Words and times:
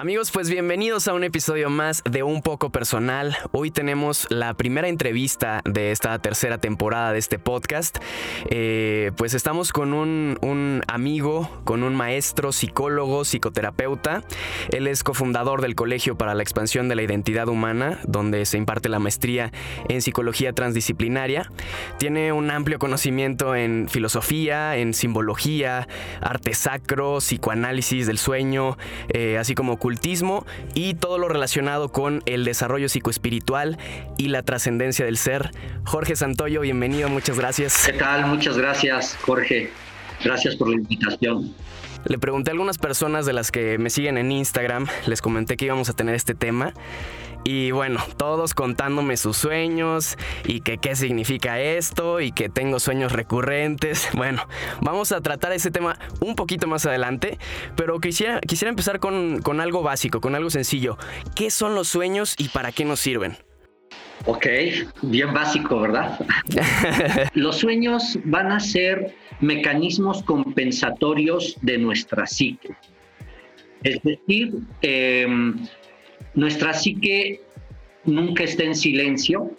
Amigos, 0.00 0.30
pues 0.30 0.48
bienvenidos 0.48 1.08
a 1.08 1.12
un 1.12 1.24
episodio 1.24 1.70
más 1.70 2.04
de 2.08 2.22
Un 2.22 2.40
poco 2.40 2.70
personal. 2.70 3.36
Hoy 3.50 3.72
tenemos 3.72 4.28
la 4.30 4.54
primera 4.54 4.86
entrevista 4.86 5.60
de 5.64 5.90
esta 5.90 6.16
tercera 6.20 6.58
temporada 6.58 7.12
de 7.12 7.18
este 7.18 7.40
podcast. 7.40 7.98
Eh, 8.48 9.10
pues 9.16 9.34
estamos 9.34 9.72
con 9.72 9.92
un, 9.92 10.82
amigo, 10.86 11.50
con 11.64 11.82
un 11.82 11.96
maestro, 11.96 12.52
psicólogo, 12.52 13.24
psicoterapeuta. 13.24 14.22
Él 14.70 14.86
es 14.86 15.02
cofundador 15.02 15.62
del 15.62 15.74
Colegio 15.74 16.16
para 16.16 16.36
la 16.36 16.44
Expansión 16.44 16.88
de 16.88 16.94
la 16.94 17.02
Identidad 17.02 17.48
Humana, 17.48 17.98
donde 18.06 18.46
se 18.46 18.56
imparte 18.56 18.88
la 18.88 19.00
maestría 19.00 19.50
en 19.88 20.00
psicología 20.00 20.52
transdisciplinaria. 20.52 21.50
Tiene 21.98 22.32
un 22.32 22.52
amplio 22.52 22.78
conocimiento 22.78 23.56
en 23.56 23.88
filosofía, 23.88 24.76
en 24.76 24.94
simbología, 24.94 25.88
arte 26.20 26.54
sacro, 26.54 27.18
psicoanálisis 27.18 28.06
del 28.06 28.18
sueño, 28.18 28.78
eh, 29.08 29.38
así 29.38 29.56
como 29.56 29.76
y 30.74 30.94
todo 30.94 31.18
lo 31.18 31.28
relacionado 31.28 31.90
con 31.90 32.22
el 32.26 32.44
desarrollo 32.44 32.88
psicoespiritual 32.88 33.78
y 34.16 34.28
la 34.28 34.42
trascendencia 34.42 35.04
del 35.04 35.16
ser. 35.16 35.50
Jorge 35.84 36.16
Santoyo, 36.16 36.60
bienvenido, 36.60 37.08
muchas 37.08 37.38
gracias. 37.38 37.86
¿Qué 37.86 37.94
tal? 37.94 38.26
Muchas 38.26 38.58
gracias, 38.58 39.16
Jorge. 39.22 39.70
Gracias 40.22 40.56
por 40.56 40.68
la 40.68 40.76
invitación. 40.76 41.54
Le 42.04 42.18
pregunté 42.18 42.50
a 42.50 42.52
algunas 42.52 42.78
personas 42.78 43.26
de 43.26 43.32
las 43.32 43.50
que 43.50 43.78
me 43.78 43.90
siguen 43.90 44.18
en 44.18 44.30
Instagram, 44.30 44.86
les 45.06 45.20
comenté 45.20 45.56
que 45.56 45.66
íbamos 45.66 45.88
a 45.88 45.92
tener 45.94 46.14
este 46.14 46.34
tema 46.34 46.72
y 47.44 47.70
bueno, 47.70 48.00
todos 48.16 48.54
contándome 48.54 49.16
sus 49.16 49.36
sueños 49.36 50.16
y 50.44 50.60
que 50.60 50.78
qué 50.78 50.96
significa 50.96 51.60
esto 51.60 52.20
y 52.20 52.32
que 52.32 52.48
tengo 52.48 52.80
sueños 52.80 53.12
recurrentes. 53.12 54.08
Bueno, 54.18 54.48
vamos 54.80 55.12
a 55.12 55.20
tratar 55.20 55.52
ese 55.52 55.70
tema 55.70 55.96
un 56.20 56.34
poquito 56.34 56.66
más 56.66 56.84
adelante, 56.86 57.38
pero 57.76 58.00
quisiera, 58.00 58.40
quisiera 58.40 58.70
empezar 58.70 58.98
con, 58.98 59.40
con 59.42 59.60
algo 59.60 59.82
básico, 59.82 60.20
con 60.20 60.34
algo 60.34 60.50
sencillo. 60.50 60.98
¿Qué 61.36 61.50
son 61.50 61.76
los 61.76 61.86
sueños 61.86 62.34
y 62.36 62.48
para 62.48 62.72
qué 62.72 62.84
nos 62.84 62.98
sirven? 62.98 63.36
Ok, 64.26 64.46
bien 65.02 65.32
básico, 65.32 65.80
¿verdad? 65.80 66.18
los 67.34 67.58
sueños 67.58 68.18
van 68.24 68.50
a 68.50 68.58
ser 68.58 69.14
mecanismos 69.40 70.22
compensatorios 70.24 71.56
de 71.62 71.78
nuestra 71.78 72.26
psique. 72.26 72.74
Es 73.84 74.02
decir, 74.02 74.54
eh, 74.82 75.26
nuestra 76.34 76.74
psique 76.74 77.40
nunca 78.04 78.44
está 78.44 78.64
en 78.64 78.74
silencio. 78.74 79.50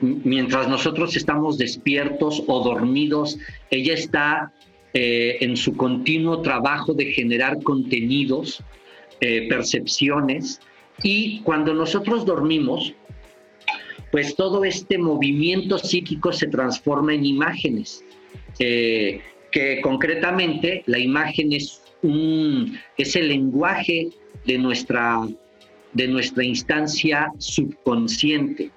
Mientras 0.00 0.68
nosotros 0.68 1.16
estamos 1.16 1.56
despiertos 1.56 2.42
o 2.46 2.62
dormidos, 2.62 3.38
ella 3.70 3.94
está 3.94 4.52
eh, 4.92 5.38
en 5.40 5.56
su 5.56 5.76
continuo 5.76 6.42
trabajo 6.42 6.92
de 6.92 7.06
generar 7.12 7.62
contenidos, 7.62 8.62
eh, 9.20 9.46
percepciones, 9.48 10.60
y 11.02 11.40
cuando 11.40 11.74
nosotros 11.74 12.24
dormimos, 12.24 12.94
pues 14.10 14.34
todo 14.36 14.64
este 14.64 14.98
movimiento 14.98 15.78
psíquico 15.78 16.32
se 16.32 16.46
transforma 16.46 17.14
en 17.14 17.24
imágenes, 17.24 18.04
eh, 18.58 19.20
que 19.52 19.80
concretamente 19.82 20.82
la 20.86 20.98
imagen 20.98 21.52
es, 21.52 21.82
un, 22.02 22.78
es 22.96 23.16
el 23.16 23.28
lenguaje 23.28 24.08
de 24.46 24.58
nuestra 24.58 25.26
de 25.96 26.08
nuestra 26.08 26.44
instancia 26.44 27.32
subconsciente. 27.38 28.70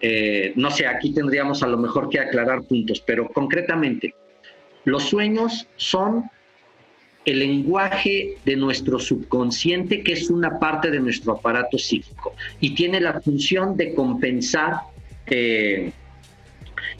Eh, 0.00 0.52
no 0.56 0.70
sé, 0.70 0.86
aquí 0.86 1.14
tendríamos 1.14 1.62
a 1.62 1.68
lo 1.68 1.78
mejor 1.78 2.08
que 2.08 2.18
aclarar 2.18 2.62
puntos, 2.64 3.00
pero 3.06 3.28
concretamente, 3.28 4.14
los 4.84 5.04
sueños 5.04 5.68
son 5.76 6.24
el 7.24 7.38
lenguaje 7.38 8.38
de 8.44 8.56
nuestro 8.56 8.98
subconsciente, 8.98 10.02
que 10.02 10.14
es 10.14 10.30
una 10.30 10.58
parte 10.58 10.90
de 10.90 11.00
nuestro 11.00 11.34
aparato 11.34 11.78
psíquico, 11.78 12.34
y 12.60 12.74
tiene 12.74 13.00
la 13.00 13.20
función 13.20 13.76
de 13.76 13.94
compensar 13.94 14.74
eh, 15.26 15.92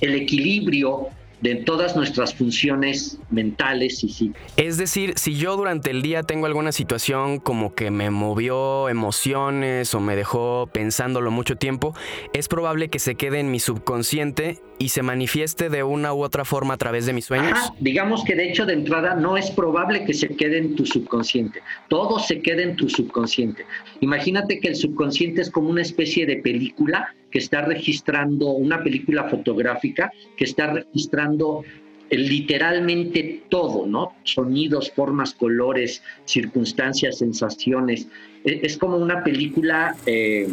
el 0.00 0.14
equilibrio 0.14 1.08
de 1.40 1.56
todas 1.56 1.96
nuestras 1.96 2.34
funciones 2.34 3.18
mentales 3.30 4.04
y 4.04 4.08
sí. 4.08 4.32
Es 4.56 4.76
decir, 4.76 5.14
si 5.16 5.36
yo 5.36 5.56
durante 5.56 5.90
el 5.90 6.02
día 6.02 6.22
tengo 6.22 6.46
alguna 6.46 6.72
situación 6.72 7.38
como 7.38 7.74
que 7.74 7.90
me 7.90 8.10
movió 8.10 8.88
emociones 8.88 9.94
o 9.94 10.00
me 10.00 10.16
dejó 10.16 10.68
pensándolo 10.72 11.30
mucho 11.30 11.56
tiempo, 11.56 11.94
es 12.32 12.48
probable 12.48 12.88
que 12.88 12.98
se 12.98 13.14
quede 13.14 13.40
en 13.40 13.50
mi 13.50 13.60
subconsciente 13.60 14.58
y 14.78 14.90
se 14.90 15.02
manifieste 15.02 15.68
de 15.68 15.82
una 15.82 16.14
u 16.14 16.22
otra 16.22 16.44
forma 16.44 16.74
a 16.74 16.78
través 16.78 17.06
de 17.06 17.12
mis 17.12 17.26
sueños. 17.26 17.58
digamos 17.80 18.24
que 18.24 18.34
de 18.34 18.48
hecho 18.48 18.66
de 18.66 18.72
entrada 18.72 19.14
no 19.14 19.36
es 19.36 19.50
probable 19.50 20.04
que 20.04 20.14
se 20.14 20.28
quede 20.28 20.58
en 20.58 20.74
tu 20.74 20.86
subconsciente, 20.86 21.62
todo 21.88 22.18
se 22.18 22.40
queda 22.40 22.62
en 22.62 22.76
tu 22.76 22.88
subconsciente. 22.88 23.66
Imagínate 24.00 24.60
que 24.60 24.68
el 24.68 24.76
subconsciente 24.76 25.42
es 25.42 25.50
como 25.50 25.68
una 25.68 25.82
especie 25.82 26.26
de 26.26 26.36
película 26.36 27.14
que 27.30 27.38
está 27.38 27.62
registrando, 27.62 28.50
una 28.50 28.82
película 28.82 29.28
fotográfica 29.28 30.12
que 30.36 30.44
está 30.44 30.72
registrando 30.72 31.64
eh, 32.10 32.18
literalmente 32.18 33.42
todo, 33.48 33.86
¿no? 33.86 34.14
Sonidos, 34.24 34.90
formas, 34.90 35.32
colores, 35.34 36.02
circunstancias, 36.24 37.18
sensaciones. 37.18 38.08
E, 38.44 38.60
es, 38.62 38.76
como 38.76 38.96
una 38.96 39.22
película 39.22 39.96
eh, 40.06 40.48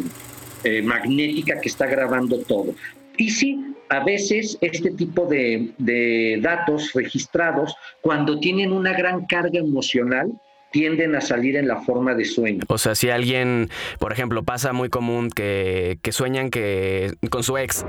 eh, 0.64 0.82
magnética 0.82 1.60
que 1.60 1.68
está 1.68 1.86
grabando 1.86 2.38
todo. 2.40 2.74
Y 3.16 3.30
sí, 3.30 3.74
a 3.88 4.04
veces 4.04 4.56
este 4.60 4.92
tipo 4.92 5.26
de, 5.26 5.72
de 5.78 6.38
datos 6.40 6.92
registrados, 6.94 7.74
cuando 8.00 8.38
tienen 8.38 8.72
una 8.72 8.92
gran 8.92 9.26
carga 9.26 9.58
emocional, 9.58 10.32
tienden 10.70 11.14
a 11.14 11.20
salir 11.20 11.56
en 11.56 11.66
la 11.68 11.80
forma 11.80 12.14
de 12.14 12.24
sueño. 12.24 12.64
O 12.68 12.78
sea, 12.78 12.94
si 12.94 13.10
alguien, 13.10 13.70
por 13.98 14.12
ejemplo, 14.12 14.42
pasa 14.42 14.72
muy 14.72 14.88
común 14.88 15.30
que, 15.30 15.98
que 16.02 16.12
sueñan 16.12 16.50
que 16.50 17.14
con 17.30 17.42
su 17.42 17.56
ex, 17.56 17.84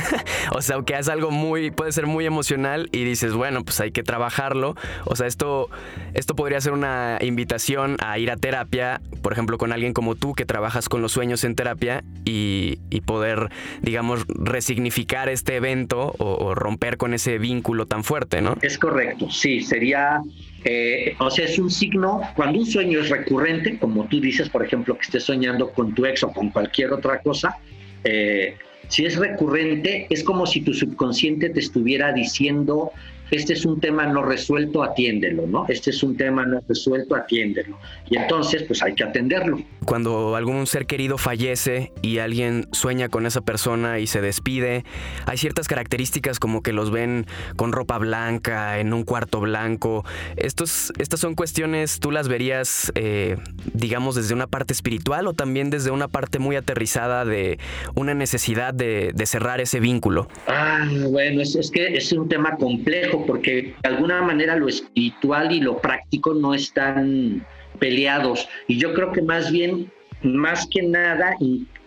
o 0.52 0.62
sea, 0.62 0.82
que 0.84 0.94
es 0.94 1.08
algo 1.08 1.30
muy, 1.30 1.70
puede 1.70 1.92
ser 1.92 2.06
muy 2.06 2.24
emocional 2.26 2.88
y 2.92 3.04
dices, 3.04 3.34
bueno, 3.34 3.64
pues 3.64 3.80
hay 3.80 3.92
que 3.92 4.02
trabajarlo. 4.02 4.74
O 5.04 5.16
sea, 5.16 5.26
esto, 5.26 5.68
esto 6.14 6.34
podría 6.34 6.60
ser 6.60 6.72
una 6.72 7.18
invitación 7.20 7.96
a 8.00 8.18
ir 8.18 8.30
a 8.30 8.36
terapia, 8.36 9.00
por 9.22 9.32
ejemplo, 9.32 9.58
con 9.58 9.72
alguien 9.72 9.92
como 9.92 10.14
tú 10.14 10.34
que 10.34 10.46
trabajas 10.46 10.88
con 10.88 11.02
los 11.02 11.12
sueños 11.12 11.44
en 11.44 11.54
terapia 11.54 12.04
y, 12.24 12.78
y 12.90 13.02
poder, 13.02 13.50
digamos, 13.82 14.24
resignificar 14.28 15.28
este 15.28 15.56
evento 15.56 16.14
o, 16.18 16.36
o 16.36 16.54
romper 16.54 16.96
con 16.96 17.14
ese 17.14 17.38
vínculo 17.38 17.86
tan 17.86 18.04
fuerte, 18.04 18.40
¿no? 18.40 18.56
Es 18.62 18.78
correcto, 18.78 19.30
sí, 19.30 19.60
sería 19.60 20.22
eh, 20.64 21.14
o 21.18 21.30
sea, 21.30 21.44
es 21.44 21.58
un 21.58 21.70
signo, 21.70 22.22
cuando 22.34 22.60
un 22.60 22.66
sueño 22.66 23.00
es 23.00 23.10
recurrente, 23.10 23.78
como 23.78 24.06
tú 24.06 24.20
dices, 24.20 24.48
por 24.48 24.64
ejemplo, 24.64 24.96
que 24.96 25.02
estés 25.02 25.24
soñando 25.24 25.70
con 25.70 25.94
tu 25.94 26.06
ex 26.06 26.22
o 26.22 26.32
con 26.32 26.50
cualquier 26.50 26.92
otra 26.92 27.20
cosa, 27.20 27.58
eh, 28.04 28.56
si 28.88 29.04
es 29.04 29.16
recurrente, 29.16 30.06
es 30.10 30.24
como 30.24 30.46
si 30.46 30.62
tu 30.62 30.72
subconsciente 30.72 31.50
te 31.50 31.60
estuviera 31.60 32.12
diciendo 32.12 32.92
este 33.30 33.54
es 33.54 33.64
un 33.64 33.80
tema 33.80 34.06
no 34.06 34.22
resuelto, 34.22 34.82
atiéndelo, 34.82 35.46
¿no? 35.46 35.66
Este 35.68 35.90
es 35.90 36.02
un 36.02 36.16
tema 36.16 36.44
no 36.44 36.60
resuelto, 36.68 37.14
atiéndelo. 37.14 37.78
Y 38.08 38.16
entonces, 38.16 38.62
pues 38.64 38.82
hay 38.82 38.94
que 38.94 39.04
atenderlo. 39.04 39.60
Cuando 39.84 40.36
algún 40.36 40.66
ser 40.66 40.86
querido 40.86 41.18
fallece 41.18 41.92
y 42.02 42.18
alguien 42.18 42.68
sueña 42.72 43.08
con 43.08 43.26
esa 43.26 43.40
persona 43.40 43.98
y 43.98 44.06
se 44.06 44.20
despide, 44.20 44.84
hay 45.26 45.38
ciertas 45.38 45.68
características 45.68 46.38
como 46.38 46.62
que 46.62 46.72
los 46.72 46.90
ven 46.90 47.26
con 47.56 47.72
ropa 47.72 47.98
blanca, 47.98 48.78
en 48.78 48.92
un 48.92 49.04
cuarto 49.04 49.40
blanco. 49.40 50.04
Estos, 50.36 50.92
estas 50.98 51.20
son 51.20 51.34
cuestiones, 51.34 52.00
tú 52.00 52.10
las 52.10 52.28
verías, 52.28 52.92
eh, 52.94 53.36
digamos, 53.72 54.14
desde 54.14 54.34
una 54.34 54.46
parte 54.46 54.72
espiritual 54.72 55.26
o 55.26 55.32
también 55.32 55.70
desde 55.70 55.90
una 55.90 56.08
parte 56.08 56.38
muy 56.38 56.56
aterrizada 56.56 57.24
de 57.24 57.58
una 57.94 58.14
necesidad 58.14 58.74
de, 58.74 59.12
cerrar 59.24 59.62
ese 59.62 59.80
vínculo. 59.80 60.28
Ah, 60.46 60.86
bueno, 61.10 61.40
es, 61.40 61.56
es 61.56 61.70
que 61.70 61.96
es 61.96 62.12
un 62.12 62.28
tema 62.28 62.56
complejo 62.58 63.13
porque 63.22 63.74
de 63.82 63.88
alguna 63.88 64.22
manera 64.22 64.56
lo 64.56 64.68
espiritual 64.68 65.52
y 65.52 65.60
lo 65.60 65.78
práctico 65.78 66.34
no 66.34 66.54
están 66.54 67.46
peleados. 67.78 68.48
Y 68.66 68.78
yo 68.78 68.94
creo 68.94 69.12
que 69.12 69.22
más 69.22 69.50
bien, 69.50 69.90
más 70.22 70.66
que 70.66 70.82
nada, 70.82 71.36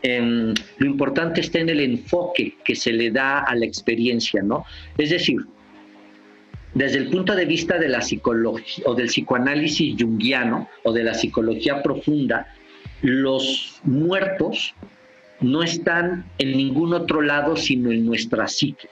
lo 0.04 0.86
importante 0.86 1.42
está 1.42 1.60
en 1.60 1.70
el 1.70 1.82
enfoque 1.82 2.56
que 2.64 2.76
se 2.76 2.94
le 2.94 3.12
da 3.12 3.40
a 3.40 3.56
la 3.56 3.66
experiencia, 3.66 4.42
¿no? 4.42 4.64
Es 4.98 5.10
decir, 5.10 5.38
desde 6.74 7.00
el 7.00 7.10
punto 7.10 7.36
de 7.36 7.46
vista 7.46 7.78
de 7.78 7.90
la 7.90 8.02
psicología 8.02 8.84
o 8.86 8.94
del 8.94 9.08
psicoanálisis 9.08 9.96
junguiano 10.00 10.70
o 10.84 10.94
de 10.94 11.04
la 11.04 11.14
psicología 11.14 11.82
profunda, 11.82 12.54
los 13.02 13.80
muertos 13.84 14.76
no 15.40 15.64
están 15.64 16.26
en 16.38 16.58
ningún 16.58 16.94
otro 16.94 17.22
lado 17.22 17.56
sino 17.56 17.92
en 17.92 18.06
nuestra 18.06 18.48
psique. 18.48 18.90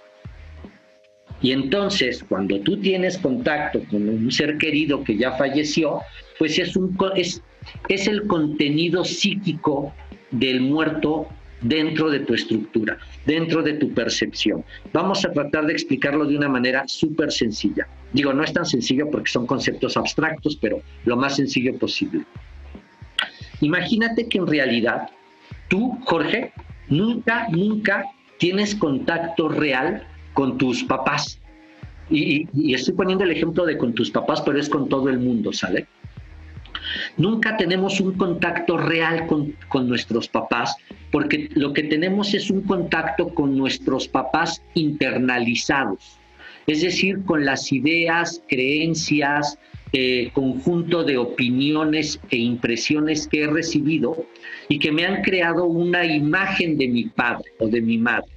Y 1.46 1.52
entonces, 1.52 2.26
cuando 2.28 2.60
tú 2.62 2.82
tienes 2.82 3.20
contacto 3.20 3.80
con 3.92 4.10
un 4.10 4.32
ser 4.32 4.58
querido 4.58 5.04
que 5.04 5.16
ya 5.16 5.34
falleció, 5.34 6.02
pues 6.40 6.58
es, 6.58 6.76
un, 6.76 6.98
es, 7.16 8.08
el 8.08 8.26
contenido 8.26 9.06
psíquico 9.06 9.94
del 10.32 10.62
muerto 10.62 11.28
dentro 11.62 12.10
de 12.10 12.22
tu 12.22 12.34
estructura, 12.34 12.98
dentro 13.28 13.62
de 13.62 13.74
tu 13.74 13.94
percepción. 13.94 14.66
Vamos 14.92 15.24
a 15.24 15.32
tratar 15.34 15.68
de 15.68 15.74
explicarlo 15.74 16.26
de 16.26 16.36
una 16.36 16.50
manera 16.50 16.84
súper 16.88 17.32
sencilla. 17.32 17.88
Digo, 18.12 18.34
no 18.34 18.44
es 18.44 18.52
tan 18.52 18.66
sencillo 18.66 19.12
porque 19.12 19.30
son 19.30 19.46
conceptos 19.46 19.98
abstractos, 19.98 20.56
pero 20.56 20.82
lo 21.06 21.16
más 21.16 21.36
sencillo 21.36 21.78
posible. 21.78 22.24
Imagínate 23.62 24.28
que 24.28 24.40
en 24.40 24.48
realidad 24.48 25.12
tú, 25.68 25.96
Jorge, 26.06 26.54
nunca, 26.88 27.48
nunca 27.52 28.04
tienes 28.40 28.74
contacto 28.74 29.48
real 29.48 30.08
con 30.36 30.60
tus 30.60 30.84
papás. 30.84 31.40
Y, 32.12 32.48
estoy 32.72 32.94
poniendo 32.94 33.24
el 33.24 33.32
ejemplo 33.32 33.66
de 33.66 33.80
con 33.80 33.94
tus 33.94 34.12
papás, 34.12 34.42
pero 34.42 34.60
es 34.60 34.70
con 34.70 34.88
todo 34.88 35.10
el 35.10 35.18
mundo, 35.18 35.52
¿sale? 35.52 35.88
Nunca 37.18 37.58
tenemos 37.58 38.00
un 38.00 38.14
contacto 38.14 38.78
real 38.78 39.26
con, 39.26 39.56
con, 39.70 39.90
nuestros 39.90 40.28
papás, 40.28 40.76
porque 41.10 41.50
lo 41.56 41.74
que 41.74 41.82
tenemos 41.82 42.36
es 42.36 42.52
un 42.52 42.62
contacto 42.62 43.30
con 43.30 43.58
nuestros 43.58 44.08
papás 44.08 44.62
internalizados, 44.76 46.20
es 46.68 46.84
decir, 46.84 47.24
con 47.26 47.44
las 47.44 47.72
ideas, 47.72 48.44
creencias, 48.48 49.58
eh, 49.94 50.30
conjunto 50.34 51.06
de 51.06 51.18
opiniones 51.18 52.20
e 52.30 52.36
impresiones 52.36 53.28
que 53.28 53.44
he 53.44 53.48
recibido 53.48 54.26
y 54.68 54.78
que 54.78 54.92
me 54.92 55.06
han 55.06 55.22
creado 55.22 55.66
una 55.66 56.06
imagen 56.06 56.78
de 56.78 56.90
mi 56.90 57.06
padre 57.06 57.46
o 57.60 57.68
de 57.68 57.82
mi 57.82 57.98
madre. 57.98 58.35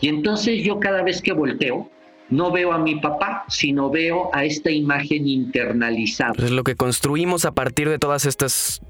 Y 0.00 0.08
entonces 0.08 0.62
yo 0.62 0.78
cada 0.80 1.02
vez 1.02 1.22
que 1.22 1.32
volteo, 1.32 1.90
no 2.28 2.50
veo 2.50 2.72
a 2.72 2.78
mi 2.78 2.96
papá, 2.96 3.44
sino 3.48 3.90
veo 3.90 4.30
a 4.32 4.44
esta 4.44 4.70
imagen 4.70 5.28
internalizada. 5.28 6.34
Es 6.38 6.50
lo 6.50 6.64
que 6.64 6.74
construimos 6.74 7.44
a 7.44 7.52
partir 7.52 7.88
de 7.88 7.98
todas 7.98 8.26
estas 8.26 8.82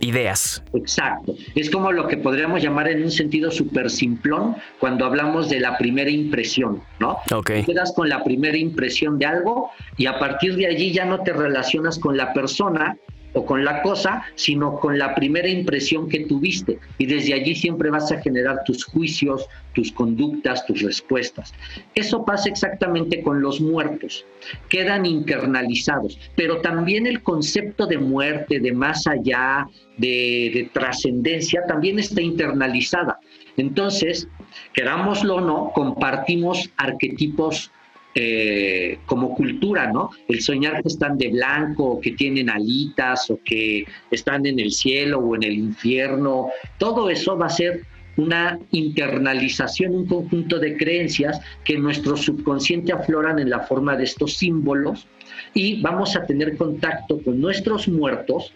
ideas. 0.00 0.62
Exacto. 0.74 1.34
Es 1.54 1.70
como 1.70 1.92
lo 1.92 2.06
que 2.06 2.16
podríamos 2.16 2.62
llamar 2.62 2.88
en 2.88 3.02
un 3.02 3.10
sentido 3.10 3.50
súper 3.50 3.90
simplón 3.90 4.56
cuando 4.78 5.04
hablamos 5.04 5.48
de 5.48 5.60
la 5.60 5.76
primera 5.78 6.10
impresión, 6.10 6.82
¿no? 7.00 7.18
Ok. 7.32 7.50
quedas 7.66 7.92
con 7.94 8.08
la 8.08 8.22
primera 8.22 8.56
impresión 8.56 9.18
de 9.18 9.26
algo 9.26 9.70
y 9.96 10.06
a 10.06 10.18
partir 10.18 10.56
de 10.56 10.66
allí 10.66 10.92
ya 10.92 11.04
no 11.04 11.22
te 11.22 11.32
relacionas 11.32 11.98
con 11.98 12.16
la 12.16 12.32
persona, 12.32 12.96
o 13.34 13.44
con 13.44 13.64
la 13.64 13.82
cosa, 13.82 14.22
sino 14.36 14.78
con 14.80 14.98
la 14.98 15.14
primera 15.14 15.48
impresión 15.48 16.08
que 16.08 16.20
tuviste. 16.20 16.78
Y 16.98 17.06
desde 17.06 17.34
allí 17.34 17.54
siempre 17.54 17.90
vas 17.90 18.10
a 18.10 18.20
generar 18.22 18.64
tus 18.64 18.84
juicios, 18.84 19.46
tus 19.74 19.92
conductas, 19.92 20.64
tus 20.66 20.82
respuestas. 20.82 21.52
Eso 21.94 22.24
pasa 22.24 22.48
exactamente 22.48 23.22
con 23.22 23.42
los 23.42 23.60
muertos. 23.60 24.24
Quedan 24.68 25.04
internalizados. 25.04 26.18
Pero 26.36 26.60
también 26.60 27.06
el 27.06 27.22
concepto 27.22 27.86
de 27.86 27.98
muerte, 27.98 28.60
de 28.60 28.72
más 28.72 29.06
allá, 29.06 29.68
de, 29.96 30.50
de 30.54 30.70
trascendencia, 30.72 31.62
también 31.66 31.98
está 31.98 32.22
internalizada. 32.22 33.18
Entonces, 33.56 34.28
querámoslo 34.72 35.36
o 35.36 35.40
no, 35.40 35.72
compartimos 35.74 36.70
arquetipos 36.76 37.70
eh, 38.14 38.98
como 39.06 39.34
cultura, 39.34 39.90
¿no? 39.92 40.10
El 40.28 40.40
soñar 40.40 40.82
que 40.82 40.88
están 40.88 41.18
de 41.18 41.28
blanco, 41.28 41.84
o 41.84 42.00
que 42.00 42.12
tienen 42.12 42.48
alitas, 42.48 43.30
o 43.30 43.40
que 43.44 43.84
están 44.10 44.46
en 44.46 44.60
el 44.60 44.70
cielo 44.70 45.18
o 45.18 45.34
en 45.34 45.42
el 45.42 45.54
infierno, 45.54 46.48
todo 46.78 47.10
eso 47.10 47.36
va 47.36 47.46
a 47.46 47.50
ser 47.50 47.84
una 48.16 48.58
internalización, 48.70 49.94
un 49.94 50.06
conjunto 50.06 50.58
de 50.58 50.76
creencias 50.76 51.40
que 51.64 51.76
nuestro 51.76 52.16
subconsciente 52.16 52.92
afloran 52.92 53.38
en 53.38 53.50
la 53.50 53.60
forma 53.60 53.96
de 53.96 54.04
estos 54.04 54.34
símbolos 54.36 55.08
y 55.52 55.80
vamos 55.82 56.14
a 56.16 56.24
tener 56.24 56.56
contacto 56.56 57.20
con 57.22 57.40
nuestros 57.40 57.88
muertos 57.88 58.52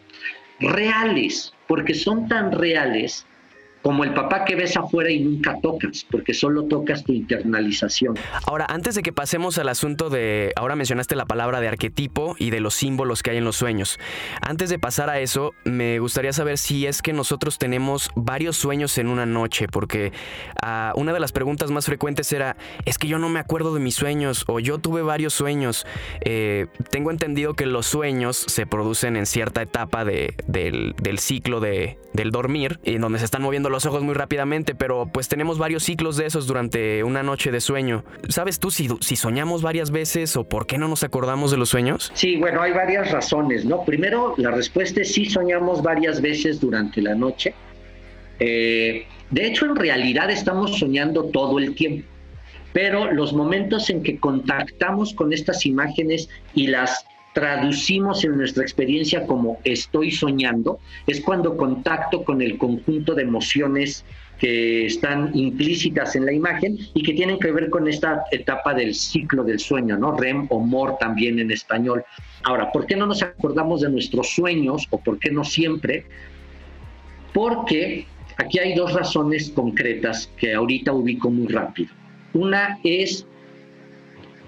reales, 0.60 1.52
porque 1.66 1.94
son 1.94 2.28
tan 2.28 2.52
reales 2.52 3.26
como 3.82 4.04
el 4.04 4.14
papá 4.14 4.44
que 4.44 4.56
ves 4.56 4.76
afuera 4.76 5.10
y 5.10 5.20
nunca 5.20 5.56
tocas, 5.62 6.06
porque 6.10 6.34
solo 6.34 6.64
tocas 6.64 7.04
tu 7.04 7.12
internalización. 7.12 8.16
Ahora, 8.46 8.66
antes 8.68 8.94
de 8.94 9.02
que 9.02 9.12
pasemos 9.12 9.58
al 9.58 9.68
asunto 9.68 10.10
de, 10.10 10.52
ahora 10.56 10.76
mencionaste 10.76 11.16
la 11.16 11.26
palabra 11.26 11.60
de 11.60 11.68
arquetipo 11.68 12.34
y 12.38 12.50
de 12.50 12.60
los 12.60 12.74
símbolos 12.74 13.22
que 13.22 13.30
hay 13.30 13.36
en 13.38 13.44
los 13.44 13.56
sueños. 13.56 13.98
Antes 14.40 14.70
de 14.70 14.78
pasar 14.78 15.10
a 15.10 15.20
eso, 15.20 15.54
me 15.64 15.98
gustaría 15.98 16.32
saber 16.32 16.58
si 16.58 16.86
es 16.86 17.02
que 17.02 17.12
nosotros 17.12 17.58
tenemos 17.58 18.10
varios 18.14 18.56
sueños 18.56 18.98
en 18.98 19.08
una 19.08 19.26
noche, 19.26 19.68
porque 19.68 20.12
ah, 20.62 20.92
una 20.96 21.12
de 21.12 21.20
las 21.20 21.32
preguntas 21.32 21.70
más 21.70 21.86
frecuentes 21.86 22.32
era, 22.32 22.56
es 22.84 22.98
que 22.98 23.08
yo 23.08 23.18
no 23.18 23.28
me 23.28 23.40
acuerdo 23.40 23.74
de 23.74 23.80
mis 23.80 23.94
sueños 23.94 24.44
o 24.48 24.60
yo 24.60 24.78
tuve 24.78 25.02
varios 25.02 25.34
sueños. 25.34 25.86
Eh, 26.20 26.66
tengo 26.90 27.10
entendido 27.10 27.54
que 27.54 27.66
los 27.66 27.86
sueños 27.86 28.44
se 28.48 28.66
producen 28.66 29.16
en 29.16 29.26
cierta 29.26 29.62
etapa 29.62 30.04
de, 30.04 30.34
del, 30.46 31.18
ciclo 31.18 31.60
de, 31.60 31.98
del 32.12 32.30
dormir, 32.30 32.80
en 32.84 33.00
donde 33.00 33.18
se 33.18 33.24
están 33.24 33.42
moviendo 33.42 33.67
los 33.70 33.86
ojos 33.86 34.02
muy 34.02 34.14
rápidamente, 34.14 34.74
pero 34.74 35.08
pues 35.12 35.28
tenemos 35.28 35.58
varios 35.58 35.82
ciclos 35.84 36.16
de 36.16 36.26
esos 36.26 36.46
durante 36.46 37.02
una 37.04 37.22
noche 37.22 37.50
de 37.50 37.60
sueño. 37.60 38.04
¿Sabes 38.28 38.58
tú 38.58 38.70
si, 38.70 38.88
si 39.00 39.16
soñamos 39.16 39.62
varias 39.62 39.90
veces 39.90 40.36
o 40.36 40.44
por 40.44 40.66
qué 40.66 40.78
no 40.78 40.88
nos 40.88 41.02
acordamos 41.04 41.50
de 41.50 41.56
los 41.56 41.68
sueños? 41.68 42.10
Sí, 42.14 42.36
bueno, 42.36 42.62
hay 42.62 42.72
varias 42.72 43.10
razones, 43.10 43.64
¿no? 43.64 43.84
Primero, 43.84 44.34
la 44.36 44.50
respuesta 44.50 45.00
es 45.00 45.12
sí 45.12 45.26
soñamos 45.26 45.82
varias 45.82 46.20
veces 46.20 46.60
durante 46.60 47.02
la 47.02 47.14
noche. 47.14 47.54
Eh, 48.40 49.06
de 49.30 49.46
hecho, 49.46 49.66
en 49.66 49.76
realidad 49.76 50.30
estamos 50.30 50.78
soñando 50.78 51.24
todo 51.24 51.58
el 51.58 51.74
tiempo, 51.74 52.06
pero 52.72 53.12
los 53.12 53.32
momentos 53.32 53.90
en 53.90 54.02
que 54.02 54.18
contactamos 54.18 55.12
con 55.12 55.32
estas 55.32 55.66
imágenes 55.66 56.28
y 56.54 56.68
las 56.68 57.04
traducimos 57.38 58.24
en 58.24 58.36
nuestra 58.36 58.64
experiencia 58.64 59.24
como 59.24 59.60
estoy 59.62 60.10
soñando, 60.10 60.80
es 61.06 61.20
cuando 61.20 61.56
contacto 61.56 62.24
con 62.24 62.42
el 62.42 62.58
conjunto 62.58 63.14
de 63.14 63.22
emociones 63.22 64.04
que 64.40 64.86
están 64.86 65.30
implícitas 65.34 66.16
en 66.16 66.26
la 66.26 66.32
imagen 66.32 66.76
y 66.94 67.02
que 67.04 67.12
tienen 67.12 67.38
que 67.38 67.52
ver 67.52 67.70
con 67.70 67.86
esta 67.86 68.24
etapa 68.32 68.74
del 68.74 68.92
ciclo 68.92 69.44
del 69.44 69.60
sueño, 69.60 69.96
¿no? 69.96 70.16
REM 70.16 70.48
o 70.50 70.58
MOR 70.58 70.98
también 70.98 71.38
en 71.38 71.52
español. 71.52 72.04
Ahora, 72.42 72.72
¿por 72.72 72.86
qué 72.86 72.96
no 72.96 73.06
nos 73.06 73.22
acordamos 73.22 73.82
de 73.82 73.90
nuestros 73.90 74.30
sueños 74.30 74.88
o 74.90 74.98
por 74.98 75.20
qué 75.20 75.30
no 75.30 75.44
siempre? 75.44 76.06
Porque 77.32 78.04
aquí 78.36 78.58
hay 78.58 78.74
dos 78.74 78.94
razones 78.94 79.50
concretas 79.50 80.28
que 80.38 80.54
ahorita 80.54 80.92
ubico 80.92 81.30
muy 81.30 81.46
rápido. 81.46 81.92
Una 82.32 82.80
es 82.82 83.28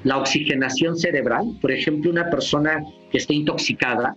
la 0.04 0.18
oxigenación 0.18 0.96
cerebral, 0.96 1.56
por 1.60 1.72
ejemplo, 1.72 2.10
una 2.10 2.30
persona 2.30 2.82
que 3.10 3.18
está 3.18 3.32
intoxicada, 3.32 4.16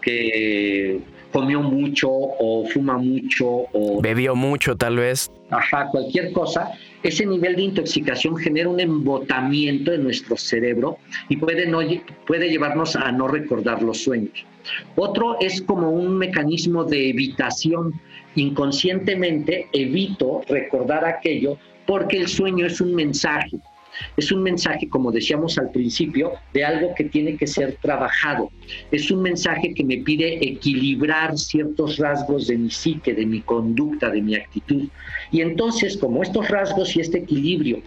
que 0.00 1.00
comió 1.32 1.62
mucho 1.62 2.10
o 2.10 2.66
fuma 2.66 2.98
mucho 2.98 3.46
o 3.72 4.00
bebió 4.02 4.34
mucho 4.34 4.76
tal 4.76 4.96
vez. 4.96 5.30
Ajá, 5.50 5.88
cualquier 5.90 6.32
cosa, 6.32 6.72
ese 7.02 7.24
nivel 7.24 7.56
de 7.56 7.62
intoxicación 7.62 8.36
genera 8.36 8.68
un 8.68 8.80
embotamiento 8.80 9.92
en 9.92 10.04
nuestro 10.04 10.36
cerebro 10.36 10.98
y 11.28 11.36
puede, 11.36 11.66
no, 11.66 11.80
puede 12.26 12.48
llevarnos 12.48 12.96
a 12.96 13.10
no 13.12 13.28
recordar 13.28 13.82
los 13.82 14.02
sueños. 14.02 14.44
Otro 14.96 15.38
es 15.40 15.62
como 15.62 15.90
un 15.90 16.18
mecanismo 16.18 16.84
de 16.84 17.10
evitación. 17.10 18.00
Inconscientemente 18.34 19.68
evito 19.72 20.42
recordar 20.48 21.04
aquello 21.04 21.58
porque 21.86 22.18
el 22.18 22.28
sueño 22.28 22.66
es 22.66 22.80
un 22.80 22.94
mensaje 22.94 23.58
es 24.16 24.32
un 24.32 24.42
mensaje, 24.42 24.88
como 24.88 25.12
decíamos 25.12 25.58
al 25.58 25.70
principio, 25.70 26.32
de 26.52 26.64
algo 26.64 26.94
que 26.94 27.04
tiene 27.04 27.36
que 27.36 27.46
ser 27.46 27.76
trabajado. 27.80 28.50
Es 28.90 29.10
un 29.10 29.22
mensaje 29.22 29.74
que 29.74 29.84
me 29.84 29.98
pide 29.98 30.44
equilibrar 30.44 31.36
ciertos 31.38 31.98
rasgos 31.98 32.46
de 32.46 32.58
mi 32.58 32.70
psique, 32.70 33.14
de 33.14 33.26
mi 33.26 33.40
conducta, 33.40 34.10
de 34.10 34.22
mi 34.22 34.34
actitud. 34.34 34.88
Y 35.30 35.40
entonces, 35.40 35.96
como 35.96 36.22
estos 36.22 36.48
rasgos 36.48 36.96
y 36.96 37.00
este 37.00 37.18
equilibrio 37.18 37.82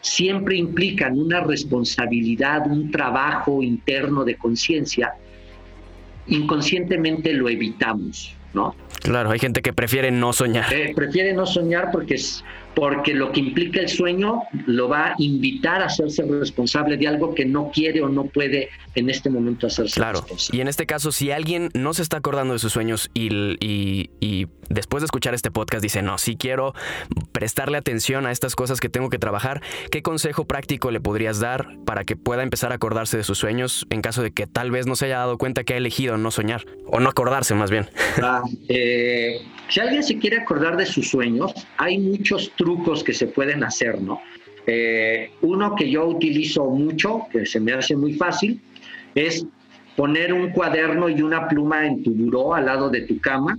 siempre 0.00 0.56
implican 0.56 1.18
una 1.18 1.40
responsabilidad, 1.40 2.66
un 2.70 2.90
trabajo 2.90 3.62
interno 3.62 4.24
de 4.24 4.36
conciencia, 4.36 5.14
inconscientemente 6.28 7.32
lo 7.32 7.48
evitamos, 7.48 8.34
¿no? 8.54 8.74
Claro, 9.02 9.30
hay 9.30 9.38
gente 9.38 9.62
que 9.62 9.72
prefiere 9.72 10.10
no 10.10 10.32
soñar. 10.32 10.72
Eh, 10.72 10.92
prefiere 10.94 11.32
no 11.32 11.46
soñar 11.46 11.90
porque 11.92 12.14
es, 12.14 12.44
porque 12.76 13.14
lo 13.14 13.32
que 13.32 13.40
implica 13.40 13.80
el 13.80 13.88
sueño 13.88 14.42
lo 14.66 14.86
va 14.90 15.06
a 15.06 15.14
invitar 15.16 15.80
a 15.80 15.86
hacerse 15.86 16.22
responsable 16.24 16.98
de 16.98 17.08
algo 17.08 17.34
que 17.34 17.46
no 17.46 17.70
quiere 17.72 18.02
o 18.02 18.08
no 18.10 18.26
puede 18.26 18.68
en 18.94 19.08
este 19.08 19.30
momento 19.30 19.66
hacerse 19.66 19.98
claro. 19.98 20.26
Y 20.52 20.60
en 20.60 20.68
este 20.68 20.84
caso, 20.84 21.10
si 21.10 21.30
alguien 21.30 21.70
no 21.72 21.94
se 21.94 22.02
está 22.02 22.18
acordando 22.18 22.52
de 22.52 22.58
sus 22.58 22.74
sueños 22.74 23.10
y, 23.14 23.30
y, 23.60 24.46
después 24.68 25.02
de 25.02 25.06
escuchar 25.06 25.34
este 25.34 25.50
podcast 25.50 25.82
dice, 25.82 26.02
no, 26.02 26.18
sí 26.18 26.36
quiero 26.36 26.74
prestarle 27.32 27.78
atención 27.78 28.26
a 28.26 28.32
estas 28.32 28.56
cosas 28.56 28.80
que 28.80 28.88
tengo 28.88 29.10
que 29.10 29.18
trabajar, 29.18 29.62
¿qué 29.90 30.02
consejo 30.02 30.44
práctico 30.44 30.90
le 30.90 31.00
podrías 31.00 31.40
dar 31.40 31.68
para 31.84 32.04
que 32.04 32.16
pueda 32.16 32.42
empezar 32.42 32.72
a 32.72 32.76
acordarse 32.76 33.16
de 33.16 33.24
sus 33.24 33.38
sueños 33.38 33.86
en 33.90 34.02
caso 34.02 34.22
de 34.22 34.32
que 34.32 34.46
tal 34.46 34.70
vez 34.70 34.86
no 34.86 34.96
se 34.96 35.06
haya 35.06 35.18
dado 35.18 35.38
cuenta 35.38 35.64
que 35.64 35.74
ha 35.74 35.76
elegido 35.76 36.16
no 36.18 36.30
soñar 36.30 36.64
o 36.86 37.00
no 37.00 37.08
acordarse 37.08 37.54
más 37.54 37.70
bien? 37.70 37.86
Ah, 38.22 38.42
eh, 38.68 39.42
si 39.68 39.78
alguien 39.78 40.02
se 40.02 40.18
quiere 40.18 40.38
acordar 40.38 40.76
de 40.76 40.86
sus 40.86 41.10
sueños, 41.10 41.52
hay 41.76 41.98
muchos 41.98 42.50
trucos 42.56 43.04
que 43.04 43.12
se 43.12 43.26
pueden 43.26 43.62
hacer, 43.62 44.00
¿no? 44.00 44.20
Eh, 44.66 45.30
uno 45.42 45.76
que 45.76 45.88
yo 45.88 46.06
utilizo 46.06 46.64
mucho, 46.64 47.26
que 47.30 47.46
se 47.46 47.60
me 47.60 47.72
hace 47.72 47.94
muy 47.94 48.14
fácil, 48.14 48.60
es 49.14 49.46
poner 49.96 50.32
un 50.32 50.50
cuaderno 50.50 51.08
y 51.08 51.22
una 51.22 51.48
pluma 51.48 51.86
en 51.86 52.02
tu 52.02 52.12
buró 52.12 52.54
al 52.54 52.66
lado 52.66 52.90
de 52.90 53.02
tu 53.02 53.20
cama, 53.20 53.58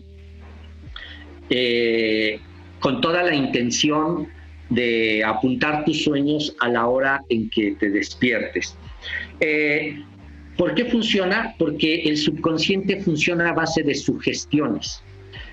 eh, 1.49 2.39
con 2.79 3.01
toda 3.01 3.23
la 3.23 3.33
intención 3.33 4.27
de 4.69 5.23
apuntar 5.23 5.85
tus 5.85 6.03
sueños 6.03 6.55
a 6.59 6.69
la 6.69 6.87
hora 6.87 7.21
en 7.29 7.49
que 7.49 7.71
te 7.79 7.89
despiertes. 7.89 8.75
Eh, 9.39 10.03
¿Por 10.57 10.73
qué 10.73 10.85
funciona? 10.85 11.55
Porque 11.57 12.01
el 12.03 12.17
subconsciente 12.17 13.01
funciona 13.01 13.49
a 13.49 13.53
base 13.53 13.83
de 13.83 13.93
sugestiones. 13.93 15.01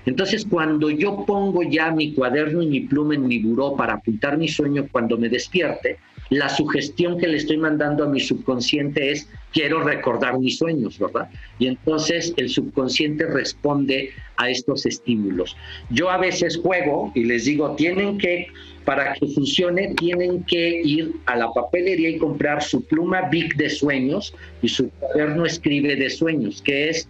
Entonces, 0.05 0.45
cuando 0.49 0.89
yo 0.89 1.25
pongo 1.25 1.63
ya 1.63 1.91
mi 1.91 2.13
cuaderno 2.13 2.61
y 2.61 2.67
mi 2.67 2.79
pluma 2.81 3.15
en 3.15 3.27
mi 3.27 3.39
buró 3.39 3.75
para 3.75 3.93
apuntar 3.93 4.37
mi 4.37 4.47
sueño 4.47 4.87
cuando 4.91 5.17
me 5.17 5.29
despierte, 5.29 5.97
la 6.29 6.49
sugestión 6.49 7.17
que 7.17 7.27
le 7.27 7.37
estoy 7.37 7.57
mandando 7.57 8.03
a 8.03 8.07
mi 8.07 8.19
subconsciente 8.19 9.11
es 9.11 9.29
quiero 9.53 9.83
recordar 9.83 10.39
mis 10.39 10.57
sueños, 10.57 10.97
¿verdad? 10.99 11.29
Y 11.59 11.67
entonces 11.67 12.33
el 12.37 12.49
subconsciente 12.49 13.25
responde 13.25 14.11
a 14.37 14.49
estos 14.49 14.85
estímulos. 14.85 15.55
Yo 15.89 16.09
a 16.09 16.17
veces 16.17 16.57
juego 16.57 17.11
y 17.15 17.23
les 17.23 17.45
digo, 17.45 17.75
tienen 17.75 18.17
que, 18.17 18.47
para 18.83 19.13
que 19.13 19.27
funcione, 19.27 19.93
tienen 19.95 20.43
que 20.43 20.81
ir 20.83 21.13
a 21.27 21.37
la 21.37 21.53
papelería 21.53 22.09
y 22.09 22.17
comprar 22.17 22.61
su 22.63 22.83
pluma 22.83 23.29
Big 23.29 23.55
de 23.55 23.69
sueños 23.69 24.33
y 24.61 24.67
su 24.67 24.89
cuaderno 24.89 25.45
escribe 25.45 25.95
de 25.95 26.09
sueños, 26.09 26.61
que 26.61 26.89
es 26.89 27.07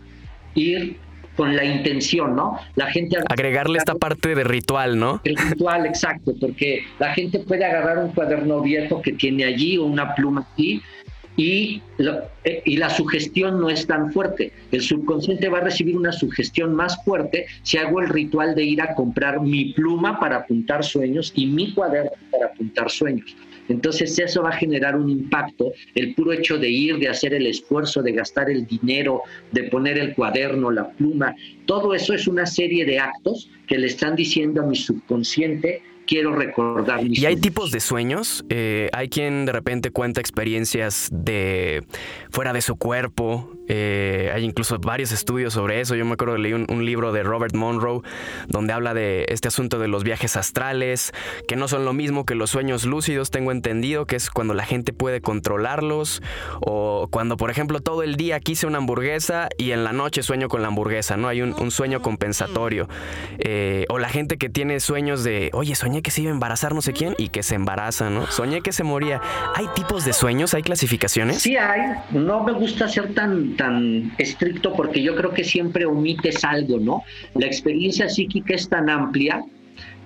ir 0.54 0.98
con 1.36 1.56
la 1.56 1.64
intención, 1.64 2.36
¿no? 2.36 2.60
La 2.76 2.88
gente... 2.92 3.18
Agregarle 3.30 3.78
esta 3.78 3.96
parte 3.96 4.36
de 4.36 4.44
ritual, 4.44 4.98
¿no? 4.98 5.22
El 5.24 5.36
ritual, 5.36 5.86
exacto, 5.86 6.34
porque 6.40 6.84
la 7.00 7.14
gente 7.14 7.40
puede 7.40 7.66
agarrar 7.66 7.98
un 8.00 8.12
cuaderno 8.12 8.62
viejo 8.62 9.02
que 9.02 9.14
tiene 9.14 9.46
allí 9.46 9.78
o 9.78 9.86
una 9.86 10.16
pluma 10.16 10.48
aquí 10.52 10.82
y, 11.38 11.82
eh, 12.44 12.62
y 12.64 12.78
la 12.78 12.90
sugestión 12.90 13.60
no 13.60 13.70
es 13.70 13.86
tan 13.86 14.12
fuerte. 14.14 14.54
El 14.72 14.82
subconsciente 14.82 15.50
va 15.50 15.58
a 15.58 15.62
recibir 15.62 15.98
una 15.98 16.12
sugestión 16.12 16.74
más 16.74 17.04
fuerte 17.04 17.46
si 17.64 17.78
hago 17.78 18.00
el 18.00 18.10
ritual 18.10 18.56
de 18.56 18.64
ir 18.64 18.82
a 18.82 18.96
comprar 18.96 19.42
mi 19.42 19.74
pluma 19.74 20.20
para 20.20 20.38
apuntar 20.38 20.84
sueños 20.84 21.34
y 21.36 21.48
mi 21.48 21.74
cuaderno 21.74 22.12
para 22.32 22.48
apuntar 22.48 22.90
sueños. 22.90 23.36
Entonces 23.70 24.18
eso 24.20 24.44
va 24.44 24.50
a 24.50 24.58
generar 24.58 24.96
un 24.96 25.10
impacto, 25.10 25.72
el 25.96 26.14
puro 26.14 26.34
hecho 26.34 26.58
de 26.58 26.70
ir, 26.70 26.98
de 26.98 27.10
hacer 27.10 27.34
el 27.34 27.48
esfuerzo, 27.48 28.02
de 28.02 28.12
gastar 28.14 28.50
el 28.50 28.66
dinero, 28.66 29.22
de 29.52 29.64
poner 29.64 29.98
el 29.98 30.14
cuaderno, 30.14 30.72
la 30.72 30.90
pluma, 30.90 31.36
todo 31.66 31.94
eso 31.94 32.14
es 32.14 32.28
una 32.28 32.46
serie 32.46 32.86
de 32.86 33.00
actos 33.00 33.50
que 33.68 33.78
le 33.78 33.88
están 33.88 34.16
diciendo 34.16 34.62
a 34.62 34.66
mi 34.66 34.76
subconsciente 34.76 35.82
quiero 36.06 36.36
recordar 36.36 37.04
mis 37.04 37.20
¿Y 37.20 37.26
hay 37.26 37.36
tipos 37.38 37.72
de 37.72 37.80
sueños? 37.80 38.46
Eh, 38.50 38.90
hay 38.94 39.10
quien 39.10 39.46
de 39.46 39.52
repente 39.52 39.92
cuenta 39.92 40.22
experiencias 40.22 41.10
de 41.12 41.84
fuera 42.30 42.54
de 42.54 42.62
su 42.62 42.76
cuerpo, 42.76 43.55
eh, 43.68 44.32
hay 44.34 44.44
incluso 44.44 44.78
varios 44.80 45.12
estudios 45.12 45.54
sobre 45.54 45.82
eso. 45.82 45.96
Yo 45.96 46.06
me 46.06 46.14
acuerdo 46.14 46.36
que 46.36 46.42
leí 46.42 46.54
un, 46.54 46.86
libro 46.86 47.12
de 47.12 47.24
Robert 47.24 47.56
Monroe 47.56 48.02
donde 48.48 48.74
habla 48.74 48.94
de 48.94 49.26
este 49.30 49.48
asunto 49.48 49.80
de 49.80 49.88
los 49.88 50.04
viajes 50.04 50.36
astrales, 50.36 51.14
que 51.48 51.56
no 51.56 51.68
son 51.68 51.84
lo 51.84 51.94
mismo 51.94 52.26
que 52.26 52.36
los 52.36 52.52
sueños 52.52 52.86
lúcidos, 52.86 53.32
tengo 53.32 53.52
entendido, 53.52 54.06
que 54.06 54.16
es 54.16 54.30
cuando 54.30 54.54
la 54.54 54.66
gente 54.66 54.94
puede 54.94 55.22
controlarlos, 55.22 56.22
o 56.62 57.08
cuando, 57.10 57.38
por 57.38 57.50
ejemplo, 57.50 57.80
todo 57.80 58.04
el 58.04 58.18
día 58.18 58.40
quise 58.40 58.68
una 58.68 58.78
hamburguesa 58.78 59.50
y 59.58 59.72
en 59.72 59.84
la 59.84 59.94
noche 59.94 60.22
sueño 60.22 60.48
con 60.48 60.62
la 60.62 60.68
hamburguesa, 60.68 61.18
¿no? 61.18 61.28
Hay 61.28 61.42
un, 61.42 61.56
sueño 61.72 62.02
compensatorio. 62.02 62.88
Eh, 63.40 63.86
o 63.90 63.98
la 63.98 64.10
gente 64.10 64.38
que 64.38 64.50
tiene 64.50 64.80
sueños 64.80 65.24
de, 65.24 65.50
oye, 65.54 65.76
soñé 65.76 66.02
que 66.04 66.12
se 66.12 66.22
iba 66.22 66.32
a 66.32 66.34
embarazar 66.34 66.76
no 66.76 66.82
sé 66.82 66.94
quién 66.94 67.16
y 67.18 67.30
que 67.30 67.42
se 67.42 67.56
embaraza, 67.56 68.10
¿no? 68.10 68.28
Soñé 68.28 68.62
que 68.62 68.72
se 68.72 68.84
moría. 68.84 69.20
¿Hay 69.56 69.68
tipos 69.76 70.06
de 70.06 70.14
sueños? 70.14 70.54
¿Hay 70.54 70.62
clasificaciones? 70.62 71.42
Sí 71.42 71.58
hay. 71.58 71.82
No 72.12 72.44
me 72.44 72.52
gusta 72.52 72.88
ser 72.88 73.14
tan 73.14 73.55
tan 73.56 74.14
estricto 74.18 74.74
porque 74.74 75.02
yo 75.02 75.16
creo 75.16 75.32
que 75.32 75.44
siempre 75.44 75.86
omites 75.86 76.44
algo, 76.44 76.80
¿no? 76.80 77.04
La 77.36 77.46
experiencia 77.46 78.10
psíquica 78.10 78.56
es 78.56 78.70
tan 78.70 78.90
amplia 78.90 79.44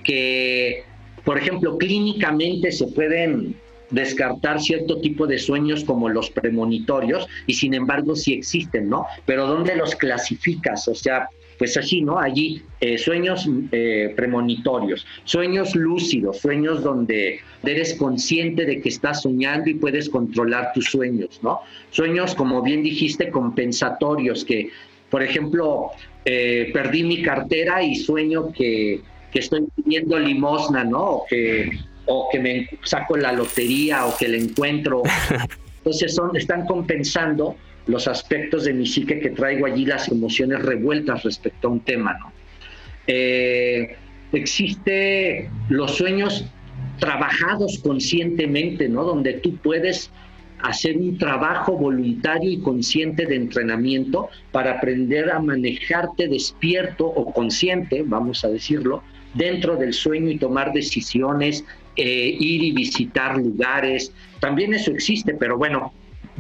que, 0.03 0.83
por 1.23 1.37
ejemplo, 1.37 1.77
clínicamente 1.77 2.71
se 2.71 2.87
pueden 2.87 3.55
descartar 3.91 4.61
cierto 4.61 4.99
tipo 5.01 5.25
de 5.25 5.39
sueños 5.39 5.83
como 5.83 6.09
los 6.09 6.29
premonitorios 6.29 7.27
y 7.47 7.53
sin 7.55 7.73
embargo 7.73 8.15
sí 8.15 8.33
existen, 8.33 8.89
¿no? 8.89 9.05
Pero 9.25 9.47
¿dónde 9.47 9.75
los 9.75 9.95
clasificas? 9.95 10.87
O 10.87 10.95
sea, 10.95 11.27
pues 11.59 11.75
así, 11.75 12.01
¿no? 12.01 12.17
Allí 12.17 12.63
eh, 12.79 12.97
sueños 12.97 13.47
eh, 13.73 14.13
premonitorios, 14.15 15.05
sueños 15.25 15.75
lúcidos, 15.75 16.39
sueños 16.39 16.81
donde 16.81 17.41
eres 17.63 17.95
consciente 17.95 18.65
de 18.65 18.81
que 18.81 18.87
estás 18.87 19.23
soñando 19.23 19.69
y 19.69 19.73
puedes 19.73 20.09
controlar 20.09 20.71
tus 20.73 20.85
sueños, 20.85 21.41
¿no? 21.43 21.59
Sueños, 21.91 22.33
como 22.33 22.63
bien 22.63 22.81
dijiste, 22.81 23.29
compensatorios, 23.29 24.45
que, 24.45 24.69
por 25.09 25.21
ejemplo, 25.21 25.91
eh, 26.23 26.69
perdí 26.73 27.03
mi 27.03 27.21
cartera 27.21 27.83
y 27.83 27.93
sueño 27.95 28.53
que, 28.53 29.01
que 29.29 29.39
estoy 29.39 29.67
pidiendo 29.75 30.17
limosna, 30.17 30.85
¿no? 30.85 31.03
O 31.03 31.25
que, 31.25 31.71
o 32.05 32.29
que 32.31 32.39
me 32.39 32.69
saco 32.83 33.17
la 33.17 33.33
lotería 33.33 34.05
o 34.05 34.15
que 34.17 34.29
la 34.29 34.37
encuentro. 34.37 35.03
Entonces 35.79 36.15
son, 36.15 36.37
están 36.37 36.65
compensando 36.65 37.57
los 37.89 38.08
aspectos 38.08 38.65
de 38.65 38.74
mi 38.74 38.86
psique 38.86 39.19
que 39.19 39.31
traigo 39.31 39.65
allí, 39.65 39.86
las 39.86 40.10
emociones 40.10 40.62
revueltas 40.62 41.24
respecto 41.24 41.67
a 41.67 41.72
un 41.72 41.79
tema, 41.79 42.17
¿no? 42.19 42.31
Eh, 43.08 43.96
existe 44.31 45.50
los 45.69 45.96
sueños 45.96 46.46
trabajados 47.00 47.79
conscientemente, 47.79 48.88
¿no? 48.88 49.03
Donde 49.03 49.34
tú 49.34 49.55
puedes 49.58 50.12
hacer 50.62 50.98
un 50.98 51.17
trabajo 51.17 51.77
voluntario 51.77 52.51
y 52.51 52.60
consciente 52.60 53.25
de 53.25 53.36
entrenamiento 53.36 54.29
para 54.51 54.74
aprender 54.74 55.31
a 55.31 55.39
manejarte 55.39 56.27
despierto 56.27 57.08
o 57.08 57.34
consciente, 57.34 58.03
vamos 58.05 58.43
a 58.43 58.50
decirlo, 58.50 59.01
dentro 59.34 59.77
del 59.77 59.93
sueño 59.93 60.29
y 60.29 60.38
tomar 60.38 60.74
decisiones, 60.74 61.65
eh, 61.96 62.38
ir 62.39 62.63
y 62.63 62.72
visitar 62.72 63.38
lugares. 63.38 64.13
También 64.39 64.74
eso 64.74 64.91
existe, 64.91 65.34
pero 65.34 65.58
bueno, 65.58 65.91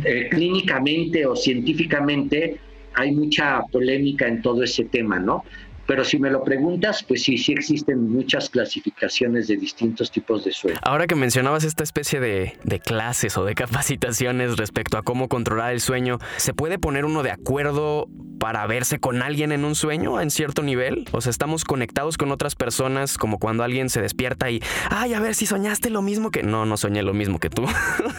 eh, 0.03 0.27
clínicamente 0.29 1.25
o 1.25 1.35
científicamente 1.35 2.57
hay 2.93 3.11
mucha 3.11 3.61
polémica 3.71 4.27
en 4.27 4.41
todo 4.41 4.63
ese 4.63 4.85
tema, 4.85 5.19
¿no? 5.19 5.43
Pero 5.89 6.05
si 6.05 6.19
me 6.19 6.29
lo 6.29 6.43
preguntas, 6.43 7.01
pues 7.01 7.23
sí, 7.23 7.35
sí 7.39 7.53
existen 7.53 8.11
muchas 8.11 8.47
clasificaciones 8.51 9.47
de 9.47 9.57
distintos 9.57 10.11
tipos 10.11 10.45
de 10.45 10.51
sueño. 10.51 10.77
Ahora 10.83 11.07
que 11.07 11.15
mencionabas 11.15 11.63
esta 11.63 11.83
especie 11.83 12.19
de, 12.19 12.53
clases 12.85 13.35
o 13.39 13.43
de 13.43 13.55
capacitaciones 13.55 14.57
respecto 14.57 14.99
a 14.99 15.01
cómo 15.01 15.27
controlar 15.27 15.73
el 15.73 15.81
sueño, 15.81 16.19
¿se 16.37 16.53
puede 16.53 16.77
poner 16.77 17.05
uno 17.05 17.23
de 17.23 17.31
acuerdo 17.31 18.07
para 18.39 18.65
verse 18.67 18.99
con 18.99 19.23
alguien 19.23 19.51
en 19.51 19.65
un 19.65 19.73
sueño 19.73 20.21
en 20.21 20.29
cierto 20.29 20.61
nivel? 20.61 21.05
O 21.11 21.21
sea, 21.21 21.31
estamos 21.31 21.63
conectados 21.65 22.19
con 22.19 22.31
otras 22.31 22.53
personas 22.53 23.17
como 23.17 23.39
cuando 23.39 23.63
alguien 23.63 23.89
se 23.89 23.99
despierta 23.99 24.51
y, 24.51 24.61
ay, 24.91 25.15
a 25.15 25.19
ver 25.19 25.33
si 25.33 25.47
soñaste 25.47 25.89
lo 25.89 26.03
mismo 26.03 26.29
que... 26.29 26.43
No, 26.43 26.67
no 26.67 26.77
soñé 26.77 27.01
lo 27.01 27.15
mismo 27.15 27.39
que 27.39 27.49
tú. 27.49 27.65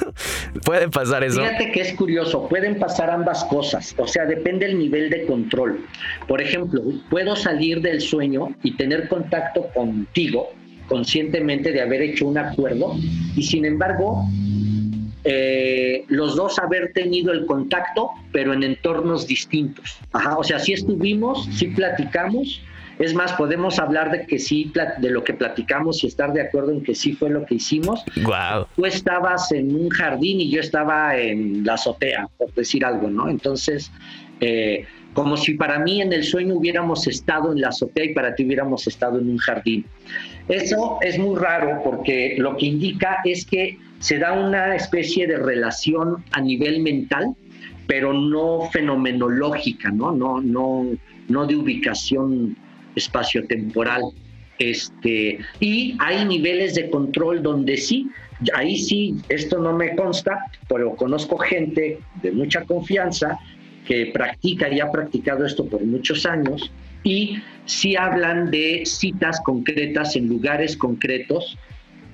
¿Puede 0.65 0.89
pasar 0.89 1.23
eso? 1.23 1.41
Fíjate 1.41 1.71
que 1.71 1.83
es 1.83 1.95
curioso, 1.95 2.49
pueden 2.49 2.81
pasar 2.81 3.11
ambas 3.11 3.45
cosas, 3.45 3.95
o 3.97 4.09
sea, 4.09 4.27
depende 4.27 4.67
del 4.67 4.77
nivel 4.77 5.09
de 5.09 5.25
control. 5.25 5.87
Por 6.27 6.43
ejemplo, 6.43 6.83
puedo 7.09 7.37
salir 7.37 7.60
del 7.61 8.01
sueño 8.01 8.55
y 8.63 8.77
tener 8.77 9.09
contacto 9.09 9.69
contigo 9.75 10.51
conscientemente 10.89 11.71
de 11.71 11.83
haber 11.83 12.03
hecho 12.03 12.27
un 12.27 12.39
acuerdo 12.39 12.97
y 13.37 13.43
sin 13.43 13.65
embargo 13.65 14.25
eh, 15.23 16.05
los 16.09 16.35
dos 16.35 16.59
haber 16.59 16.93
tenido 16.93 17.33
el 17.33 17.47
contacto 17.47 18.11
pero 18.33 18.53
en 18.55 18.63
entornos 18.63 19.27
distintos. 19.27 19.99
Ajá, 20.13 20.37
o 20.37 20.43
sea, 20.43 20.59
si 20.59 20.73
estuvimos, 20.73 21.47
si 21.53 21.67
platicamos, 21.69 22.63
es 23.01 23.15
más, 23.15 23.33
podemos 23.33 23.79
hablar 23.79 24.11
de 24.11 24.27
que 24.27 24.39
sí, 24.39 24.71
de 24.99 25.11
lo 25.11 25.25
que 25.25 25.33
platicamos 25.33 26.05
y 26.05 26.07
estar 26.07 26.35
de 26.35 26.43
acuerdo 26.43 26.73
en 26.73 26.83
que 26.83 26.95
sí 26.95 27.15
fue 27.15 27.31
lo 27.31 27.47
que 27.47 27.55
hicimos. 27.55 28.05
Wow. 28.17 28.67
Tú 28.77 28.85
estabas 28.85 29.51
en 29.53 29.75
un 29.75 29.89
jardín 29.89 30.39
y 30.39 30.51
yo 30.51 30.61
estaba 30.61 31.17
en 31.17 31.65
la 31.65 31.75
azotea, 31.75 32.29
por 32.37 32.53
decir 32.53 32.85
algo, 32.85 33.09
¿no? 33.09 33.31
Entonces, 33.31 33.91
eh, 34.41 34.87
como 35.13 35.37
si 35.37 35.55
para 35.55 35.79
mí 35.81 36.01
en 36.01 36.13
el 36.13 36.25
sueño 36.25 36.55
hubiéramos 36.55 37.07
estado 37.07 37.53
en 37.53 37.61
la 37.61 37.69
azotea 37.69 38.05
y 38.05 38.15
para 38.15 38.35
ti 38.35 38.45
hubiéramos 38.45 38.87
estado 38.87 39.19
en 39.19 39.29
un 39.29 39.39
jardín. 39.39 39.85
Eso 40.49 40.99
es 41.01 41.19
muy 41.19 41.39
raro 41.39 41.81
porque 41.83 42.37
lo 42.39 42.57
que 42.57 42.67
indica 42.67 43.19
es 43.25 43.45
que 43.45 43.79
se 43.99 44.19
da 44.19 44.33
una 44.33 44.75
especie 44.75 45.27
de 45.27 45.37
relación 45.37 46.25
a 46.33 46.41
nivel 46.41 46.81
mental, 46.81 47.35
pero 47.87 48.13
no 48.13 48.69
fenomenológica, 48.73 49.91
¿no? 49.91 50.13
No, 50.13 50.41
no, 50.41 50.87
no 51.29 51.47
de 51.47 51.57
ubicación 51.57 52.57
espaciotemporal. 52.95 54.03
Este, 54.59 55.39
y 55.59 55.97
hay 55.99 56.25
niveles 56.25 56.75
de 56.75 56.91
control 56.91 57.43
donde 57.43 57.77
sí, 57.77 58.09
ahí 58.55 58.77
sí, 58.77 59.17
esto 59.29 59.59
no 59.59 59.73
me 59.73 59.97
consta, 59.97 60.47
pero 60.69 60.95
conozco 60.97 61.39
gente 61.39 61.99
de 62.23 62.33
mucha 62.33 62.65
confianza 62.65 63.39
que 63.87 64.07
practica 64.07 64.69
y 64.69 64.81
ha 64.81 64.91
practicado 64.91 65.45
esto 65.45 65.67
por 65.67 65.83
muchos 65.85 66.27
años 66.27 66.71
y 67.03 67.37
sí 67.65 67.97
hablan 67.97 68.51
de 68.51 68.83
citas 68.85 69.41
concretas 69.45 70.17
en 70.17 70.29
lugares 70.29 70.77
concretos 70.77 71.57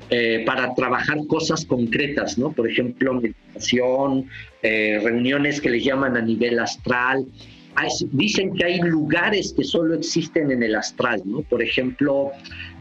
eh, 0.09 0.45
para 0.47 0.73
trabajar 0.75 1.19
cosas 1.27 1.65
concretas, 1.65 2.39
¿no? 2.39 2.53
Por 2.53 2.71
ejemplo, 2.71 3.15
meditación, 3.15 4.29
eh, 4.63 5.01
reuniones 5.03 5.61
que 5.61 5.69
les 5.69 5.85
llaman 5.85 6.17
a 6.17 6.21
nivel 6.21 6.61
astral. 6.61 7.27
dicen 8.13 8.55
que 8.55 8.65
hay 8.65 8.79
lugares 8.81 9.53
que 9.57 9.65
solo 9.65 9.95
existen 9.95 10.53
en 10.53 10.63
el 10.63 10.77
astral, 10.77 11.23
¿no? 11.25 11.43
Por 11.43 11.61
ejemplo, 11.61 12.31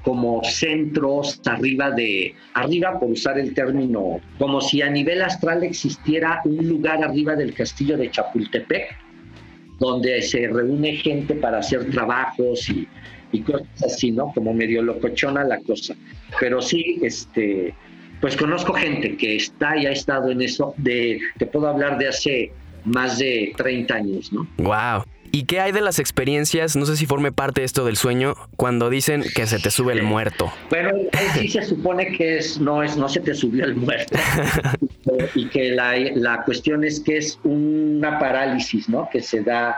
como 0.06 0.44
centros 0.44 1.42
arriba 1.46 1.90
de, 1.90 2.36
arriba 2.54 3.00
por 3.00 3.10
usar 3.10 3.40
el 3.40 3.56
término, 3.56 4.22
como 4.38 4.62
si 4.62 4.84
a 4.84 4.90
nivel 4.90 5.24
astral 5.24 5.64
existiera 5.64 6.42
un 6.46 6.70
lugar 6.70 7.04
arriba 7.04 7.36
del 7.36 7.56
castillo 7.56 7.98
de 7.98 8.12
Chapultepec, 8.12 8.96
donde 9.80 10.22
se 10.22 10.48
reúne 10.48 10.98
gente 10.98 11.34
para 11.34 11.58
hacer 11.58 11.90
trabajos 11.90 12.70
y, 12.70 12.88
cosas 13.42 13.68
así, 13.84 14.12
¿no? 14.12 14.32
Como 14.34 14.54
medio 14.54 14.82
locochona 14.82 15.44
la 15.44 15.60
cosa. 15.60 15.94
Pero 16.40 16.62
sí, 16.62 17.00
este, 17.02 17.74
pues 18.22 18.38
conozco 18.38 18.74
gente 18.74 19.18
que 19.18 19.36
está 19.36 19.76
y 19.76 19.88
ha 19.88 19.92
estado 19.92 20.32
en 20.32 20.42
eso, 20.42 20.74
de, 20.78 21.20
te 21.38 21.46
puedo 21.48 21.68
hablar 21.68 21.98
de 21.98 22.08
hace 22.08 22.52
más 22.86 23.18
de 23.18 23.54
30 23.58 23.94
años, 23.94 24.32
¿no? 24.32 24.48
Wow. 24.60 25.04
¿Y 25.36 25.44
qué 25.44 25.60
hay 25.60 25.74
de 25.74 25.82
las 25.82 26.00
experiencias? 26.00 26.78
No 26.78 26.86
sé 26.86 26.96
si 26.96 27.06
forme 27.06 27.34
parte 27.34 27.60
de 27.60 27.66
esto 27.66 27.84
del 27.84 27.98
sueño, 27.98 28.36
cuando 28.56 28.90
dicen 28.90 29.22
que 29.36 29.46
se 29.48 29.60
te 29.60 29.70
sube 29.70 29.92
el 29.92 30.02
muerto. 30.02 30.50
Bueno, 30.70 30.92
sí 31.34 31.50
se 31.50 31.62
supone 31.64 32.14
que 32.14 32.38
es, 32.38 32.58
no 32.58 32.82
es, 32.82 32.96
no 32.96 33.10
se 33.10 33.20
te 33.20 33.34
subió 33.34 33.66
el 33.66 33.76
muerto. 33.76 34.18
y 35.36 35.50
que 35.50 35.72
la, 35.72 35.98
la, 36.14 36.42
cuestión 36.46 36.86
es 36.86 37.02
que 37.02 37.18
es 37.18 37.38
una 37.44 38.18
parálisis, 38.18 38.88
¿no? 38.88 39.10
Que 39.12 39.22
se 39.22 39.42
da 39.42 39.76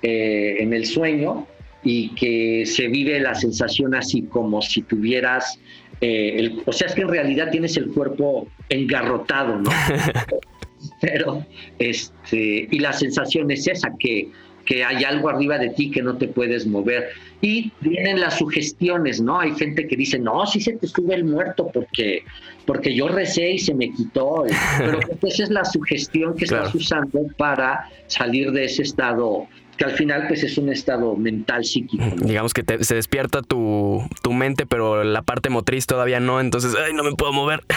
eh, 0.00 0.56
en 0.60 0.72
el 0.72 0.86
sueño 0.86 1.46
y 1.82 2.14
que 2.14 2.64
se 2.64 2.88
vive 2.88 3.20
la 3.20 3.34
sensación 3.34 3.94
así 3.94 4.22
como 4.22 4.62
si 4.62 4.80
tuvieras, 4.80 5.60
eh, 6.00 6.36
el, 6.38 6.62
o 6.64 6.72
sea, 6.72 6.88
es 6.88 6.94
que 6.94 7.02
en 7.02 7.08
realidad 7.08 7.50
tienes 7.50 7.76
el 7.76 7.88
cuerpo 7.88 8.48
engarrotado, 8.70 9.58
¿no? 9.58 9.70
Pero, 11.02 11.44
este, 11.78 12.68
y 12.70 12.78
la 12.78 12.94
sensación 12.94 13.50
es 13.50 13.66
esa, 13.68 13.90
que 13.98 14.30
que 14.64 14.84
hay 14.84 15.04
algo 15.04 15.28
arriba 15.28 15.58
de 15.58 15.70
ti 15.70 15.90
que 15.90 16.02
no 16.02 16.16
te 16.16 16.28
puedes 16.28 16.66
mover. 16.66 17.10
Y 17.40 17.72
vienen 17.80 18.20
las 18.20 18.38
sugestiones, 18.38 19.20
¿no? 19.20 19.40
Hay 19.40 19.54
gente 19.54 19.86
que 19.86 19.96
dice, 19.96 20.18
no, 20.18 20.46
si 20.46 20.60
se 20.60 20.72
te 20.72 20.86
sube 20.86 21.14
el 21.14 21.24
muerto 21.24 21.70
porque, 21.72 22.24
porque 22.66 22.94
yo 22.94 23.08
recé 23.08 23.52
y 23.52 23.58
se 23.58 23.74
me 23.74 23.90
quitó. 23.92 24.44
Pero 24.78 25.00
pues 25.20 25.34
esa 25.34 25.44
es 25.44 25.50
la 25.50 25.64
sugestión 25.64 26.34
que 26.34 26.44
estás 26.44 26.74
usando 26.74 27.26
para 27.36 27.90
salir 28.06 28.50
de 28.52 28.64
ese 28.64 28.82
estado 28.82 29.46
que 29.76 29.84
al 29.84 29.92
final 29.92 30.26
pues 30.28 30.42
es 30.42 30.56
un 30.56 30.68
estado 30.68 31.16
mental 31.16 31.64
psíquico. 31.64 32.04
Digamos 32.18 32.54
que 32.54 32.64
se 32.84 32.94
despierta 32.94 33.42
tu, 33.42 34.02
tu, 34.22 34.32
mente, 34.32 34.66
pero 34.66 35.02
la 35.02 35.22
parte 35.22 35.50
motriz 35.50 35.86
todavía 35.86 36.20
no, 36.20 36.40
entonces, 36.40 36.76
ay, 36.76 36.92
no 36.92 37.02
me 37.02 37.12
puedo 37.12 37.32
mover. 37.32 37.64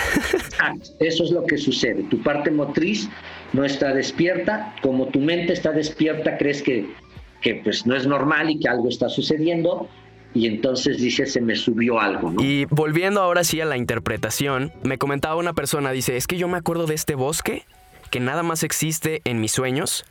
Ah, 0.60 0.74
eso 1.00 1.24
es 1.24 1.30
lo 1.30 1.46
que 1.46 1.56
sucede. 1.56 2.02
Tu 2.10 2.20
parte 2.24 2.50
motriz 2.50 3.08
no 3.58 3.66
está 3.66 3.92
despierta, 3.92 4.76
como 4.84 5.08
tu 5.08 5.20
mente 5.20 5.52
está 5.52 5.72
despierta, 5.72 6.38
crees 6.38 6.62
que, 6.62 6.86
que 7.42 7.56
pues 7.56 7.88
no 7.88 7.96
es 7.96 8.06
normal 8.06 8.52
y 8.52 8.60
que 8.60 8.70
algo 8.70 8.88
está 8.88 9.10
sucediendo, 9.10 9.90
y 10.36 10.46
entonces 10.46 11.00
dice 11.00 11.26
se 11.26 11.42
me 11.42 11.56
subió 11.56 12.00
algo. 12.00 12.36
Y 12.40 12.66
volviendo 12.66 13.20
ahora 13.20 13.44
sí 13.44 13.60
a 13.60 13.66
la 13.66 13.76
interpretación, 13.76 14.72
me 14.84 15.00
comentaba 15.00 15.38
una 15.38 15.54
persona, 15.54 15.92
dice, 15.92 16.18
es 16.18 16.28
que 16.28 16.38
yo 16.38 16.48
me 16.48 16.58
acuerdo 16.58 16.86
de 16.86 16.94
este 16.94 17.16
bosque 17.16 17.64
que 18.12 18.20
nada 18.20 18.44
más 18.44 18.62
existe 18.62 19.22
en 19.26 19.42
mis 19.42 19.54
sueños 19.54 20.06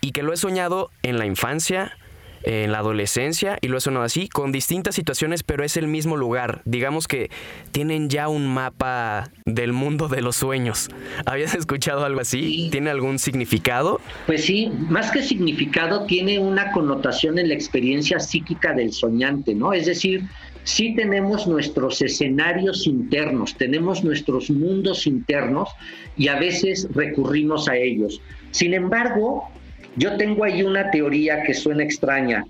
y 0.00 0.10
que 0.10 0.24
lo 0.24 0.32
he 0.32 0.36
soñado 0.36 0.90
en 1.04 1.18
la 1.18 1.26
infancia, 1.26 1.96
en 2.44 2.72
la 2.72 2.78
adolescencia 2.78 3.58
y 3.60 3.68
lo 3.68 3.78
he 3.78 3.80
sonado 3.80 4.04
así, 4.04 4.28
con 4.28 4.52
distintas 4.52 4.94
situaciones, 4.94 5.42
pero 5.42 5.64
es 5.64 5.76
el 5.76 5.86
mismo 5.86 6.16
lugar. 6.16 6.62
Digamos 6.64 7.08
que 7.08 7.30
tienen 7.72 8.08
ya 8.08 8.28
un 8.28 8.46
mapa 8.46 9.30
del 9.46 9.72
mundo 9.72 10.08
de 10.08 10.22
los 10.22 10.36
sueños. 10.36 10.88
¿Habías 11.26 11.54
escuchado 11.54 12.04
algo 12.04 12.20
así? 12.20 12.68
¿Tiene 12.70 12.90
algún 12.90 13.18
significado? 13.18 14.00
Pues 14.26 14.44
sí, 14.44 14.70
más 14.88 15.10
que 15.10 15.22
significado, 15.22 16.06
tiene 16.06 16.38
una 16.38 16.72
connotación 16.72 17.38
en 17.38 17.48
la 17.48 17.54
experiencia 17.54 18.20
psíquica 18.20 18.72
del 18.72 18.92
soñante, 18.92 19.54
¿no? 19.54 19.72
Es 19.72 19.86
decir, 19.86 20.24
sí 20.64 20.94
tenemos 20.94 21.46
nuestros 21.46 22.00
escenarios 22.02 22.86
internos, 22.86 23.56
tenemos 23.56 24.02
nuestros 24.04 24.50
mundos 24.50 25.06
internos 25.06 25.70
y 26.16 26.28
a 26.28 26.38
veces 26.38 26.88
recurrimos 26.92 27.68
a 27.68 27.76
ellos. 27.76 28.20
Sin 28.50 28.74
embargo, 28.74 29.48
yo 29.96 30.16
tengo 30.16 30.44
ahí 30.44 30.62
una 30.62 30.90
teoría 30.90 31.42
que 31.42 31.54
suena 31.54 31.82
extraña, 31.82 32.44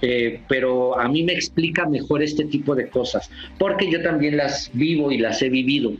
eh, 0.00 0.40
pero 0.48 0.98
a 0.98 1.08
mí 1.08 1.22
me 1.22 1.32
explica 1.32 1.86
mejor 1.86 2.22
este 2.22 2.44
tipo 2.46 2.74
de 2.74 2.88
cosas, 2.88 3.30
porque 3.58 3.90
yo 3.90 4.02
también 4.02 4.36
las 4.36 4.70
vivo 4.72 5.12
y 5.12 5.18
las 5.18 5.42
he 5.42 5.48
vivido. 5.48 5.92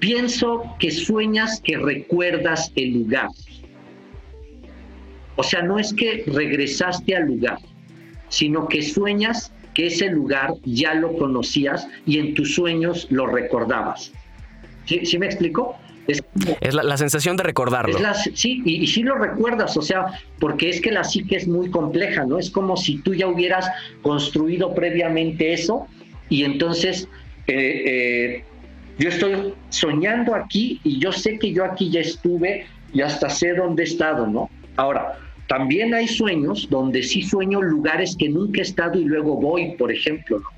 Pienso 0.00 0.64
que 0.80 0.90
sueñas 0.90 1.60
que 1.62 1.76
recuerdas 1.76 2.72
el 2.74 2.92
lugar. 2.92 3.28
O 5.36 5.42
sea, 5.44 5.62
no 5.62 5.78
es 5.78 5.92
que 5.94 6.24
regresaste 6.26 7.14
al 7.14 7.26
lugar, 7.26 7.58
sino 8.28 8.66
que 8.68 8.82
sueñas 8.82 9.52
que 9.74 9.86
ese 9.86 10.10
lugar 10.10 10.54
ya 10.64 10.94
lo 10.94 11.16
conocías 11.16 11.86
y 12.04 12.18
en 12.18 12.34
tus 12.34 12.54
sueños 12.54 13.06
lo 13.10 13.26
recordabas. 13.26 14.12
¿Sí, 14.86 15.06
¿Sí 15.06 15.18
me 15.18 15.26
explico? 15.26 15.78
Es, 16.08 16.74
la, 16.74 16.96
sensación 16.96 17.36
de 17.36 17.44
recordarlo. 17.44 17.96
sí, 18.34 18.60
y, 18.64 18.86
sí 18.88 19.02
lo 19.02 19.14
recuerdas, 19.16 19.76
o 19.76 19.82
sea, 19.82 20.06
porque 20.40 20.68
es 20.68 20.80
que 20.80 20.90
la 20.90 21.04
psique 21.04 21.36
es 21.36 21.46
muy 21.46 21.70
compleja, 21.70 22.24
¿no? 22.24 22.38
Es 22.38 22.50
como 22.50 22.76
si 22.76 22.98
tú 22.98 23.14
ya 23.14 23.28
hubieras 23.28 23.70
construido 24.02 24.74
previamente 24.74 25.52
eso 25.52 25.86
y 26.28 26.44
entonces 26.44 27.08
eh, 27.46 27.82
eh, 27.86 28.44
yo 28.98 29.10
estoy 29.10 29.54
soñando 29.68 30.34
aquí 30.34 30.80
y 30.82 30.98
yo 30.98 31.12
sé 31.12 31.38
que 31.38 31.52
yo 31.52 31.64
aquí 31.64 31.90
ya 31.90 32.00
estuve 32.00 32.66
y 32.92 33.00
hasta 33.02 33.30
sé 33.30 33.54
dónde 33.54 33.84
he 33.84 33.86
estado, 33.86 34.26
¿no? 34.26 34.50
Ahora, 34.76 35.18
también 35.46 35.94
hay 35.94 36.08
sueños 36.08 36.66
donde 36.68 37.02
sí 37.02 37.22
sueño 37.22 37.62
lugares 37.62 38.16
que 38.18 38.28
nunca 38.28 38.60
he 38.60 38.62
estado 38.62 38.98
y 38.98 39.04
luego 39.04 39.36
voy, 39.36 39.76
por 39.76 39.92
ejemplo, 39.92 40.40
¿no? 40.40 40.48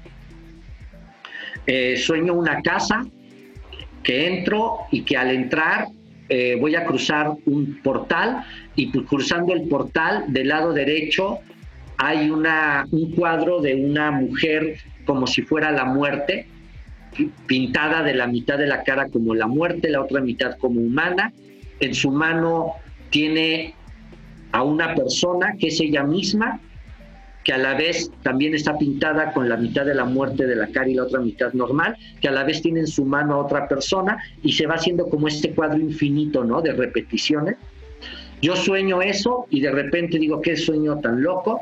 Eh, 1.66 1.96
sueño 1.96 2.34
una 2.34 2.60
casa 2.62 3.06
que 4.04 4.28
entro 4.28 4.80
y 4.92 5.02
que 5.02 5.16
al 5.16 5.30
entrar 5.30 5.88
eh, 6.28 6.56
voy 6.60 6.74
a 6.74 6.84
cruzar 6.84 7.32
un 7.46 7.80
portal 7.82 8.44
y 8.76 8.86
pues, 8.86 9.06
cruzando 9.06 9.52
el 9.52 9.68
portal 9.68 10.26
del 10.28 10.48
lado 10.48 10.72
derecho 10.72 11.40
hay 11.96 12.30
una, 12.30 12.86
un 12.90 13.12
cuadro 13.12 13.60
de 13.60 13.74
una 13.74 14.10
mujer 14.10 14.76
como 15.04 15.26
si 15.26 15.42
fuera 15.42 15.70
la 15.70 15.84
muerte, 15.84 16.46
pintada 17.46 18.02
de 18.02 18.14
la 18.14 18.26
mitad 18.26 18.58
de 18.58 18.66
la 18.66 18.82
cara 18.82 19.08
como 19.08 19.34
la 19.34 19.46
muerte, 19.46 19.90
la 19.90 20.00
otra 20.00 20.20
mitad 20.20 20.56
como 20.58 20.80
humana. 20.80 21.32
En 21.80 21.94
su 21.94 22.10
mano 22.10 22.72
tiene 23.10 23.74
a 24.52 24.62
una 24.62 24.94
persona 24.94 25.54
que 25.58 25.68
es 25.68 25.80
ella 25.80 26.02
misma 26.02 26.60
que 27.44 27.52
a 27.52 27.58
la 27.58 27.74
vez 27.74 28.10
también 28.22 28.54
está 28.54 28.76
pintada 28.76 29.32
con 29.32 29.48
la 29.50 29.58
mitad 29.58 29.84
de 29.84 29.94
la 29.94 30.06
muerte 30.06 30.46
de 30.46 30.56
la 30.56 30.66
cara 30.68 30.88
y 30.88 30.94
la 30.94 31.04
otra 31.04 31.20
mitad 31.20 31.52
normal, 31.52 31.94
que 32.20 32.28
a 32.28 32.32
la 32.32 32.42
vez 32.42 32.62
tiene 32.62 32.80
en 32.80 32.86
su 32.86 33.04
mano 33.04 33.34
a 33.34 33.38
otra 33.38 33.68
persona 33.68 34.16
y 34.42 34.52
se 34.52 34.66
va 34.66 34.76
haciendo 34.76 35.08
como 35.10 35.28
este 35.28 35.50
cuadro 35.50 35.78
infinito, 35.78 36.42
¿no? 36.42 36.62
De 36.62 36.72
repeticiones. 36.72 37.56
Yo 38.40 38.56
sueño 38.56 39.02
eso 39.02 39.46
y 39.50 39.60
de 39.60 39.70
repente 39.70 40.18
digo, 40.18 40.40
qué 40.40 40.56
sueño 40.56 40.98
tan 41.00 41.22
loco. 41.22 41.60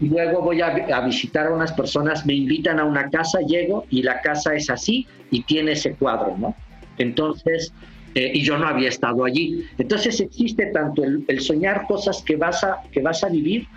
Luego 0.00 0.42
voy 0.42 0.60
a, 0.60 1.00
visitar 1.06 1.46
a 1.46 1.54
unas 1.54 1.72
personas, 1.72 2.26
me 2.26 2.34
invitan 2.34 2.80
a 2.80 2.84
una 2.84 3.08
casa, 3.08 3.38
llego 3.40 3.86
y 3.90 4.02
la 4.02 4.20
casa 4.20 4.54
es 4.54 4.68
así 4.68 5.06
y 5.30 5.44
tiene 5.44 5.72
ese 5.72 5.94
cuadro, 5.94 6.36
¿no? 6.36 6.56
Entonces, 6.98 7.72
eh, 8.16 8.32
y 8.34 8.42
yo 8.42 8.58
no 8.58 8.66
había 8.66 8.88
estado 8.88 9.24
allí. 9.24 9.64
Entonces 9.78 10.20
existe 10.20 10.66
tanto 10.66 11.04
el, 11.04 11.24
el 11.28 11.40
soñar 11.40 11.86
cosas 11.86 12.22
que 12.22 12.34
vas, 12.34 12.64
a, 12.64 12.82
que 12.90 13.00
vas 13.00 13.22
a 13.22 13.28
vivir, 13.28 13.68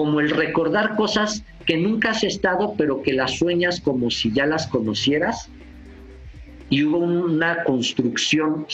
como 0.00 0.20
el 0.20 0.30
recordar 0.30 0.96
cosas 0.96 1.44
que 1.66 1.76
nunca 1.76 2.12
has 2.12 2.24
estado, 2.24 2.72
pero 2.78 3.02
que 3.02 3.12
las 3.12 3.32
sueñas 3.36 3.82
como 3.82 4.10
si 4.10 4.32
ya 4.32 4.46
las 4.46 4.66
conocieras. 4.66 5.50
Y 6.70 6.84
hubo 6.84 6.96
una 6.96 7.64
construcción 7.64 8.66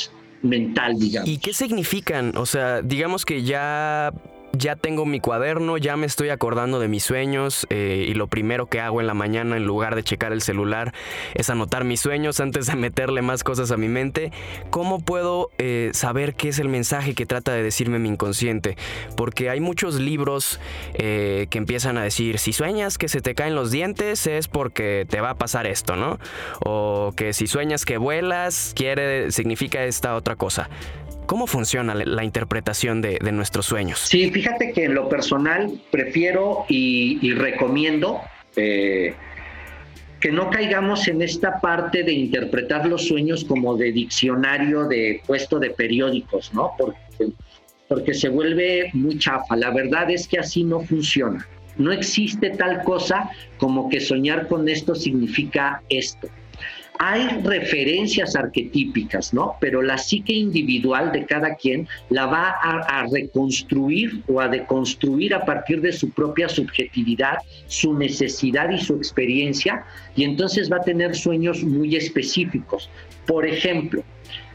mental, 0.42 0.94
digamos. 0.96 1.28
¿Y 1.28 1.38
qué 1.38 1.52
significan? 1.52 2.36
O 2.36 2.46
sea, 2.46 2.80
digamos 2.80 3.24
que 3.24 3.42
ya 3.42 4.12
ya 4.58 4.76
tengo 4.76 5.04
mi 5.06 5.20
cuaderno, 5.20 5.76
ya 5.76 5.96
me 5.96 6.06
estoy 6.06 6.30
acordando 6.30 6.78
de 6.80 6.88
mis 6.88 7.04
sueños 7.04 7.66
eh, 7.70 8.06
y 8.08 8.14
lo 8.14 8.26
primero 8.26 8.66
que 8.66 8.80
hago 8.80 9.00
en 9.00 9.06
la 9.06 9.14
mañana 9.14 9.56
en 9.56 9.64
lugar 9.64 9.94
de 9.94 10.02
checar 10.02 10.32
el 10.32 10.42
celular 10.42 10.92
es 11.34 11.50
anotar 11.50 11.84
mis 11.84 12.00
sueños 12.00 12.40
antes 12.40 12.66
de 12.66 12.76
meterle 12.76 13.22
más 13.22 13.44
cosas 13.44 13.70
a 13.70 13.76
mi 13.76 13.88
mente. 13.88 14.32
¿Cómo 14.70 15.00
puedo 15.00 15.50
eh, 15.58 15.90
saber 15.92 16.34
qué 16.34 16.48
es 16.48 16.58
el 16.58 16.68
mensaje 16.68 17.14
que 17.14 17.26
trata 17.26 17.52
de 17.52 17.62
decirme 17.62 17.98
mi 17.98 18.08
inconsciente? 18.08 18.76
Porque 19.16 19.50
hay 19.50 19.60
muchos 19.60 20.00
libros 20.00 20.60
eh, 20.94 21.46
que 21.50 21.58
empiezan 21.58 21.98
a 21.98 22.02
decir, 22.02 22.38
si 22.38 22.52
sueñas 22.52 22.98
que 22.98 23.08
se 23.08 23.20
te 23.20 23.34
caen 23.34 23.54
los 23.54 23.70
dientes 23.70 24.26
es 24.26 24.48
porque 24.48 25.06
te 25.08 25.20
va 25.20 25.30
a 25.30 25.34
pasar 25.34 25.66
esto, 25.66 25.96
¿no? 25.96 26.18
O 26.64 27.12
que 27.16 27.32
si 27.32 27.46
sueñas 27.46 27.84
que 27.84 27.98
vuelas 27.98 28.72
quiere, 28.74 29.30
significa 29.32 29.84
esta 29.84 30.14
otra 30.14 30.36
cosa. 30.36 30.68
¿Cómo 31.26 31.46
funciona 31.46 31.94
la 31.94 32.24
interpretación 32.24 33.02
de, 33.02 33.18
nuestros 33.32 33.66
sueños? 33.66 33.98
Sí, 33.98 34.30
fíjate 34.30 34.72
que 34.72 34.84
en 34.84 34.94
lo 34.94 35.08
personal 35.08 35.80
prefiero 35.90 36.64
y, 36.68 37.32
recomiendo 37.32 38.20
eh, 38.54 39.14
que 40.20 40.30
no 40.30 40.50
caigamos 40.50 41.08
en 41.08 41.22
esta 41.22 41.60
parte 41.60 42.02
de 42.02 42.12
interpretar 42.12 42.86
los 42.86 43.06
sueños 43.06 43.44
como 43.44 43.76
de 43.76 43.92
diccionario 43.92 44.84
de 44.84 45.20
puesto 45.26 45.58
de 45.58 45.70
periódicos, 45.70 46.54
¿no? 46.54 46.72
Porque, 46.78 47.32
porque 47.88 48.14
se 48.14 48.28
vuelve 48.28 48.90
muy 48.92 49.18
chafa. 49.18 49.56
La 49.56 49.70
verdad 49.70 50.10
es 50.10 50.28
que 50.28 50.38
así 50.38 50.64
no 50.64 50.80
funciona. 50.80 51.46
No 51.76 51.92
existe 51.92 52.50
tal 52.50 52.82
cosa 52.84 53.30
como 53.58 53.88
que 53.88 54.00
soñar 54.00 54.48
con 54.48 54.68
esto 54.68 54.94
significa 54.94 55.82
esto. 55.88 56.28
Hay 56.98 57.26
referencias 57.42 58.37
arquetípicas, 58.37 59.32
¿no? 59.35 59.56
Pero 59.61 59.82
la 59.82 59.98
psique 59.98 60.32
individual 60.32 61.12
de 61.12 61.26
cada 61.26 61.54
quien 61.54 61.88
la 62.11 62.26
va 62.26 62.54
a, 62.62 63.06
reconstruir 63.12 64.22
o 64.28 64.40
a 64.40 64.48
deconstruir 64.48 65.35
a 65.35 65.44
partir 65.44 65.80
de 65.80 65.92
su 65.92 66.11
propia 66.11 66.48
subjetividad, 66.48 67.38
su 67.66 67.94
necesidad 67.94 68.70
y 68.70 68.78
su 68.78 68.96
experiencia, 68.96 69.85
y 70.14 70.24
entonces 70.24 70.70
va 70.70 70.76
a 70.76 70.82
tener 70.82 71.14
sueños 71.14 71.62
muy 71.62 71.96
específicos. 71.96 72.90
Por 73.26 73.46
ejemplo, 73.46 74.02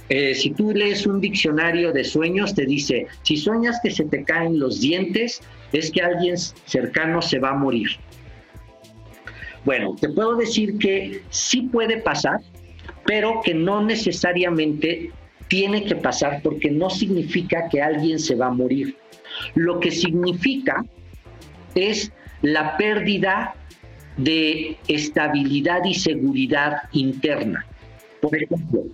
eh, 0.10 0.36
si 0.36 0.51
tú 0.51 0.71
lees 0.71 1.06
un 1.08 1.21
diccionario 1.21 1.91
de 1.93 2.04
sueños, 2.04 2.54
te 2.54 2.65
dice, 2.65 3.08
si 3.23 3.38
sueñas 3.38 3.80
que 3.82 3.91
se 3.91 4.06
te 4.06 4.23
caen 4.23 4.60
los 4.60 4.82
dientes, 4.82 5.41
es 5.71 5.91
que 5.91 6.01
alguien 6.01 6.38
cercano 6.38 7.21
se 7.21 7.39
va 7.39 7.51
a 7.51 7.56
morir. 7.56 7.89
Bueno, 9.65 9.95
te 10.00 10.10
puedo 10.10 10.36
decir 10.36 10.78
que 10.78 11.21
sí 11.30 11.63
puede 11.63 11.97
pasar, 11.97 12.39
pero 13.06 13.41
que 13.43 13.54
no 13.54 13.84
necesariamente 13.84 15.12
tiene 15.47 15.84
que 15.84 15.95
pasar 15.95 16.41
porque 16.41 16.71
no 16.71 16.89
significa 16.89 17.67
que 17.69 17.82
alguien 17.82 18.19
se 18.19 18.36
va 18.36 18.47
a 18.47 18.52
morir. 18.52 18.95
Lo 19.56 19.80
que 19.80 19.91
significa 19.91 20.86
es 21.76 22.12
la 22.41 22.78
pérdida 22.78 23.56
de 24.17 24.78
estabilidad 24.88 25.84
y 25.86 25.93
seguridad 25.93 26.78
interna. 26.91 27.65
Por 28.21 28.36
ejemplo, 28.36 28.86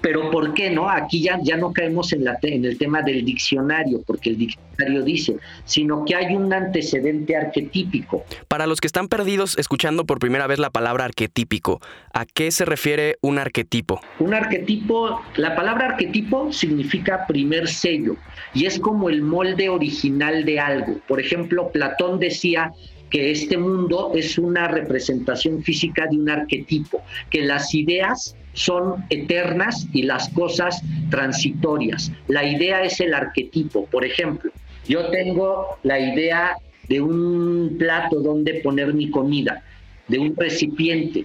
pero 0.00 0.30
¿por 0.30 0.54
qué 0.54 0.70
no? 0.70 0.88
Aquí 0.88 1.22
ya, 1.22 1.38
ya 1.42 1.56
no 1.56 1.72
caemos 1.72 2.12
en, 2.12 2.24
la, 2.24 2.38
en 2.42 2.64
el 2.64 2.78
tema 2.78 3.02
del 3.02 3.24
diccionario, 3.24 4.02
porque 4.06 4.30
el 4.30 4.38
diccionario 4.38 5.02
dice, 5.02 5.36
sino 5.64 6.04
que 6.04 6.14
hay 6.14 6.34
un 6.34 6.52
antecedente 6.52 7.36
arquetípico. 7.36 8.24
Para 8.48 8.66
los 8.66 8.80
que 8.80 8.86
están 8.86 9.08
perdidos 9.08 9.58
escuchando 9.58 10.06
por 10.06 10.18
primera 10.18 10.46
vez 10.46 10.58
la 10.58 10.70
palabra 10.70 11.04
arquetípico, 11.04 11.80
¿a 12.12 12.24
qué 12.24 12.50
se 12.50 12.64
refiere 12.64 13.16
un 13.20 13.38
arquetipo? 13.38 14.00
Un 14.18 14.34
arquetipo, 14.34 15.20
la 15.36 15.54
palabra 15.54 15.86
arquetipo 15.88 16.52
significa 16.52 17.26
primer 17.26 17.68
sello 17.68 18.16
y 18.54 18.66
es 18.66 18.78
como 18.78 19.08
el 19.08 19.22
molde 19.22 19.68
original 19.68 20.44
de 20.44 20.60
algo. 20.60 20.98
Por 21.06 21.20
ejemplo, 21.20 21.70
Platón 21.70 22.18
decía 22.18 22.72
que 23.10 23.32
este 23.32 23.58
mundo 23.58 24.12
es 24.14 24.38
una 24.38 24.68
representación 24.68 25.62
física 25.62 26.06
de 26.08 26.16
un 26.16 26.30
arquetipo, 26.30 27.02
que 27.28 27.42
las 27.42 27.74
ideas 27.74 28.36
son 28.52 29.04
eternas 29.10 29.86
y 29.92 30.02
las 30.02 30.28
cosas 30.30 30.82
transitorias. 31.10 32.12
La 32.28 32.44
idea 32.44 32.82
es 32.82 33.00
el 33.00 33.14
arquetipo. 33.14 33.86
Por 33.86 34.04
ejemplo, 34.04 34.50
yo 34.88 35.08
tengo 35.10 35.78
la 35.82 35.98
idea 35.98 36.56
de 36.88 37.00
un 37.00 37.76
plato 37.78 38.20
donde 38.20 38.54
poner 38.54 38.92
mi 38.92 39.10
comida, 39.10 39.62
de 40.08 40.18
un 40.18 40.34
recipiente. 40.36 41.24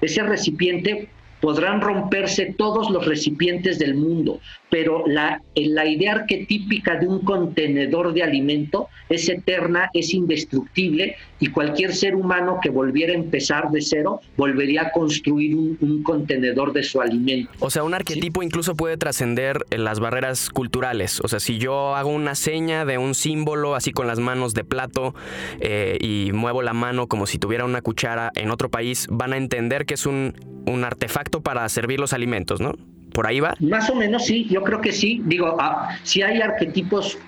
Ese 0.00 0.22
recipiente 0.22 1.08
podrán 1.40 1.80
romperse 1.80 2.54
todos 2.56 2.90
los 2.90 3.06
recipientes 3.06 3.78
del 3.78 3.94
mundo, 3.94 4.40
pero 4.70 5.04
la, 5.06 5.42
la 5.54 5.86
idea 5.86 6.12
arquetípica 6.12 6.96
de 6.96 7.06
un 7.06 7.20
contenedor 7.20 8.12
de 8.12 8.22
alimento 8.22 8.88
es 9.08 9.28
eterna, 9.28 9.90
es 9.92 10.12
indestructible 10.12 11.16
y 11.38 11.48
cualquier 11.48 11.94
ser 11.94 12.14
humano 12.14 12.58
que 12.62 12.70
volviera 12.70 13.12
a 13.12 13.16
empezar 13.16 13.70
de 13.70 13.80
cero 13.80 14.20
volvería 14.36 14.82
a 14.82 14.90
construir 14.92 15.54
un, 15.54 16.02
contenedor 16.02 16.72
de 16.72 16.82
su 16.82 17.00
alimento. 17.00 17.50
O 17.58 17.70
sea, 17.70 17.82
un 17.84 17.94
arquetipo 17.94 18.42
incluso 18.42 18.74
puede 18.74 18.96
trascender 18.96 19.64
las 19.70 20.00
barreras 20.00 20.50
culturales. 20.50 21.20
O 21.20 21.28
sea, 21.28 21.40
si 21.40 21.58
yo 21.58 21.94
hago 21.94 22.10
una 22.10 22.34
seña 22.34 22.84
de 22.84 22.98
un 22.98 23.14
símbolo 23.14 23.74
así 23.74 23.92
con 23.92 24.06
las 24.06 24.18
manos 24.18 24.54
de 24.54 24.64
plato 24.64 25.14
eh, 25.60 25.98
y 26.00 26.32
muevo 26.32 26.62
la 26.62 26.72
mano 26.72 27.06
como 27.06 27.26
si 27.26 27.38
tuviera 27.38 27.64
una 27.64 27.82
cuchara 27.82 28.30
en 28.34 28.50
otro 28.50 28.70
país, 28.70 29.06
van 29.10 29.32
a 29.32 29.36
entender 29.36 29.86
que 29.86 29.94
es 29.94 30.06
un, 30.06 30.34
un 30.66 30.84
artefacto 30.84 31.25
para 31.30 31.68
servir 31.68 32.00
los 32.00 32.12
alimentos, 32.12 32.60
¿no? 32.60 32.74
¿Por 33.12 33.26
ahí 33.26 33.40
va? 33.40 33.54
Más 33.60 33.88
o 33.90 33.94
menos 33.94 34.26
sí, 34.26 34.46
yo 34.50 34.62
creo 34.62 34.80
que 34.80 34.92
sí. 34.92 35.22
Digo, 35.24 35.56
ah, 35.58 35.96
si 36.02 36.22
hay 36.22 36.40
arquetipos 36.40 37.18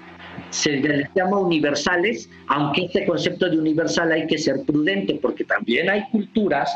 se 0.51 0.73
les 0.73 1.09
llama 1.15 1.39
universales, 1.39 2.31
aunque 2.47 2.87
este 2.87 3.05
concepto 3.07 3.49
de 3.49 3.59
universal 3.59 4.13
hay 4.13 4.27
que 4.27 4.39
ser 4.39 4.63
prudente, 4.65 5.19
porque 5.21 5.45
también 5.45 5.91
hay 5.91 6.03
culturas 6.11 6.71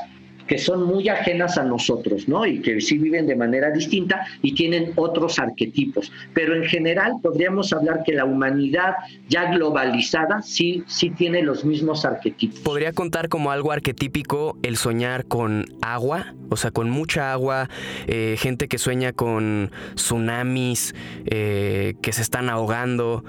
que 0.47 0.59
son 0.59 0.85
muy 0.85 1.09
ajenas 1.09 1.59
a 1.59 1.65
nosotros, 1.65 2.29
¿no? 2.29 2.47
Y 2.47 2.61
que 2.61 2.81
sí 2.81 2.99
viven 2.99 3.27
de 3.27 3.37
manera 3.37 3.71
distinta 3.71 4.27
y 4.43 4.55
tienen 4.55 4.93
otros 4.97 5.39
arquetipos. 5.39 6.13
Pero 6.35 6.55
en 6.55 6.65
general 6.65 7.15
podríamos 7.23 7.73
hablar 7.73 8.03
que 8.05 8.13
la 8.13 8.25
humanidad 8.25 8.95
ya 9.29 9.51
globalizada 9.51 10.43
sí, 10.43 10.85
sí 10.87 11.11
tiene 11.11 11.43
los 11.43 11.65
mismos 11.65 12.05
arquetipos. 12.05 12.61
¿Podría 12.61 12.93
contar 12.93 13.29
como 13.29 13.51
algo 13.51 13.73
arquetípico 13.73 14.57
el 14.63 14.77
soñar 14.77 15.27
con 15.27 15.67
agua? 15.81 16.35
O 16.51 16.57
sea, 16.57 16.71
con 16.71 16.91
mucha 16.91 17.33
agua, 17.33 17.69
eh, 18.07 18.37
gente 18.39 18.69
que 18.69 18.79
sueña 18.79 19.13
con 19.13 19.71
tsunamis, 19.95 20.95
eh, 21.27 21.95
que 22.03 22.13
se 22.13 22.23
están 22.23 22.51
ahogando. 22.51 23.25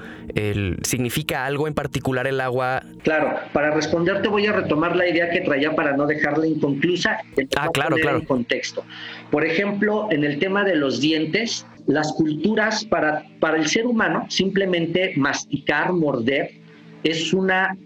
¿Significa 0.83 1.45
algo 1.45 1.67
en 1.67 1.73
particular 1.73 2.27
el 2.27 2.41
agua? 2.41 2.83
Claro, 3.03 3.37
para 3.53 3.71
responderte 3.71 4.27
voy 4.27 4.47
a 4.47 4.51
retomar 4.51 4.95
la 4.95 5.07
idea 5.07 5.29
que 5.29 5.41
traía 5.41 5.75
para 5.75 5.95
no 5.95 6.05
dejarla 6.05 6.47
inconclusa 6.47 7.02
ah, 7.05 7.69
claro, 7.73 7.95
claro. 7.97 8.19
En 8.19 8.25
contexto. 8.25 8.83
Por 9.31 9.45
ejemplo, 9.45 10.07
en 10.11 10.23
el 10.23 10.39
tema 10.39 10.63
de 10.63 10.75
los 10.75 11.01
dientes, 11.01 11.65
las 11.87 12.11
culturas 12.13 12.85
para, 12.85 13.23
para 13.39 13.57
el 13.57 13.67
ser 13.67 13.85
humano, 13.85 14.25
simplemente 14.29 15.13
masticar, 15.15 15.93
morder, 15.93 16.51
es 17.03 17.33
una 17.33 17.77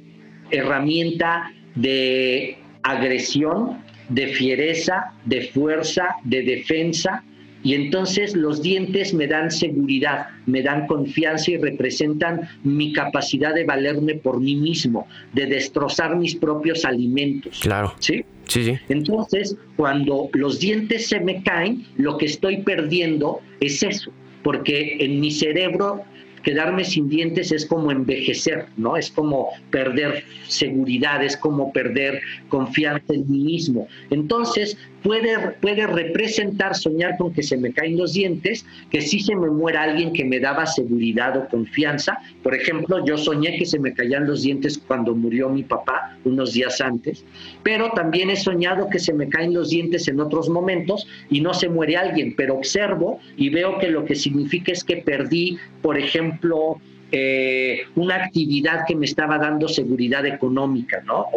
herramienta 0.51 1.51
de 1.75 2.57
agresión, 2.83 3.83
de 4.09 4.27
fiereza, 4.27 5.13
de 5.25 5.41
fuerza, 5.49 6.15
de 6.23 6.43
defensa, 6.43 7.23
y 7.67 7.73
entonces 7.73 8.33
los 8.33 8.61
dientes 8.61 9.13
me 9.13 9.27
dan 9.27 9.51
seguridad, 9.51 10.27
me 10.45 10.61
dan 10.61 10.87
confianza 10.87 11.51
y 11.51 11.57
representan 11.57 12.47
mi 12.63 12.93
capacidad 12.93 13.53
de 13.53 13.65
valerme 13.65 14.15
por 14.15 14.39
mí 14.39 14.55
mismo, 14.55 15.05
de 15.33 15.47
destrozar 15.47 16.15
mis 16.15 16.33
propios 16.33 16.85
alimentos. 16.85 17.59
Claro. 17.59 17.93
¿Sí? 17.99 18.23
Sí, 18.45 18.63
sí. 18.63 18.79
Entonces, 18.87 19.57
cuando 19.75 20.29
los 20.31 20.61
dientes 20.61 21.07
se 21.07 21.19
me 21.19 21.43
caen, 21.43 21.85
lo 21.97 22.17
que 22.17 22.27
estoy 22.27 22.61
perdiendo 22.61 23.41
es 23.59 23.83
eso, 23.83 24.13
porque 24.43 24.95
en 25.01 25.19
mi 25.19 25.31
cerebro 25.31 26.05
quedarme 26.47 26.85
sin 26.85 27.09
dientes 27.09 27.51
es 27.51 27.65
como 27.65 27.91
envejecer, 27.91 28.67
¿no? 28.77 28.95
Es 28.95 29.11
como 29.11 29.49
perder 29.69 30.23
seguridad, 30.47 31.21
es 31.21 31.35
como 31.35 31.73
perder 31.73 32.21
confianza 32.47 33.13
en 33.13 33.29
mí 33.29 33.39
mismo. 33.39 33.89
Entonces, 34.11 34.77
puede, 35.03 35.37
puede 35.61 35.87
representar 35.87 36.75
soñar 36.75 37.17
con 37.17 37.33
que 37.33 37.43
se 37.43 37.57
me 37.57 37.71
caen 37.71 37.97
los 37.97 38.13
dientes, 38.13 38.65
que 38.89 39.01
si 39.01 39.19
se 39.19 39.35
me 39.35 39.49
muera 39.49 39.83
alguien 39.83 40.13
que 40.13 40.25
me 40.25 40.39
daba 40.39 40.65
seguridad 40.65 41.37
o 41.37 41.47
confianza. 41.47 42.19
Por 42.43 42.55
ejemplo, 42.55 43.05
yo 43.05 43.17
soñé 43.17 43.57
que 43.57 43.65
se 43.65 43.79
me 43.79 43.93
caían 43.93 44.27
los 44.27 44.43
dientes 44.43 44.77
cuando 44.77 45.15
murió 45.15 45.49
mi 45.49 45.63
papá 45.63 46.17
unos 46.25 46.53
días 46.53 46.81
antes, 46.81 47.23
pero 47.63 47.91
también 47.91 48.29
he 48.29 48.35
soñado 48.35 48.89
que 48.89 48.99
se 48.99 49.13
me 49.13 49.29
caen 49.29 49.53
los 49.53 49.69
dientes 49.69 50.07
en 50.07 50.19
otros 50.19 50.49
momentos 50.49 51.07
y 51.29 51.41
no 51.41 51.53
se 51.53 51.69
muere 51.69 51.97
alguien, 51.97 52.33
pero 52.35 52.55
observo 52.55 53.19
y 53.35 53.49
veo 53.49 53.77
que 53.79 53.89
lo 53.89 54.05
que 54.05 54.15
significa 54.15 54.71
es 54.71 54.83
que 54.83 54.97
perdí, 54.97 55.57
por 55.81 55.97
ejemplo, 55.97 56.79
eh, 57.11 57.83
una 57.95 58.15
actividad 58.15 58.81
que 58.85 58.95
me 58.95 59.05
estaba 59.05 59.37
dando 59.37 59.67
seguridad 59.69 60.25
económica, 60.25 61.01
¿no? 61.05 61.27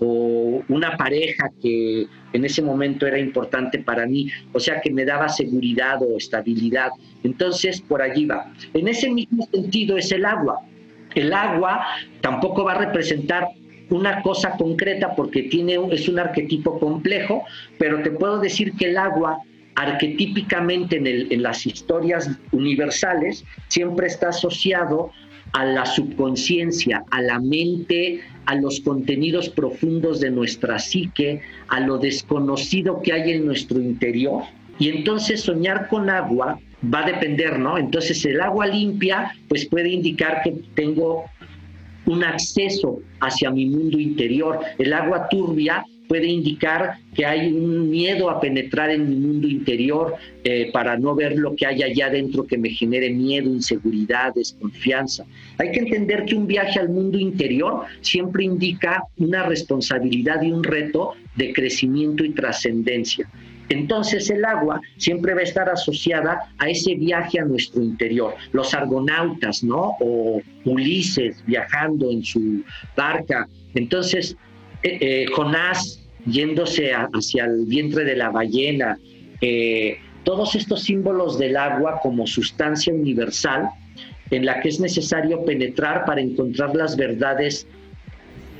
Una 0.00 0.96
pareja 0.96 1.50
que 1.60 2.06
en 2.32 2.44
ese 2.44 2.62
momento 2.62 3.06
era 3.06 3.18
importante 3.18 3.78
para 3.78 4.06
mí, 4.06 4.28
o 4.52 4.58
sea, 4.58 4.80
que 4.80 4.90
me 4.90 5.04
daba 5.04 5.28
seguridad 5.28 6.02
o 6.02 6.16
estabilidad. 6.16 6.90
Entonces, 7.22 7.80
por 7.80 8.02
allí 8.02 8.26
va. 8.26 8.52
En 8.74 8.88
ese 8.88 9.10
mismo 9.10 9.46
sentido 9.52 9.96
es 9.96 10.10
el 10.12 10.24
agua. 10.24 10.60
El 11.14 11.32
agua 11.32 11.86
tampoco 12.20 12.64
va 12.64 12.72
a 12.72 12.78
representar 12.78 13.48
una 13.90 14.22
cosa 14.22 14.56
concreta 14.56 15.14
porque 15.14 15.44
tiene, 15.44 15.78
es 15.90 16.08
un 16.08 16.18
arquetipo 16.18 16.78
complejo, 16.78 17.44
pero 17.78 18.02
te 18.02 18.10
puedo 18.10 18.40
decir 18.40 18.72
que 18.72 18.86
el 18.90 18.96
agua 18.96 19.42
arquetípicamente 19.74 20.96
en, 20.96 21.42
las 21.42 21.66
historias 21.66 22.30
universales 22.52 23.44
siempre 23.68 24.06
está 24.06 24.28
asociado 24.28 25.12
a 25.52 25.64
la 25.64 25.86
subconsciencia, 25.86 27.04
a 27.10 27.20
la 27.20 27.38
mente, 27.38 28.20
a 28.46 28.54
los 28.54 28.80
contenidos 28.80 29.48
profundos 29.48 30.20
de 30.20 30.30
nuestra 30.30 30.78
psique, 30.78 31.42
a 31.68 31.80
lo 31.80 31.98
desconocido 31.98 33.02
que 33.02 33.12
hay 33.12 33.32
en 33.32 33.46
nuestro 33.46 33.80
interior. 33.80 34.42
Y 34.78 34.88
entonces 34.88 35.42
soñar 35.42 35.88
con 35.88 36.10
agua 36.10 36.58
va 36.92 37.00
a 37.00 37.06
depender, 37.06 37.58
¿no? 37.58 37.78
Entonces 37.78 38.24
el 38.24 38.40
agua 38.40 38.66
limpia 38.66 39.32
pues 39.48 39.66
puede 39.66 39.90
indicar 39.90 40.42
que 40.42 40.52
tengo 40.74 41.24
un 42.06 42.24
acceso 42.24 43.00
hacia 43.20 43.50
mi 43.50 43.66
mundo 43.66 43.98
interior. 43.98 44.60
El 44.78 44.92
agua 44.92 45.28
turbia 45.28 45.84
puede 46.12 46.26
indicar 46.26 46.98
que 47.14 47.24
hay 47.24 47.50
un 47.50 47.88
miedo 47.88 48.28
a 48.28 48.38
penetrar 48.38 48.90
en 48.90 49.08
mi 49.08 49.16
mundo 49.16 49.48
interior 49.48 50.14
eh, 50.44 50.68
para 50.70 50.98
no 50.98 51.14
ver 51.14 51.38
lo 51.38 51.56
que 51.56 51.64
hay 51.64 51.82
allá 51.82 52.08
adentro 52.08 52.46
que 52.46 52.58
me 52.58 52.68
genere 52.68 53.08
miedo, 53.08 53.48
inseguridad, 53.48 54.34
desconfianza. 54.34 55.24
Hay 55.56 55.72
que 55.72 55.80
entender 55.80 56.26
que 56.26 56.34
un 56.34 56.46
viaje 56.46 56.78
al 56.78 56.90
mundo 56.90 57.18
interior 57.18 57.86
siempre 58.02 58.44
indica 58.44 59.04
una 59.16 59.44
responsabilidad 59.44 60.42
y 60.42 60.52
un 60.52 60.62
reto 60.62 61.14
de 61.34 61.54
crecimiento 61.54 62.26
y 62.26 62.32
trascendencia. 62.32 63.26
Entonces 63.70 64.28
el 64.28 64.44
agua 64.44 64.82
siempre 64.98 65.32
va 65.32 65.40
a 65.40 65.44
estar 65.44 65.70
asociada 65.70 66.52
a 66.58 66.68
ese 66.68 66.94
viaje 66.94 67.40
a 67.40 67.46
nuestro 67.46 67.82
interior. 67.82 68.34
Los 68.52 68.74
argonautas, 68.74 69.64
¿no? 69.64 69.96
O 69.98 70.42
Ulises 70.66 71.42
viajando 71.46 72.10
en 72.10 72.22
su 72.22 72.62
barca. 72.94 73.48
Entonces, 73.74 74.36
eh, 74.82 74.98
eh, 75.00 75.26
Jonás 75.32 76.01
yéndose 76.26 76.92
hacia 76.92 77.44
el 77.44 77.66
vientre 77.66 78.04
de 78.04 78.16
la 78.16 78.30
ballena. 78.30 78.98
Eh, 79.40 79.98
todos 80.24 80.54
estos 80.54 80.82
símbolos 80.82 81.38
del 81.38 81.56
agua 81.56 81.98
como 82.02 82.26
sustancia 82.26 82.92
universal 82.92 83.68
en 84.30 84.46
la 84.46 84.60
que 84.60 84.68
es 84.68 84.80
necesario 84.80 85.44
penetrar 85.44 86.04
para 86.04 86.20
encontrar 86.20 86.74
las 86.74 86.96
verdades 86.96 87.66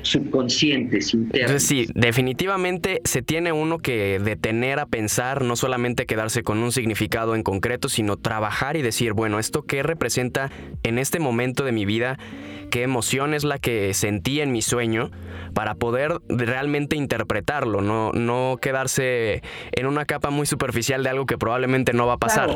subconscientes, 0.03 1.13
internos. 1.13 1.51
Entonces 1.51 1.67
sí, 1.67 1.87
definitivamente 1.95 3.01
se 3.03 3.21
tiene 3.21 3.51
uno 3.51 3.79
que 3.79 4.19
detener 4.19 4.79
a 4.79 4.85
pensar, 4.85 5.41
no 5.43 5.55
solamente 5.55 6.05
quedarse 6.05 6.43
con 6.43 6.59
un 6.59 6.71
significado 6.71 7.35
en 7.35 7.43
concreto, 7.43 7.89
sino 7.89 8.17
trabajar 8.17 8.77
y 8.77 8.81
decir, 8.81 9.13
bueno, 9.13 9.39
¿esto 9.39 9.63
qué 9.63 9.81
representa 9.81 10.51
en 10.83 10.99
este 10.99 11.19
momento 11.19 11.63
de 11.63 11.71
mi 11.71 11.85
vida? 11.85 12.19
¿Qué 12.69 12.83
emoción 12.83 13.33
es 13.33 13.43
la 13.43 13.59
que 13.59 13.93
sentí 13.93 14.41
en 14.41 14.51
mi 14.51 14.61
sueño? 14.61 15.11
Para 15.53 15.75
poder 15.75 16.19
realmente 16.27 16.95
interpretarlo, 16.95 17.81
no, 17.81 18.11
no 18.13 18.57
quedarse 18.59 19.41
en 19.71 19.85
una 19.85 20.05
capa 20.05 20.31
muy 20.31 20.47
superficial 20.47 21.03
de 21.03 21.09
algo 21.09 21.25
que 21.25 21.37
probablemente 21.37 21.93
no 21.93 22.07
va 22.07 22.13
a 22.13 22.17
pasar. 22.17 22.49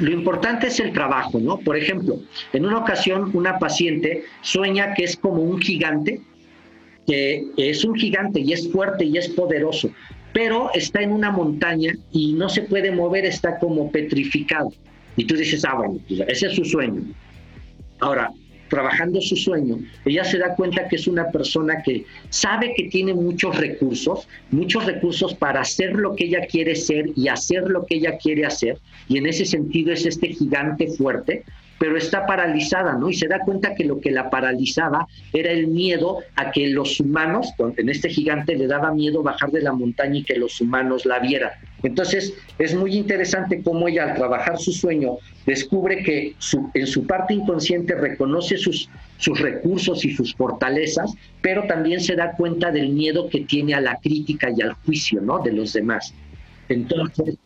Lo 0.00 0.10
importante 0.10 0.68
es 0.68 0.80
el 0.80 0.92
trabajo, 0.92 1.38
¿no? 1.38 1.58
Por 1.58 1.76
ejemplo, 1.76 2.16
en 2.52 2.64
una 2.64 2.78
ocasión 2.78 3.30
una 3.34 3.58
paciente 3.58 4.24
sueña 4.40 4.94
que 4.94 5.04
es 5.04 5.16
como 5.16 5.42
un 5.42 5.60
gigante 5.60 6.20
que 7.10 7.44
es 7.56 7.84
un 7.84 7.96
gigante 7.96 8.38
y 8.38 8.52
es 8.52 8.70
fuerte 8.70 9.04
y 9.04 9.18
es 9.18 9.28
poderoso, 9.30 9.90
pero 10.32 10.70
está 10.74 11.02
en 11.02 11.10
una 11.10 11.32
montaña 11.32 11.92
y 12.12 12.34
no 12.34 12.48
se 12.48 12.62
puede 12.62 12.92
mover, 12.92 13.24
está 13.24 13.58
como 13.58 13.90
petrificado. 13.90 14.72
Y 15.16 15.24
tú 15.24 15.34
dices, 15.34 15.64
ah, 15.64 15.74
bueno, 15.74 15.98
pues, 16.06 16.20
ese 16.28 16.46
es 16.46 16.54
su 16.54 16.64
sueño. 16.64 17.02
Ahora, 17.98 18.30
trabajando 18.68 19.20
su 19.20 19.34
sueño, 19.34 19.80
ella 20.04 20.22
se 20.22 20.38
da 20.38 20.54
cuenta 20.54 20.86
que 20.86 20.94
es 20.94 21.08
una 21.08 21.32
persona 21.32 21.82
que 21.82 22.04
sabe 22.28 22.74
que 22.76 22.84
tiene 22.84 23.12
muchos 23.12 23.56
recursos, 23.56 24.28
muchos 24.52 24.86
recursos 24.86 25.34
para 25.34 25.62
hacer 25.62 25.94
lo 25.94 26.14
que 26.14 26.26
ella 26.26 26.46
quiere 26.46 26.76
ser 26.76 27.10
y 27.16 27.26
hacer 27.26 27.64
lo 27.68 27.84
que 27.86 27.96
ella 27.96 28.18
quiere 28.18 28.46
hacer, 28.46 28.78
y 29.08 29.18
en 29.18 29.26
ese 29.26 29.44
sentido 29.44 29.92
es 29.92 30.06
este 30.06 30.28
gigante 30.28 30.86
fuerte, 30.86 31.42
pero 31.80 31.96
está 31.96 32.26
paralizada, 32.26 32.92
¿no? 32.92 33.08
Y 33.08 33.14
se 33.14 33.26
da 33.26 33.40
cuenta 33.40 33.74
que 33.74 33.86
lo 33.86 34.02
que 34.02 34.10
la 34.10 34.28
paralizaba 34.28 35.08
era 35.32 35.50
el 35.50 35.66
miedo 35.66 36.18
a 36.36 36.50
que 36.50 36.68
los 36.68 37.00
humanos, 37.00 37.54
en 37.78 37.88
este 37.88 38.10
gigante 38.10 38.54
le 38.54 38.66
daba 38.66 38.92
miedo 38.92 39.22
bajar 39.22 39.50
de 39.50 39.62
la 39.62 39.72
montaña 39.72 40.18
y 40.18 40.22
que 40.22 40.36
los 40.36 40.60
humanos 40.60 41.06
la 41.06 41.20
vieran. 41.20 41.52
Entonces, 41.82 42.34
es 42.58 42.74
muy 42.74 42.96
interesante 42.96 43.62
cómo 43.62 43.88
ella 43.88 44.10
al 44.10 44.14
trabajar 44.14 44.58
su 44.58 44.72
sueño 44.72 45.16
descubre 45.46 46.02
que 46.02 46.34
en 46.74 46.86
su 46.86 47.06
parte 47.06 47.32
inconsciente 47.32 47.94
reconoce 47.94 48.58
sus, 48.58 48.90
sus 49.16 49.40
recursos 49.40 50.04
y 50.04 50.14
sus 50.14 50.34
fortalezas, 50.34 51.14
pero 51.40 51.66
también 51.66 52.02
se 52.02 52.14
da 52.14 52.32
cuenta 52.32 52.70
del 52.70 52.90
miedo 52.90 53.30
que 53.30 53.40
tiene 53.40 53.72
a 53.72 53.80
la 53.80 53.96
crítica 53.96 54.50
y 54.54 54.60
al 54.60 54.74
juicio, 54.84 55.22
¿no? 55.22 55.38
De 55.38 55.52
los 55.52 55.72
demás. 55.72 56.12
Entonces, 56.68 57.38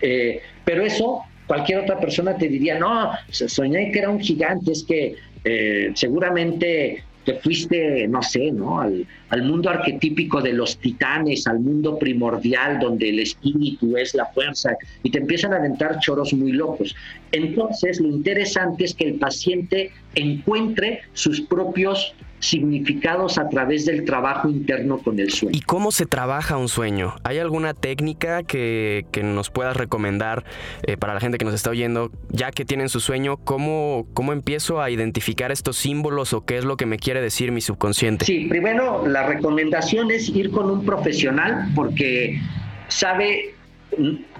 eh, 0.00 0.40
pero 0.64 0.86
eso 0.86 1.22
cualquier 1.48 1.80
otra 1.80 1.98
persona 1.98 2.36
te 2.36 2.46
diría, 2.46 2.78
no, 2.78 3.10
soñé 3.30 3.90
que 3.90 3.98
era 3.98 4.10
un 4.10 4.20
gigante, 4.20 4.70
es 4.70 4.84
que 4.84 5.16
eh, 5.44 5.90
seguramente 5.94 7.02
te 7.24 7.34
fuiste, 7.34 8.06
no 8.06 8.22
sé, 8.22 8.52
¿no? 8.52 8.80
Al, 8.80 9.06
al, 9.30 9.42
mundo 9.42 9.70
arquetípico 9.70 10.40
de 10.40 10.52
los 10.52 10.78
titanes, 10.78 11.46
al 11.46 11.60
mundo 11.60 11.98
primordial 11.98 12.78
donde 12.78 13.10
el 13.10 13.20
espíritu 13.20 13.96
es 13.96 14.14
la 14.14 14.26
fuerza, 14.26 14.76
y 15.02 15.10
te 15.10 15.18
empiezan 15.18 15.52
a 15.52 15.56
aventar 15.56 15.98
choros 16.00 16.32
muy 16.32 16.52
locos. 16.52 16.94
Entonces, 17.32 18.00
lo 18.00 18.08
interesante 18.08 18.84
es 18.84 18.94
que 18.94 19.04
el 19.04 19.14
paciente 19.14 19.90
encuentre 20.14 21.02
sus 21.12 21.40
propios 21.40 22.14
significados 22.40 23.38
a 23.38 23.48
través 23.48 23.84
del 23.86 24.04
trabajo 24.04 24.48
interno 24.48 24.98
con 24.98 25.18
el 25.18 25.30
sueño. 25.30 25.56
¿Y 25.56 25.62
cómo 25.62 25.90
se 25.90 26.06
trabaja 26.06 26.56
un 26.56 26.68
sueño? 26.68 27.14
¿Hay 27.24 27.38
alguna 27.38 27.74
técnica 27.74 28.42
que, 28.42 29.04
nos 29.22 29.50
puedas 29.50 29.76
recomendar 29.76 30.44
eh, 30.82 30.96
para 30.96 31.14
la 31.14 31.20
gente 31.20 31.38
que 31.38 31.44
nos 31.44 31.54
está 31.54 31.70
oyendo, 31.70 32.10
ya 32.30 32.50
que 32.50 32.64
tienen 32.64 32.88
su 32.88 33.00
sueño? 33.00 33.36
¿cómo, 33.38 34.06
¿Cómo 34.14 34.32
empiezo 34.32 34.80
a 34.80 34.90
identificar 34.90 35.50
estos 35.50 35.76
símbolos 35.76 36.32
o 36.32 36.44
qué 36.44 36.58
es 36.58 36.64
lo 36.64 36.76
que 36.76 36.86
me 36.86 36.98
quiere 36.98 37.20
decir 37.20 37.50
mi 37.50 37.60
subconsciente? 37.60 38.24
Sí, 38.24 38.46
primero 38.48 39.06
la 39.06 39.17
recomendación 39.26 40.10
es 40.10 40.28
ir 40.28 40.50
con 40.50 40.70
un 40.70 40.84
profesional 40.84 41.68
porque 41.74 42.40
sabe, 42.88 43.54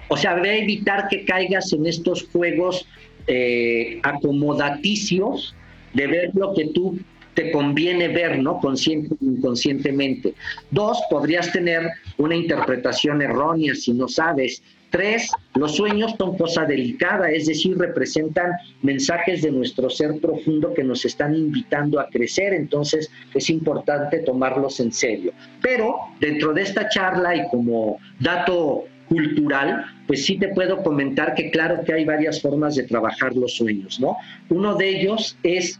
o 0.08 0.16
sea, 0.16 0.34
debe 0.36 0.62
evitar 0.62 1.08
que 1.08 1.24
caigas 1.24 1.72
en 1.72 1.86
estos 1.86 2.28
juegos 2.32 2.86
eh, 3.26 4.00
acomodaticios 4.02 5.54
de 5.94 6.06
ver 6.06 6.30
lo 6.34 6.54
que 6.54 6.66
tú 6.68 6.98
te 7.34 7.52
conviene 7.52 8.08
ver, 8.08 8.40
¿no? 8.40 8.58
Consciente 8.58 9.14
inconscientemente. 9.20 10.34
Dos, 10.70 10.98
podrías 11.08 11.52
tener 11.52 11.88
una 12.16 12.34
interpretación 12.34 13.22
errónea 13.22 13.74
si 13.76 13.92
no 13.92 14.08
sabes. 14.08 14.60
Tres, 14.90 15.30
los 15.54 15.76
sueños 15.76 16.14
son 16.16 16.36
cosa 16.38 16.64
delicada, 16.64 17.30
es 17.30 17.46
decir, 17.46 17.76
representan 17.76 18.52
mensajes 18.82 19.42
de 19.42 19.50
nuestro 19.50 19.90
ser 19.90 20.18
profundo 20.20 20.72
que 20.72 20.82
nos 20.82 21.04
están 21.04 21.34
invitando 21.34 22.00
a 22.00 22.08
crecer, 22.08 22.54
entonces 22.54 23.10
es 23.34 23.50
importante 23.50 24.20
tomarlos 24.20 24.80
en 24.80 24.92
serio. 24.92 25.32
Pero 25.60 25.96
dentro 26.20 26.54
de 26.54 26.62
esta 26.62 26.88
charla 26.88 27.36
y 27.36 27.48
como 27.48 27.98
dato 28.18 28.84
cultural, 29.08 29.84
pues 30.06 30.24
sí 30.24 30.38
te 30.38 30.48
puedo 30.48 30.82
comentar 30.82 31.34
que 31.34 31.50
claro 31.50 31.82
que 31.84 31.92
hay 31.92 32.04
varias 32.04 32.40
formas 32.40 32.74
de 32.74 32.84
trabajar 32.84 33.34
los 33.34 33.56
sueños, 33.56 34.00
¿no? 34.00 34.16
Uno 34.48 34.74
de 34.74 35.00
ellos 35.00 35.36
es 35.42 35.78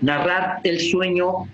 narrar 0.00 0.60
el 0.64 0.80
sueño 0.80 1.48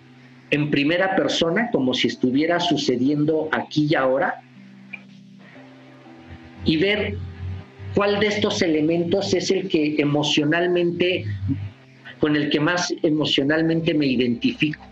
en 0.50 0.70
primera 0.70 1.16
persona, 1.16 1.70
como 1.72 1.92
si 1.92 2.08
estuviera 2.08 2.60
sucediendo 2.60 3.48
aquí 3.52 3.88
y 3.90 3.94
ahora, 3.96 4.42
y 6.66 6.76
ver 6.76 7.16
cuál 7.94 8.20
de 8.20 8.26
estos 8.26 8.60
elementos 8.60 9.32
es 9.32 9.50
el 9.50 9.68
que 9.68 9.96
emocionalmente, 9.98 11.24
con 12.20 12.36
el 12.36 12.50
que 12.50 12.60
más 12.60 12.92
emocionalmente 13.02 13.94
me 13.94 14.06
identifico. 14.06 14.84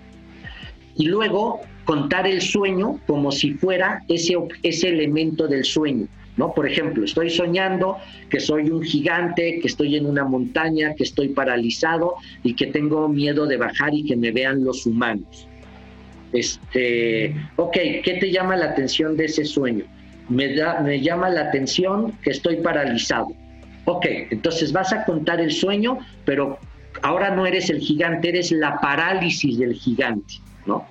Y 0.97 1.07
luego 1.07 1.61
contar 1.85 2.27
el 2.27 2.41
sueño 2.41 3.01
como 3.07 3.31
si 3.31 3.53
fuera 3.55 4.03
ese, 4.09 4.37
ese 4.63 4.89
elemento 4.89 5.47
del 5.49 5.65
sueño. 5.65 6.07
¿no? 6.37 6.53
Por 6.53 6.69
ejemplo, 6.69 7.05
estoy 7.05 7.31
soñando 7.31 7.99
que 8.31 8.41
soy 8.41 8.71
un 8.71 8.83
gigante, 8.83 9.61
que 9.61 9.69
estoy 9.69 9.97
en 9.97 10.07
una 10.07 10.25
montaña, 10.25 10.95
que 10.95 11.05
estoy 11.05 11.29
paralizado 11.29 12.15
y 12.43 12.55
que 12.55 12.67
tengo 12.69 13.09
miedo 13.09 13.47
de 13.47 13.57
bajar 13.57 13.95
y 13.95 14.05
que 14.05 14.17
me 14.17 14.31
vean 14.31 14.65
los 14.65 14.87
humanos. 14.87 15.49
Este, 16.33 17.35
ok, 17.57 17.77
¿qué 18.03 18.19
te 18.21 18.33
llama 18.33 18.57
la 18.57 18.67
atención 18.67 19.17
de 19.17 19.27
ese 19.27 19.45
sueño? 19.45 19.85
Me, 20.29 20.55
da, 20.55 20.81
me 20.81 21.01
llama 21.01 21.29
la 21.29 21.43
atención 21.43 22.13
que 22.23 22.31
estoy 22.31 22.57
paralizado. 22.57 23.29
Ok, 23.85 24.07
entonces 24.31 24.73
vas 24.73 24.93
a 24.93 25.05
contar 25.05 25.41
el 25.41 25.51
sueño, 25.51 25.99
pero 26.25 26.59
ahora 27.03 27.31
no 27.31 27.47
eres 27.47 27.69
el 27.71 27.81
gigante, 27.81 28.31
eres 28.31 28.51
la 28.51 28.81
parálisis 28.81 29.59
del 29.59 29.75
gigante, 29.75 30.35
¿no? 30.67 30.87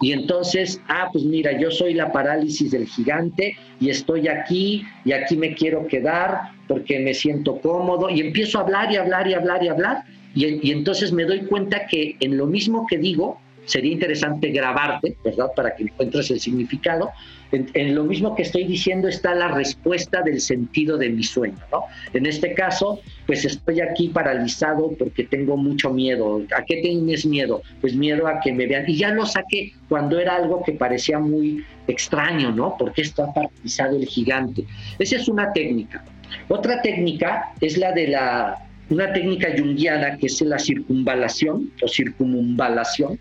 Y 0.00 0.12
entonces, 0.12 0.80
ah, 0.88 1.08
pues 1.12 1.24
mira, 1.24 1.58
yo 1.58 1.70
soy 1.70 1.94
la 1.94 2.12
parálisis 2.12 2.70
del 2.70 2.86
gigante 2.86 3.56
y 3.80 3.90
estoy 3.90 4.28
aquí 4.28 4.84
y 5.04 5.12
aquí 5.12 5.36
me 5.36 5.54
quiero 5.54 5.86
quedar 5.88 6.52
porque 6.68 7.00
me 7.00 7.14
siento 7.14 7.60
cómodo 7.60 8.08
y 8.08 8.20
empiezo 8.20 8.58
a 8.58 8.62
hablar 8.62 8.92
y 8.92 8.96
hablar 8.96 9.26
y 9.26 9.34
hablar 9.34 9.64
y 9.64 9.68
hablar 9.68 10.04
y, 10.34 10.68
y 10.68 10.70
entonces 10.70 11.10
me 11.10 11.24
doy 11.24 11.46
cuenta 11.46 11.86
que 11.86 12.16
en 12.20 12.36
lo 12.36 12.46
mismo 12.46 12.86
que 12.88 12.98
digo, 12.98 13.40
sería 13.68 13.92
interesante 13.92 14.48
grabarte, 14.48 15.16
¿verdad? 15.22 15.50
Para 15.54 15.76
que 15.76 15.84
encuentres 15.84 16.30
el 16.30 16.40
significado. 16.40 17.10
En, 17.52 17.94
lo 17.94 18.04
mismo 18.04 18.34
que 18.34 18.42
estoy 18.42 18.64
diciendo 18.64 19.08
está 19.08 19.34
la 19.34 19.48
respuesta 19.48 20.22
del 20.22 20.40
sentido 20.40 20.98
de 20.98 21.08
mi 21.10 21.22
sueño, 21.22 21.58
¿no? 21.72 21.84
En 22.12 22.26
este 22.26 22.52
caso, 22.54 23.00
pues 23.26 23.44
estoy 23.44 23.80
aquí 23.80 24.08
paralizado 24.08 24.92
porque 24.98 25.24
tengo 25.24 25.56
mucho 25.56 25.90
miedo. 25.90 26.42
¿A 26.56 26.64
qué 26.64 26.80
tienes 26.82 27.24
miedo? 27.24 27.62
Pues 27.80 27.94
miedo 27.94 28.26
a 28.26 28.40
que 28.40 28.52
me 28.52 28.66
vean. 28.66 28.84
Y 28.86 28.96
ya 28.96 29.10
lo 29.12 29.24
saqué 29.24 29.72
cuando 29.88 30.18
era 30.18 30.36
algo 30.36 30.62
que 30.62 30.72
parecía 30.72 31.18
muy 31.18 31.64
extraño, 31.86 32.52
¿no? 32.52 32.74
Porque 32.78 33.02
está 33.02 33.32
paralizado 33.32 33.96
el 33.96 34.06
gigante. 34.06 34.64
Esa 34.98 35.16
es 35.16 35.28
una 35.28 35.52
técnica. 35.52 36.04
Otra 36.48 36.82
técnica 36.82 37.52
es 37.60 37.78
la 37.78 37.92
de 37.92 38.08
la 38.08 38.68
una 38.90 39.12
técnica 39.12 39.48
junguiana 39.56 40.16
que 40.16 40.26
es 40.26 40.40
la 40.40 40.58
circunvalación 40.58 41.70
o 41.82 41.88
circunvalación, 41.88 43.18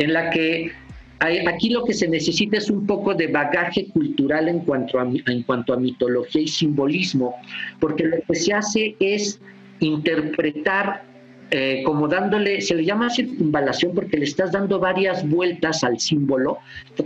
en 0.00 0.14
la 0.14 0.30
que 0.30 0.72
aquí 1.20 1.68
lo 1.68 1.84
que 1.84 1.92
se 1.92 2.08
necesita 2.08 2.56
es 2.56 2.70
un 2.70 2.86
poco 2.86 3.14
de 3.14 3.26
bagaje 3.26 3.88
cultural 3.88 4.48
en 4.48 4.60
cuanto 4.60 4.98
a, 4.98 5.02
en 5.02 5.42
cuanto 5.42 5.74
a 5.74 5.76
mitología 5.76 6.40
y 6.40 6.48
simbolismo, 6.48 7.36
porque 7.78 8.04
lo 8.04 8.16
que 8.26 8.34
se 8.34 8.54
hace 8.54 8.96
es 8.98 9.40
interpretar 9.80 11.04
eh, 11.50 11.82
como 11.84 12.08
dándole, 12.08 12.62
se 12.62 12.76
le 12.76 12.84
llama 12.84 13.10
circunvalación 13.10 13.92
porque 13.94 14.16
le 14.16 14.24
estás 14.24 14.52
dando 14.52 14.78
varias 14.78 15.28
vueltas 15.28 15.84
al 15.84 15.98
símbolo, 15.98 16.58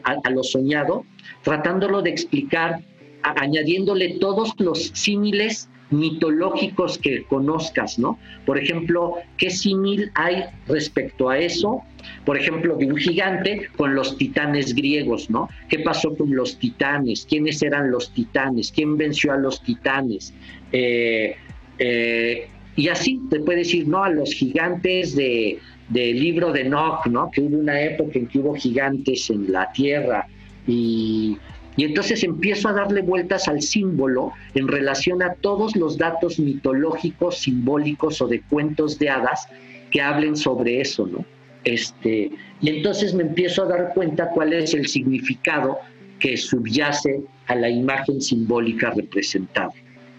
a, 0.04 0.30
lo 0.30 0.44
soñado, 0.44 1.04
tratándolo 1.42 2.00
de 2.02 2.11
explicar, 2.11 2.80
añadiéndole 3.22 4.18
todos 4.20 4.52
los 4.59 4.92
símiles 4.94 5.68
mitológicos 5.90 6.99
que 6.99 7.25
conozcas, 7.25 7.99
¿no? 7.99 8.18
Por 8.47 8.59
ejemplo, 8.59 9.16
¿qué 9.37 9.51
símil 9.51 10.11
hay 10.14 10.44
respecto 10.66 11.29
a 11.29 11.38
eso? 11.38 11.83
Por 12.25 12.37
ejemplo, 12.37 12.77
de 12.77 12.87
un 12.87 12.97
gigante 12.97 13.68
con 13.77 13.94
los 13.94 14.16
titanes 14.16 14.75
griegos, 14.75 15.31
¿no? 15.31 15.49
¿Qué 15.68 15.79
pasó 15.81 16.14
con 16.14 16.35
los 16.35 16.59
titanes? 16.59 17.27
¿Quiénes 17.29 17.62
eran 17.62 17.90
los 17.90 18.12
titanes? 18.12 18.73
¿Quién 18.73 18.97
venció 18.97 19.33
a 19.33 19.37
los 19.37 19.62
titanes? 19.62 20.33
Eh, 20.73 21.37
eh, 21.79 22.49
y 22.77 22.88
así 22.88 23.20
te 23.31 23.40
puede 23.40 23.59
decir, 23.59 23.87
¿no? 23.87 24.05
A 24.05 24.11
los 24.11 24.33
gigantes 24.33 25.14
de, 25.14 25.59
del 25.88 26.18
libro 26.18 26.53
de 26.53 26.62
Enoch, 26.62 27.07
¿no? 27.07 27.31
Que 27.31 27.40
hubo 27.40 27.59
una 27.59 27.81
época 27.81 28.18
en 28.18 28.27
que 28.27 28.38
hubo 28.38 28.55
gigantes 28.55 29.31
en 29.31 29.53
la 29.53 29.70
tierra 29.73 30.27
y, 30.66 31.37
y 31.76 31.84
entonces 31.84 32.22
empiezo 32.22 32.68
a 32.68 32.72
darle 32.72 33.02
vueltas 33.02 33.48
al 33.48 33.60
símbolo 33.62 34.32
en 34.54 34.68
relación 34.68 35.22
a 35.22 35.34
todos 35.34 35.74
los 35.76 35.98
datos 35.98 36.38
mitológicos, 36.38 37.38
simbólicos 37.38 38.20
o 38.20 38.28
de 38.28 38.40
cuentos 38.42 38.98
de 38.98 39.10
hadas 39.10 39.48
que 39.90 40.00
hablen 40.00 40.37
sobre 40.37 40.80
eso, 40.80 41.06
¿no? 41.06 41.24
Este, 41.64 42.30
y 42.60 42.68
entonces 42.68 43.14
me 43.14 43.22
empiezo 43.22 43.64
a 43.64 43.68
dar 43.68 43.92
cuenta 43.94 44.30
cuál 44.30 44.52
es 44.52 44.74
el 44.74 44.87
significado 44.87 45.78
que 46.18 46.37
subyace 46.37 47.22
a 47.46 47.54
la 47.54 47.68
imagen 47.68 48.20
simbólica 48.20 48.90
representada. 48.90 49.72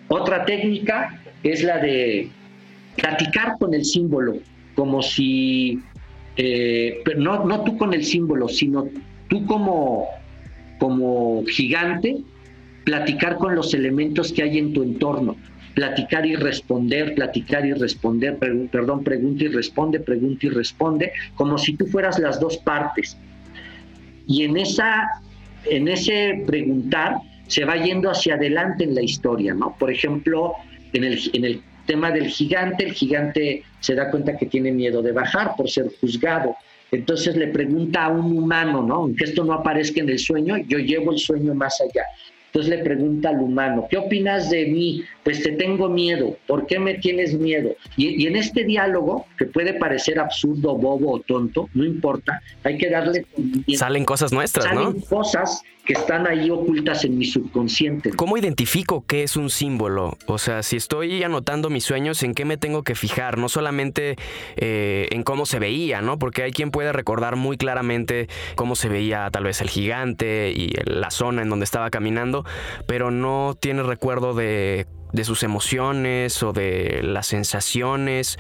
Otra 0.07 0.45
técnica 0.45 1.21
es 1.43 1.63
la 1.63 1.77
de 1.77 2.29
platicar 2.95 3.57
con 3.59 3.73
el 3.73 3.85
símbolo, 3.85 4.37
como 4.75 5.01
si, 5.01 5.79
eh, 6.37 7.01
pero 7.05 7.19
no, 7.19 7.45
no 7.45 7.63
tú 7.63 7.77
con 7.77 7.93
el 7.93 8.03
símbolo, 8.03 8.47
sino 8.47 8.87
tú 9.29 9.45
como, 9.45 10.09
como 10.79 11.43
gigante, 11.45 12.17
platicar 12.83 13.38
con 13.38 13.55
los 13.55 13.73
elementos 13.73 14.31
que 14.31 14.43
hay 14.43 14.57
en 14.57 14.73
tu 14.73 14.83
entorno, 14.83 15.35
platicar 15.73 16.25
y 16.25 16.35
responder, 16.35 17.15
platicar 17.15 17.65
y 17.65 17.73
responder, 17.73 18.38
perdón, 18.38 19.03
pregunta 19.03 19.43
y 19.43 19.47
responde, 19.47 19.99
pregunta 19.99 20.45
y 20.45 20.49
responde, 20.49 21.11
como 21.35 21.57
si 21.57 21.75
tú 21.75 21.85
fueras 21.85 22.19
las 22.19 22.39
dos 22.39 22.57
partes. 22.57 23.17
Y 24.27 24.43
en, 24.43 24.57
esa, 24.57 25.21
en 25.65 25.88
ese 25.88 26.43
preguntar 26.45 27.17
se 27.47 27.65
va 27.65 27.75
yendo 27.75 28.09
hacia 28.09 28.35
adelante 28.35 28.85
en 28.85 28.95
la 28.95 29.01
historia, 29.01 29.53
¿no? 29.53 29.75
Por 29.77 29.91
ejemplo, 29.91 30.53
en 30.93 31.03
el, 31.03 31.19
en 31.33 31.45
el 31.45 31.61
tema 31.85 32.11
del 32.11 32.27
gigante, 32.27 32.85
el 32.85 32.93
gigante 32.93 33.63
se 33.79 33.95
da 33.95 34.09
cuenta 34.09 34.38
que 34.38 34.47
tiene 34.47 34.71
miedo 34.71 35.01
de 35.01 35.11
bajar 35.11 35.55
por 35.55 35.69
ser 35.69 35.91
juzgado. 36.01 36.55
Entonces 36.95 37.36
le 37.36 37.47
pregunta 37.47 38.05
a 38.05 38.10
un 38.10 38.38
humano, 38.38 38.84
¿no? 38.84 38.95
Aunque 38.95 39.25
esto 39.25 39.43
no 39.43 39.53
aparezca 39.53 40.01
en 40.01 40.10
el 40.10 40.19
sueño, 40.19 40.58
yo 40.58 40.79
llevo 40.79 41.12
el 41.12 41.19
sueño 41.19 41.53
más 41.53 41.79
allá. 41.81 42.03
Entonces 42.47 42.77
le 42.77 42.84
pregunta 42.86 43.29
al 43.29 43.41
humano, 43.41 43.86
¿qué 43.89 43.97
opinas 43.97 44.49
de 44.49 44.67
mí? 44.67 45.03
Pues 45.25 45.43
te 45.43 45.51
tengo 45.51 45.89
miedo, 45.89 46.38
¿por 46.47 46.65
qué 46.67 46.79
me 46.79 46.93
tienes 46.93 47.34
miedo? 47.34 47.75
Y, 47.97 48.25
en 48.25 48.38
este 48.38 48.63
diálogo, 48.63 49.25
que 49.38 49.45
puede 49.45 49.73
parecer 49.73 50.19
absurdo, 50.19 50.77
bobo 50.77 51.15
o 51.15 51.19
tonto, 51.19 51.69
no 51.73 51.84
importa, 51.84 52.41
hay 52.63 52.77
que 52.77 52.89
darle... 52.89 53.25
Salen 53.75 54.05
cosas 54.05 54.31
nuestras, 54.31 54.67
Salen 54.67 54.84
¿no? 54.84 54.95
cosas 55.10 55.63
que 55.86 55.93
están 55.93 56.28
ahí 56.28 56.50
ocultas 56.50 57.06
en 57.06 57.17
mi 57.17 57.26
subconsciente. 57.26 58.12
¿Cómo 58.12 58.38
identifico 58.38 59.06
qué 59.08 59.24
es 59.24 59.38
un 59.38 59.50
símbolo? 59.50 60.17
O 60.26 60.38
sea, 60.39 60.63
si 60.63 60.76
estoy 60.78 61.24
anotando 61.24 61.69
mis 61.69 61.84
sueños, 61.84 62.24
¿en 62.24 62.34
qué 62.34 62.43
me 62.43 62.58
tengo 62.58 62.84
que 62.84 62.95
fijar? 62.95 63.38
No 63.38 63.50
solamente 63.50 64.15
eh, 64.58 65.08
en 65.12 65.24
cómo 65.24 65.45
se 65.45 65.60
veía, 65.60 66.02
¿no? 66.02 66.17
Porque 66.17 66.41
hay 66.43 66.52
quien 66.52 66.71
puede 66.71 66.91
recordar 66.91 67.36
muy 67.36 67.58
claramente 67.58 68.28
cómo 68.56 68.76
se 68.76 68.89
veía 68.89 69.30
tal 69.32 69.43
vez 69.43 69.62
el 69.62 69.69
gigante 69.69 70.52
y 70.56 70.71
la 70.86 71.12
zona 71.12 71.43
en 71.43 71.50
donde 71.50 71.65
estaba 71.65 71.91
caminando, 71.91 72.45
pero 72.88 73.12
no 73.12 73.56
tiene 73.60 73.84
recuerdo 73.84 74.34
de, 74.34 74.88
de 75.13 75.24
sus 75.24 75.43
emociones 75.43 76.41
o 76.41 76.52
de 76.52 77.02
las 77.04 77.28
sensaciones. 77.28 78.39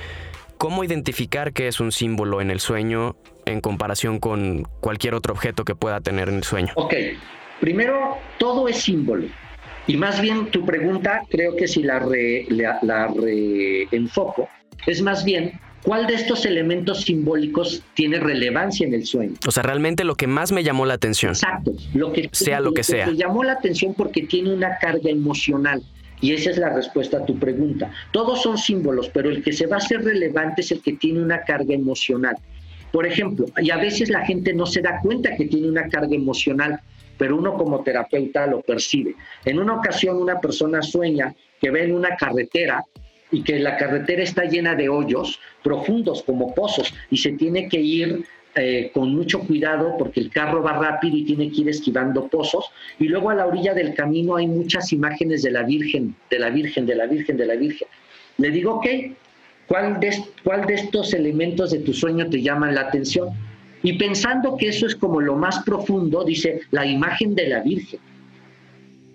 ¿Cómo 0.57 0.83
identificar 0.83 1.53
qué 1.53 1.67
es 1.67 1.79
un 1.79 1.91
símbolo 1.91 2.41
en 2.41 2.49
el 2.49 2.59
sueño 2.59 3.15
en 3.45 3.61
comparación 3.61 4.19
con 4.19 4.67
cualquier 4.79 5.15
otro 5.15 5.33
objeto 5.33 5.65
que 5.65 5.75
pueda 5.75 6.01
tener 6.01 6.29
en 6.29 6.35
el 6.35 6.43
sueño? 6.43 6.73
Ok, 6.75 6.93
primero, 7.59 8.17
todo 8.37 8.67
es 8.67 8.77
símbolo. 8.77 9.27
Y 9.87 9.97
más 9.97 10.19
bien 10.19 10.47
tu 10.47 10.65
pregunta, 10.65 11.21
creo 11.29 11.55
que 11.55 11.67
si 11.67 11.83
la, 11.83 11.99
la, 12.01 13.07
reenfoco, 13.07 14.49
es 14.87 15.01
más 15.01 15.23
bien, 15.23 15.59
¿cuál 15.83 16.07
de 16.07 16.15
estos 16.15 16.45
elementos 16.45 17.01
simbólicos 17.01 17.83
tiene 17.93 18.19
relevancia 18.19 18.87
en 18.87 18.95
el 18.95 19.05
sueño? 19.05 19.35
O 19.47 19.51
sea, 19.51 19.61
realmente 19.61 20.03
lo 20.03 20.15
que 20.15 20.25
más 20.25 20.51
me 20.51 20.63
llamó 20.63 20.87
la 20.87 20.95
atención. 20.95 21.33
Exacto, 21.33 21.73
lo 21.93 22.11
que 22.11 22.29
sea 22.31 22.59
lo 22.59 22.73
que, 22.73 22.83
sea. 22.83 23.05
Me 23.05 23.15
llamó 23.15 23.43
la 23.43 23.53
atención 23.53 23.93
porque 23.93 24.23
tiene 24.23 24.53
una 24.53 24.77
carga 24.79 25.09
emocional. 25.09 25.83
Y 26.21 26.33
esa 26.33 26.49
es 26.49 26.57
la 26.57 26.69
respuesta 26.69 27.17
a 27.17 27.25
tu 27.25 27.37
pregunta. 27.37 27.91
Todos 28.11 28.41
son 28.41 28.57
símbolos, 28.57 29.09
pero 29.09 29.29
el 29.29 29.43
que 29.43 29.53
se 29.53 29.67
va 29.67 29.75
a 29.75 29.79
hacer 29.79 30.03
relevante 30.03 30.61
es 30.61 30.71
el 30.71 30.81
que 30.81 30.93
tiene 30.93 31.21
una 31.21 31.41
carga 31.41 31.75
emocional. 31.75 32.37
Por 32.95 33.05
ejemplo, 33.05 33.47
y 33.61 33.71
a 33.71 33.75
veces 33.75 34.09
la 34.09 34.25
gente 34.25 34.53
no 34.53 34.65
se 34.65 34.81
da 34.81 35.01
cuenta 35.01 35.35
que 35.35 35.47
tiene 35.47 35.67
una 35.67 35.89
carga 35.89 36.15
emocional, 36.15 36.79
pero 37.17 37.35
uno 37.35 37.55
como 37.55 37.83
terapeuta 37.83 38.47
lo 38.47 38.61
percibe. 38.61 39.15
En 39.43 39.59
una 39.59 39.73
ocasión 39.73 40.15
una 40.15 40.39
persona 40.39 40.81
sueña 40.81 41.35
que 41.59 41.71
ve 41.71 41.83
en 41.83 41.93
una 41.93 42.15
carretera 42.15 42.85
y 43.31 43.43
que 43.43 43.59
la 43.59 43.75
carretera 43.75 44.23
está 44.23 44.45
llena 44.45 44.75
de 44.75 44.87
hoyos 44.87 45.41
profundos 45.61 46.23
como 46.23 46.55
pozos 46.55 46.93
y 47.11 47.17
se 47.17 47.33
tiene 47.33 47.67
que 47.67 47.81
ir 47.81 48.23
eh, 48.55 48.91
con 48.93 49.13
mucho 49.13 49.41
cuidado 49.41 49.97
porque 49.97 50.21
el 50.21 50.29
carro 50.29 50.63
va 50.63 50.79
rápido 50.79 51.17
y 51.17 51.25
tiene 51.25 51.51
que 51.51 51.63
ir 51.63 51.67
esquivando 51.67 52.29
pozos. 52.29 52.71
Y 52.97 53.09
luego 53.09 53.29
a 53.29 53.35
la 53.35 53.45
orilla 53.45 53.73
del 53.73 53.93
camino 53.93 54.37
hay 54.37 54.47
muchas 54.47 54.93
imágenes 54.93 55.43
de 55.43 55.51
la 55.51 55.63
Virgen, 55.63 56.15
de 56.29 56.39
la 56.39 56.49
Virgen, 56.49 56.85
de 56.85 56.95
la 56.95 57.07
Virgen, 57.07 57.35
de 57.35 57.45
la 57.45 57.55
Virgen. 57.57 57.89
Le 58.37 58.51
digo, 58.51 58.75
ok, 58.75 58.87
¿Cuál 59.67 59.99
de, 59.99 60.23
¿Cuál 60.43 60.65
de 60.65 60.75
estos 60.75 61.13
elementos 61.13 61.71
de 61.71 61.79
tu 61.79 61.93
sueño 61.93 62.29
te 62.29 62.41
llaman 62.41 62.75
la 62.75 62.81
atención? 62.81 63.29
Y 63.83 63.93
pensando 63.93 64.57
que 64.57 64.69
eso 64.69 64.85
es 64.87 64.95
como 64.95 65.21
lo 65.21 65.35
más 65.35 65.59
profundo, 65.63 66.23
dice 66.23 66.61
la 66.71 66.85
imagen 66.85 67.35
de 67.35 67.49
la 67.49 67.61
Virgen. 67.61 67.99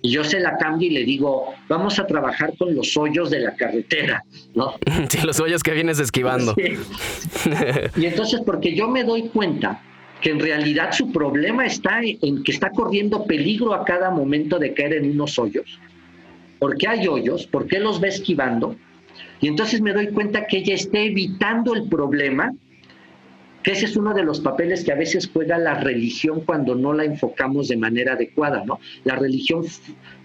Y 0.02 0.10
yo 0.10 0.24
se 0.24 0.40
la 0.40 0.56
cambio 0.56 0.88
y 0.88 0.92
le 0.92 1.04
digo, 1.04 1.54
vamos 1.68 1.98
a 1.98 2.06
trabajar 2.06 2.56
con 2.56 2.74
los 2.74 2.96
hoyos 2.96 3.30
de 3.30 3.40
la 3.40 3.54
carretera, 3.54 4.24
¿no? 4.54 4.74
Sí, 5.08 5.18
los 5.24 5.40
hoyos 5.40 5.62
que 5.62 5.72
vienes 5.72 5.98
esquivando. 5.98 6.54
Y 7.96 8.06
entonces, 8.06 8.40
porque 8.44 8.74
yo 8.74 8.88
me 8.88 9.04
doy 9.04 9.28
cuenta 9.28 9.82
que 10.20 10.30
en 10.30 10.40
realidad 10.40 10.92
su 10.92 11.10
problema 11.12 11.66
está 11.66 12.00
en 12.02 12.42
que 12.42 12.52
está 12.52 12.70
corriendo 12.70 13.24
peligro 13.24 13.74
a 13.74 13.84
cada 13.84 14.10
momento 14.10 14.58
de 14.58 14.74
caer 14.74 14.94
en 14.94 15.10
unos 15.10 15.38
hoyos. 15.38 15.78
¿Por 16.58 16.76
qué 16.76 16.88
hay 16.88 17.06
hoyos? 17.06 17.46
¿Por 17.46 17.66
qué 17.66 17.78
los 17.78 18.02
va 18.02 18.08
esquivando? 18.08 18.76
Y 19.40 19.48
entonces 19.48 19.81
me 19.81 19.92
doy 19.92 20.09
cuenta 20.09 20.46
que 20.46 20.59
ella 20.59 20.74
está 20.74 20.98
evitando 20.98 21.74
el 21.74 21.88
problema, 21.88 22.53
que 23.62 23.72
ese 23.72 23.87
es 23.87 23.96
uno 23.96 24.14
de 24.14 24.22
los 24.22 24.40
papeles 24.40 24.85
que 24.85 24.92
a 24.92 24.96
veces 24.96 25.31
juega 25.33 25.59
la 25.59 25.74
religión 25.74 26.42
cuando 26.44 26.74
no 26.74 26.92
la 26.92 27.05
enfocamos 27.05 27.68
de 27.68 27.76
manera 27.76 28.14
adecuada, 28.14 28.64
¿no? 28.64 28.81
La 29.05 29.16
religión 29.16 29.64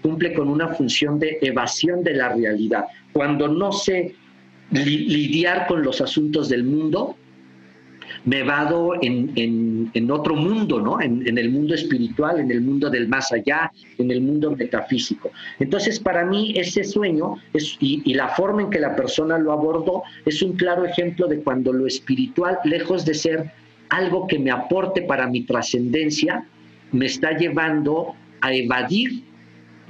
cumple 0.01 0.33
con 0.33 0.47
una 0.47 0.69
función 0.69 1.19
de 1.19 1.39
evasión 1.41 2.03
de 2.03 2.13
la 2.13 2.29
realidad. 2.33 2.85
Cuando 3.11 3.47
no 3.47 3.71
sé 3.71 4.15
lidiar 4.71 5.67
con 5.67 5.83
los 5.83 6.01
asuntos 6.01 6.49
del 6.49 6.63
mundo, 6.63 7.17
me 8.25 8.41
vado 8.41 8.93
en, 9.01 9.31
en, 9.93 10.11
otro 10.11 10.35
mundo, 10.35 10.81
¿no? 10.81 10.99
En, 10.99 11.37
el 11.37 11.51
mundo 11.51 11.75
espiritual, 11.75 12.39
en 12.39 12.51
el 12.51 12.61
mundo 12.61 12.89
del 12.89 13.07
más 13.07 13.31
allá, 13.31 13.71
en 13.97 14.09
el 14.11 14.21
mundo 14.21 14.55
metafísico. 14.55 15.31
Entonces, 15.59 15.99
para 15.99 16.25
mí, 16.25 16.53
ese 16.55 16.83
sueño 16.83 17.35
es, 17.53 17.77
y, 17.79 18.01
y 18.03 18.15
la 18.15 18.29
forma 18.29 18.63
en 18.63 18.69
que 18.71 18.79
la 18.79 18.95
persona 18.95 19.37
lo 19.37 19.51
abordó 19.51 20.03
es 20.25 20.41
un 20.41 20.53
claro 20.53 20.85
ejemplo 20.85 21.27
de 21.27 21.39
cuando 21.41 21.71
lo 21.71 21.85
espiritual, 21.85 22.57
lejos 22.63 23.05
de 23.05 23.13
ser 23.13 23.51
algo 23.89 24.27
que 24.27 24.39
me 24.39 24.51
aporte 24.51 25.03
para 25.03 25.27
mi 25.27 25.41
trascendencia, 25.41 26.47
me 26.91 27.05
está 27.05 27.37
llevando 27.37 28.15
a 28.41 28.53
evadir 28.53 29.23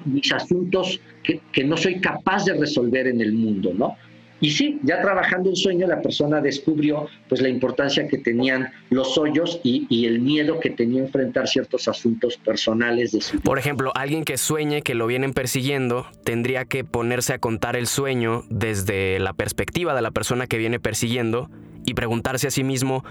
mis 0.06 0.32
asuntos 0.32 1.00
que, 1.24 1.40
que, 1.52 1.64
no 1.64 1.78
soy 1.78 2.00
capaz 2.00 2.46
de 2.46 2.54
resolver 2.54 3.08
en 3.08 3.22
el 3.22 3.34
mundo, 3.34 3.74
¿no? 3.74 3.96
Y 4.42 4.52
sí, 4.52 4.80
ya 4.84 5.02
trabajando 5.02 5.50
en 5.50 5.56
sueño, 5.56 5.88
la 5.88 6.02
persona 6.02 6.42
descubrió 6.42 7.08
pues 7.30 7.42
la 7.42 7.50
importancia 7.50 8.08
que 8.08 8.18
tenían 8.18 8.72
los 8.90 9.18
hoyos 9.18 9.62
y, 9.64 10.06
el 10.06 10.20
miedo 10.20 10.60
que 10.60 10.70
tenía 10.70 11.02
enfrentar 11.02 11.48
ciertos 11.48 11.88
asuntos 11.88 12.38
personales 12.38 13.12
de 13.12 13.22
su 13.22 13.34
vida. 13.34 13.44
Por 13.44 13.58
ejemplo, 13.58 13.92
alguien 13.96 14.24
que 14.24 14.38
sueñe 14.38 14.82
que 14.82 14.94
lo 14.94 15.08
vienen 15.08 15.34
persiguiendo 15.34 16.06
tendría 16.24 16.66
que 16.66 16.84
ponerse 16.84 17.34
a 17.34 17.40
contar 17.40 17.76
el 17.76 17.88
sueño 17.88 18.44
desde 18.50 19.20
la 19.20 19.34
perspectiva 19.34 19.96
de 19.96 20.02
la 20.02 20.12
persona 20.12 20.48
que 20.48 20.58
viene 20.58 20.80
persiguiendo 20.80 21.50
y 21.86 21.94
preguntarse 21.94 22.48
a 22.48 22.52
sí 22.52 22.64
mismo 22.64 23.04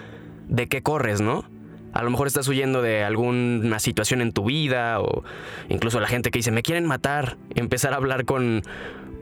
de 0.48 0.68
qué 0.68 0.82
corres, 0.82 1.20
¿no? 1.20 1.44
A 1.94 2.02
lo 2.02 2.10
mejor 2.10 2.26
estás 2.26 2.48
huyendo 2.48 2.82
de 2.82 3.04
alguna 3.04 3.78
situación 3.78 4.20
en 4.20 4.32
tu 4.32 4.44
vida 4.44 5.00
o 5.00 5.22
incluso 5.68 6.00
la 6.00 6.08
gente 6.08 6.30
que 6.30 6.40
dice, 6.40 6.50
me 6.50 6.62
quieren 6.62 6.86
matar. 6.86 7.36
Empezar 7.54 7.92
a 7.92 7.96
hablar 7.96 8.24
con, 8.24 8.62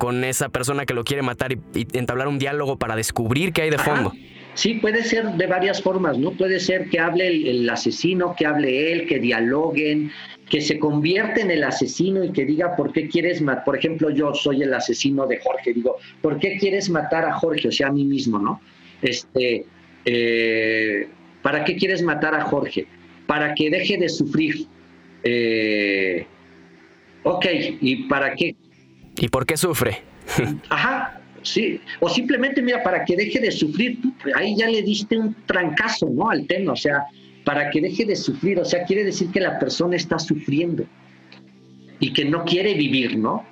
con 0.02 0.24
esa 0.24 0.48
persona 0.48 0.84
que 0.84 0.94
lo 0.94 1.04
quiere 1.04 1.22
matar 1.22 1.52
y, 1.52 1.60
entablar 1.92 2.26
un 2.26 2.36
diálogo 2.36 2.76
para 2.76 2.96
descubrir 2.96 3.52
qué 3.52 3.62
hay 3.62 3.70
de 3.70 3.78
fondo. 3.78 4.12
Sí, 4.54 4.74
puede 4.74 5.04
ser 5.04 5.26
de 5.34 5.46
varias 5.46 5.80
formas, 5.80 6.18
¿no? 6.18 6.32
Puede 6.32 6.58
ser 6.58 6.90
que 6.90 6.98
hable 6.98 7.28
el, 7.28 7.70
asesino, 7.70 8.34
que 8.36 8.44
hable 8.44 8.92
él, 8.92 9.06
que 9.06 9.20
dialoguen, 9.20 10.10
que 10.50 10.60
se 10.60 10.80
convierta 10.80 11.40
en 11.40 11.52
el 11.52 11.62
asesino 11.62 12.24
y 12.24 12.32
que 12.32 12.44
diga 12.44 12.74
por 12.74 12.92
qué 12.92 13.08
quieres 13.08 13.40
matar. 13.40 13.62
Por 13.62 13.78
ejemplo, 13.78 14.10
yo 14.10 14.34
soy 14.34 14.64
el 14.64 14.74
asesino 14.74 15.24
de 15.28 15.38
Jorge, 15.38 15.72
digo, 15.72 15.98
¿por 16.20 16.40
qué 16.40 16.58
quieres 16.58 16.90
matar 16.90 17.24
a 17.24 17.34
Jorge? 17.34 17.68
O 17.68 17.72
sea, 17.72 17.86
a 17.86 17.92
mí 17.92 18.04
mismo, 18.04 18.40
¿no? 18.40 18.60
Este, 19.02 19.66
eh, 20.04 21.08
¿Para 21.42 21.62
qué 21.62 21.76
quieres 21.76 22.02
matar 22.02 22.34
a 22.34 22.40
Jorge? 22.40 22.88
Para 23.28 23.54
que 23.54 23.70
deje 23.70 23.98
de 23.98 24.08
sufrir. 24.08 24.66
Eh, 25.22 26.26
ok, 27.22 27.46
¿y 27.80 28.08
para 28.08 28.34
qué? 28.34 28.56
¿Y 29.18 29.28
por 29.28 29.46
qué 29.46 29.56
sufre? 29.56 30.02
Ajá, 30.68 31.20
sí. 31.42 31.80
O 32.00 32.08
simplemente, 32.08 32.62
mira, 32.62 32.82
para 32.82 33.04
que 33.04 33.16
deje 33.16 33.40
de 33.40 33.50
sufrir, 33.50 33.98
ahí 34.34 34.56
ya 34.56 34.68
le 34.68 34.82
diste 34.82 35.16
un 35.16 35.34
trancazo, 35.46 36.08
¿no? 36.10 36.30
Al 36.30 36.46
tema, 36.46 36.72
o 36.72 36.76
sea, 36.76 37.04
para 37.44 37.70
que 37.70 37.80
deje 37.80 38.04
de 38.04 38.16
sufrir, 38.16 38.58
o 38.58 38.64
sea, 38.64 38.84
quiere 38.84 39.04
decir 39.04 39.30
que 39.30 39.40
la 39.40 39.58
persona 39.58 39.96
está 39.96 40.18
sufriendo 40.18 40.84
y 42.00 42.12
que 42.12 42.24
no 42.24 42.44
quiere 42.44 42.74
vivir, 42.74 43.18
¿no? 43.18 43.44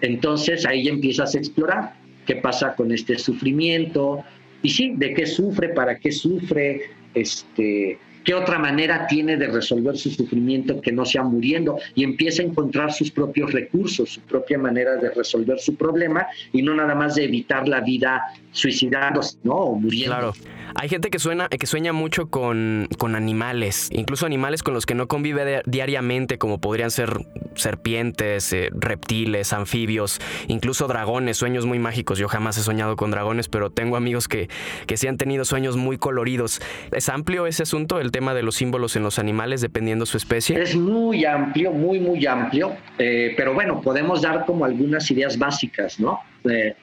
Entonces 0.00 0.66
ahí 0.66 0.88
empiezas 0.88 1.34
a 1.34 1.38
explorar 1.38 1.94
qué 2.26 2.36
pasa 2.36 2.74
con 2.74 2.92
este 2.92 3.18
sufrimiento, 3.18 4.24
y 4.62 4.70
sí, 4.70 4.94
de 4.96 5.12
qué 5.12 5.26
sufre, 5.26 5.68
para 5.68 5.98
qué 5.98 6.10
sufre, 6.10 6.84
este, 7.12 7.98
¿Qué 8.24 8.34
otra 8.34 8.58
manera 8.58 9.06
tiene 9.06 9.36
de 9.36 9.48
resolver 9.48 9.98
su 9.98 10.10
sufrimiento 10.10 10.80
que 10.80 10.92
no 10.92 11.04
sea 11.04 11.22
muriendo? 11.22 11.78
Y 11.94 12.04
empieza 12.04 12.42
a 12.42 12.46
encontrar 12.46 12.92
sus 12.92 13.10
propios 13.10 13.52
recursos, 13.52 14.10
su 14.14 14.20
propia 14.22 14.58
manera 14.58 14.96
de 14.96 15.10
resolver 15.10 15.58
su 15.58 15.76
problema 15.76 16.26
y 16.52 16.62
no 16.62 16.74
nada 16.74 16.94
más 16.94 17.16
de 17.16 17.24
evitar 17.24 17.68
la 17.68 17.80
vida 17.80 18.22
suicidándose, 18.54 19.36
¿no? 19.42 19.54
O 19.54 19.74
muriendo. 19.74 20.16
Claro. 20.16 20.32
Hay 20.76 20.88
gente 20.88 21.10
que, 21.10 21.18
suena, 21.18 21.48
que 21.48 21.66
sueña 21.66 21.92
mucho 21.92 22.30
con, 22.30 22.88
con 22.98 23.14
animales, 23.14 23.90
incluso 23.92 24.26
animales 24.26 24.62
con 24.62 24.74
los 24.74 24.86
que 24.86 24.94
no 24.94 25.06
convive 25.06 25.62
diariamente, 25.66 26.38
como 26.38 26.58
podrían 26.58 26.90
ser 26.90 27.24
serpientes, 27.54 28.52
eh, 28.52 28.70
reptiles, 28.72 29.52
anfibios, 29.52 30.20
incluso 30.48 30.88
dragones, 30.88 31.36
sueños 31.36 31.64
muy 31.66 31.78
mágicos. 31.78 32.18
Yo 32.18 32.28
jamás 32.28 32.58
he 32.58 32.62
soñado 32.62 32.96
con 32.96 33.12
dragones, 33.12 33.48
pero 33.48 33.70
tengo 33.70 33.96
amigos 33.96 34.26
que, 34.26 34.48
que 34.86 34.96
sí 34.96 35.06
han 35.06 35.16
tenido 35.16 35.44
sueños 35.44 35.76
muy 35.76 35.96
coloridos. 35.96 36.60
¿Es 36.90 37.08
amplio 37.08 37.46
ese 37.46 37.62
asunto, 37.62 38.00
el 38.00 38.10
tema 38.10 38.34
de 38.34 38.42
los 38.42 38.56
símbolos 38.56 38.96
en 38.96 39.04
los 39.04 39.20
animales, 39.20 39.60
dependiendo 39.60 40.06
su 40.06 40.16
especie? 40.16 40.60
Es 40.60 40.74
muy 40.74 41.24
amplio, 41.24 41.70
muy, 41.70 42.00
muy 42.00 42.26
amplio, 42.26 42.76
eh, 42.98 43.34
pero 43.36 43.54
bueno, 43.54 43.80
podemos 43.80 44.22
dar 44.22 44.44
como 44.44 44.64
algunas 44.64 45.08
ideas 45.10 45.38
básicas, 45.38 46.00
¿no? 46.00 46.20
Eh, 46.50 46.74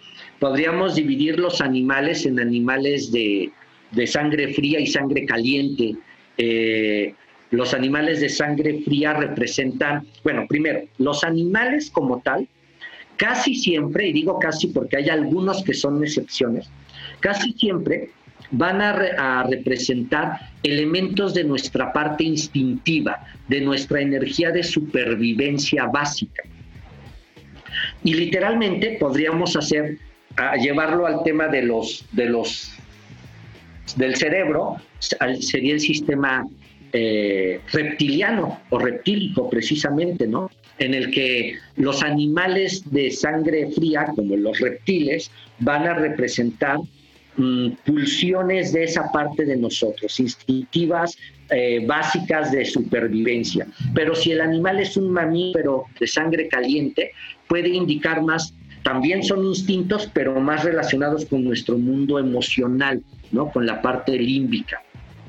podríamos 0.41 0.95
dividir 0.95 1.39
los 1.39 1.61
animales 1.61 2.25
en 2.25 2.37
animales 2.37 3.13
de 3.13 3.49
de 3.91 4.07
sangre 4.07 4.53
fría 4.53 4.79
y 4.79 4.87
sangre 4.87 5.25
caliente. 5.25 5.95
Eh, 6.37 7.13
los 7.51 7.73
animales 7.73 8.21
de 8.21 8.29
sangre 8.29 8.81
fría 8.83 9.13
representan, 9.13 10.07
bueno, 10.23 10.45
primero, 10.47 10.81
los 10.97 11.23
animales 11.23 11.91
como 11.91 12.21
tal, 12.21 12.47
casi 13.17 13.55
siempre, 13.55 14.07
y 14.07 14.13
digo 14.13 14.39
casi 14.39 14.67
porque 14.67 14.97
hay 14.97 15.09
algunos 15.09 15.61
que 15.63 15.73
son 15.73 16.01
excepciones, 16.03 16.69
casi 17.19 17.51
siempre 17.53 18.09
van 18.51 18.81
a, 18.81 19.43
representar 19.43 20.39
elementos 20.63 21.33
de 21.33 21.43
nuestra 21.43 21.93
parte 21.93 22.23
instintiva, 22.23 23.25
de 23.47 23.61
nuestra 23.61 24.01
energía 24.01 24.51
de 24.51 24.63
supervivencia 24.63 25.85
básica. 25.85 26.43
Y 28.03 28.13
literalmente 28.13 28.97
podríamos 28.99 29.55
hacer, 29.55 29.97
a 30.37 30.55
llevarlo 30.55 31.05
al 31.05 31.23
tema 31.23 31.47
de 31.47 31.63
los, 31.63 32.05
de 32.11 32.25
los 32.25 32.71
del 33.95 34.15
cerebro 34.15 34.77
sería 35.39 35.73
el 35.73 35.79
sistema 35.79 36.47
eh, 36.93 37.61
reptiliano 37.71 38.59
o 38.69 38.79
reptílico 38.79 39.49
precisamente, 39.49 40.27
¿no? 40.27 40.49
En 40.79 40.93
el 40.93 41.11
que 41.11 41.55
los 41.77 42.03
animales 42.03 42.83
de 42.91 43.11
sangre 43.11 43.71
fría, 43.71 44.07
como 44.15 44.35
los 44.35 44.59
reptiles, 44.59 45.31
van 45.59 45.87
a 45.87 45.93
representar 45.93 46.79
mm, 47.37 47.69
pulsiones 47.85 48.73
de 48.73 48.83
esa 48.83 49.11
parte 49.11 49.45
de 49.45 49.57
nosotros, 49.57 50.19
instintivas, 50.19 51.17
eh, 51.49 51.83
básicas 51.85 52.51
de 52.51 52.65
supervivencia. 52.65 53.67
Pero 53.93 54.15
si 54.15 54.31
el 54.31 54.41
animal 54.41 54.79
es 54.79 54.97
un 54.97 55.11
mamífero 55.11 55.85
de 55.99 56.07
sangre 56.07 56.47
caliente, 56.47 57.11
puede 57.47 57.69
indicar 57.69 58.21
más 58.21 58.53
también 58.83 59.23
son 59.23 59.45
instintos, 59.45 60.09
pero 60.13 60.39
más 60.39 60.63
relacionados 60.63 61.25
con 61.25 61.43
nuestro 61.43 61.77
mundo 61.77 62.17
emocional, 62.19 63.01
¿no? 63.31 63.51
Con 63.51 63.65
la 63.65 63.81
parte 63.81 64.17
límbica. 64.17 64.81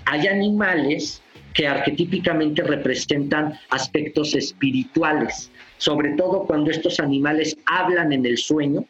Hay 0.06 0.26
animales 0.26 1.22
que 1.52 1.66
arquetípicamente 1.66 2.62
representan 2.62 3.58
aspectos 3.68 4.34
espirituales, 4.34 5.50
sobre 5.76 6.10
todo 6.16 6.44
cuando 6.44 6.70
estos 6.70 6.98
animales 6.98 7.56
hablan 7.66 8.12
en 8.12 8.24
el 8.24 8.38
sueño, 8.38 8.84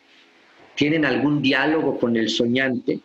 tienen 0.76 1.04
algún 1.04 1.42
diálogo 1.42 1.98
con 1.98 2.16
el 2.16 2.28
soñante, 2.28 3.00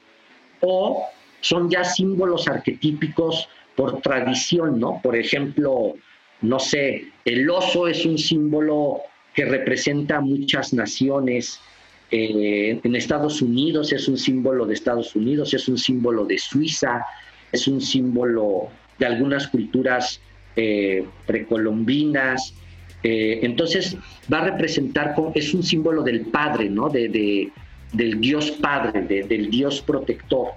o 0.62 1.06
son 1.42 1.70
ya 1.70 1.84
símbolos 1.84 2.48
arquetípicos 2.48 3.50
por 3.76 4.02
tradición, 4.02 4.80
¿no? 4.80 5.00
Por 5.02 5.16
ejemplo, 5.16 5.94
no 6.42 6.60
sé, 6.60 7.08
el 7.26 7.50
oso 7.50 7.88
es 7.88 8.06
un 8.06 8.18
símbolo 8.18 9.02
que 9.38 9.46
representa 9.46 10.20
muchas 10.20 10.74
naciones. 10.74 11.62
Eh, 12.10 12.80
en 12.84 12.96
Estados 12.96 13.40
Unidos 13.44 13.94
es 13.94 14.08
un 14.08 14.18
símbolo 14.18 14.66
de 14.66 14.74
Estados 14.74 15.16
Unidos, 15.16 15.54
es 15.54 15.68
un 15.68 15.78
símbolo 15.78 16.26
de 16.26 16.40
Suiza, 16.40 17.06
es 17.52 17.68
un 17.68 17.80
símbolo 17.80 18.70
de 18.98 19.06
algunas 19.06 19.48
culturas 19.50 20.20
eh, 20.56 21.06
precolombinas. 21.28 22.56
Eh, 23.04 23.42
entonces 23.44 23.96
va 24.34 24.40
a 24.40 24.46
representar, 24.46 25.14
es 25.36 25.54
un 25.54 25.62
símbolo 25.62 26.02
del 26.02 26.22
Padre, 26.22 26.68
¿no? 26.68 26.90
De, 26.90 27.52
del 27.94 28.20
Dios 28.20 28.50
Padre, 28.50 29.04
del 29.04 29.52
Dios 29.52 29.84
protector. 29.84 30.48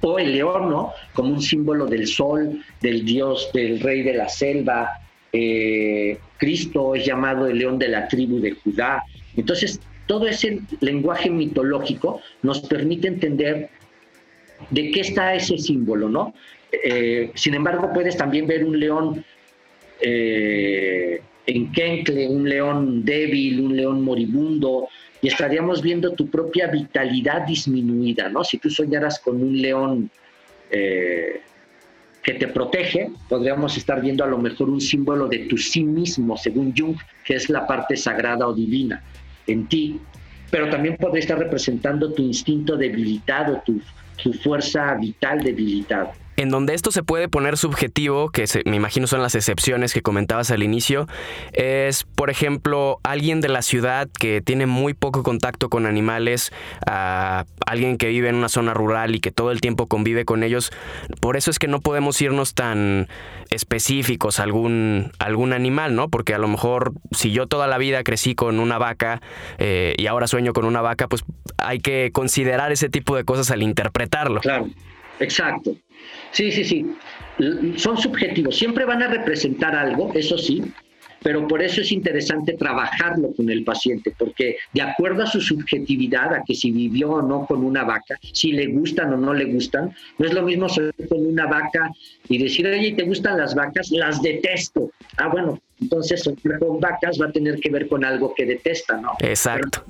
O 0.00 0.18
el 0.18 0.32
león, 0.32 0.68
¿no? 0.68 0.94
Como 1.14 1.32
un 1.32 1.40
símbolo 1.40 1.86
del 1.86 2.08
sol, 2.08 2.60
del 2.80 3.04
Dios, 3.04 3.50
del 3.54 3.78
Rey 3.78 4.02
de 4.02 4.14
la 4.14 4.28
selva, 4.28 4.98
Cristo 6.42 6.96
es 6.96 7.06
llamado 7.06 7.46
el 7.46 7.56
león 7.56 7.78
de 7.78 7.86
la 7.86 8.08
tribu 8.08 8.40
de 8.40 8.50
Judá. 8.50 9.04
Entonces, 9.36 9.80
todo 10.08 10.26
ese 10.26 10.60
lenguaje 10.80 11.30
mitológico 11.30 12.20
nos 12.42 12.62
permite 12.62 13.06
entender 13.06 13.70
de 14.68 14.90
qué 14.90 15.00
está 15.02 15.36
ese 15.36 15.56
símbolo, 15.56 16.08
¿no? 16.08 16.34
Eh, 16.72 17.30
sin 17.34 17.54
embargo, 17.54 17.92
puedes 17.94 18.16
también 18.16 18.48
ver 18.48 18.64
un 18.64 18.80
león 18.80 19.24
eh, 20.00 21.22
en 21.46 21.70
Kenkle, 21.70 22.26
un 22.26 22.48
león 22.48 23.04
débil, 23.04 23.60
un 23.60 23.76
león 23.76 24.02
moribundo, 24.02 24.88
y 25.20 25.28
estaríamos 25.28 25.80
viendo 25.80 26.10
tu 26.10 26.26
propia 26.28 26.66
vitalidad 26.66 27.42
disminuida, 27.46 28.28
¿no? 28.28 28.42
Si 28.42 28.58
tú 28.58 28.68
soñaras 28.68 29.20
con 29.20 29.40
un 29.40 29.62
león 29.62 30.10
que 32.22 32.34
te 32.34 32.48
protege, 32.48 33.10
podríamos 33.28 33.76
estar 33.76 34.00
viendo 34.00 34.22
a 34.22 34.28
lo 34.28 34.38
mejor 34.38 34.70
un 34.70 34.80
símbolo 34.80 35.26
de 35.26 35.40
tu 35.40 35.56
sí 35.56 35.82
mismo, 35.82 36.36
según 36.36 36.72
Jung, 36.76 36.96
que 37.24 37.34
es 37.34 37.50
la 37.50 37.66
parte 37.66 37.96
sagrada 37.96 38.46
o 38.46 38.54
divina 38.54 39.02
en 39.46 39.66
ti, 39.66 40.00
pero 40.50 40.70
también 40.70 40.96
podría 40.96 41.20
estar 41.20 41.38
representando 41.38 42.12
tu 42.12 42.22
instinto 42.22 42.76
debilitado, 42.76 43.62
tu, 43.66 43.80
tu 44.22 44.32
fuerza 44.34 44.94
vital 44.94 45.42
debilitada. 45.42 46.12
En 46.36 46.48
donde 46.48 46.74
esto 46.74 46.90
se 46.90 47.02
puede 47.02 47.28
poner 47.28 47.56
subjetivo, 47.56 48.30
que 48.30 48.44
me 48.64 48.76
imagino 48.76 49.06
son 49.06 49.22
las 49.22 49.34
excepciones 49.34 49.92
que 49.92 50.02
comentabas 50.02 50.50
al 50.50 50.62
inicio, 50.62 51.06
es, 51.52 52.04
por 52.04 52.30
ejemplo, 52.30 52.98
alguien 53.02 53.40
de 53.40 53.48
la 53.48 53.62
ciudad 53.62 54.08
que 54.18 54.40
tiene 54.40 54.66
muy 54.66 54.94
poco 54.94 55.22
contacto 55.22 55.68
con 55.68 55.86
animales, 55.86 56.52
alguien 57.66 57.98
que 57.98 58.08
vive 58.08 58.28
en 58.28 58.36
una 58.36 58.48
zona 58.48 58.74
rural 58.74 59.14
y 59.14 59.20
que 59.20 59.30
todo 59.30 59.50
el 59.50 59.60
tiempo 59.60 59.86
convive 59.86 60.24
con 60.24 60.42
ellos. 60.42 60.72
Por 61.20 61.36
eso 61.36 61.50
es 61.50 61.58
que 61.58 61.68
no 61.68 61.80
podemos 61.80 62.20
irnos 62.22 62.54
tan 62.54 63.08
específicos 63.50 64.40
a 64.40 64.44
algún, 64.44 65.12
algún 65.18 65.52
animal, 65.52 65.94
¿no? 65.94 66.08
Porque 66.08 66.34
a 66.34 66.38
lo 66.38 66.48
mejor 66.48 66.92
si 67.10 67.32
yo 67.32 67.46
toda 67.46 67.66
la 67.66 67.78
vida 67.78 68.02
crecí 68.02 68.34
con 68.34 68.58
una 68.58 68.78
vaca 68.78 69.20
eh, 69.58 69.94
y 69.98 70.06
ahora 70.06 70.26
sueño 70.26 70.52
con 70.52 70.64
una 70.64 70.80
vaca, 70.80 71.08
pues 71.08 71.24
hay 71.58 71.80
que 71.80 72.10
considerar 72.12 72.72
ese 72.72 72.88
tipo 72.88 73.16
de 73.16 73.24
cosas 73.24 73.50
al 73.50 73.62
interpretarlo. 73.62 74.40
Claro, 74.40 74.68
exacto. 75.20 75.76
Sí, 76.30 76.50
sí, 76.50 76.64
sí. 76.64 76.86
Son 77.76 77.96
subjetivos. 77.96 78.56
Siempre 78.56 78.84
van 78.84 79.02
a 79.02 79.08
representar 79.08 79.74
algo, 79.74 80.12
eso 80.14 80.36
sí, 80.38 80.62
pero 81.22 81.46
por 81.46 81.62
eso 81.62 81.80
es 81.80 81.92
interesante 81.92 82.54
trabajarlo 82.54 83.32
con 83.32 83.48
el 83.48 83.64
paciente, 83.64 84.12
porque 84.18 84.56
de 84.72 84.82
acuerdo 84.82 85.22
a 85.22 85.26
su 85.26 85.40
subjetividad, 85.40 86.34
a 86.34 86.42
que 86.44 86.54
si 86.54 86.70
vivió 86.70 87.12
o 87.12 87.22
no 87.22 87.46
con 87.46 87.64
una 87.64 87.84
vaca, 87.84 88.18
si 88.32 88.52
le 88.52 88.66
gustan 88.66 89.12
o 89.12 89.16
no 89.16 89.32
le 89.32 89.46
gustan, 89.46 89.94
no 90.18 90.26
es 90.26 90.32
lo 90.32 90.42
mismo 90.42 90.68
ser 90.68 90.92
con 91.08 91.24
una 91.24 91.46
vaca 91.46 91.90
y 92.28 92.38
decir, 92.38 92.66
oye, 92.66 92.92
¿te 92.92 93.04
gustan 93.04 93.38
las 93.38 93.54
vacas? 93.54 93.90
Las 93.90 94.20
detesto. 94.20 94.90
Ah, 95.16 95.28
bueno, 95.28 95.60
entonces, 95.82 96.28
con 96.58 96.80
vacas 96.80 97.20
va 97.20 97.26
a 97.26 97.32
tener 97.32 97.58
que 97.58 97.70
ver 97.70 97.88
con 97.88 98.04
algo 98.04 98.34
que 98.34 98.46
detesta, 98.46 99.00
¿no? 99.00 99.12
Exacto. 99.20 99.84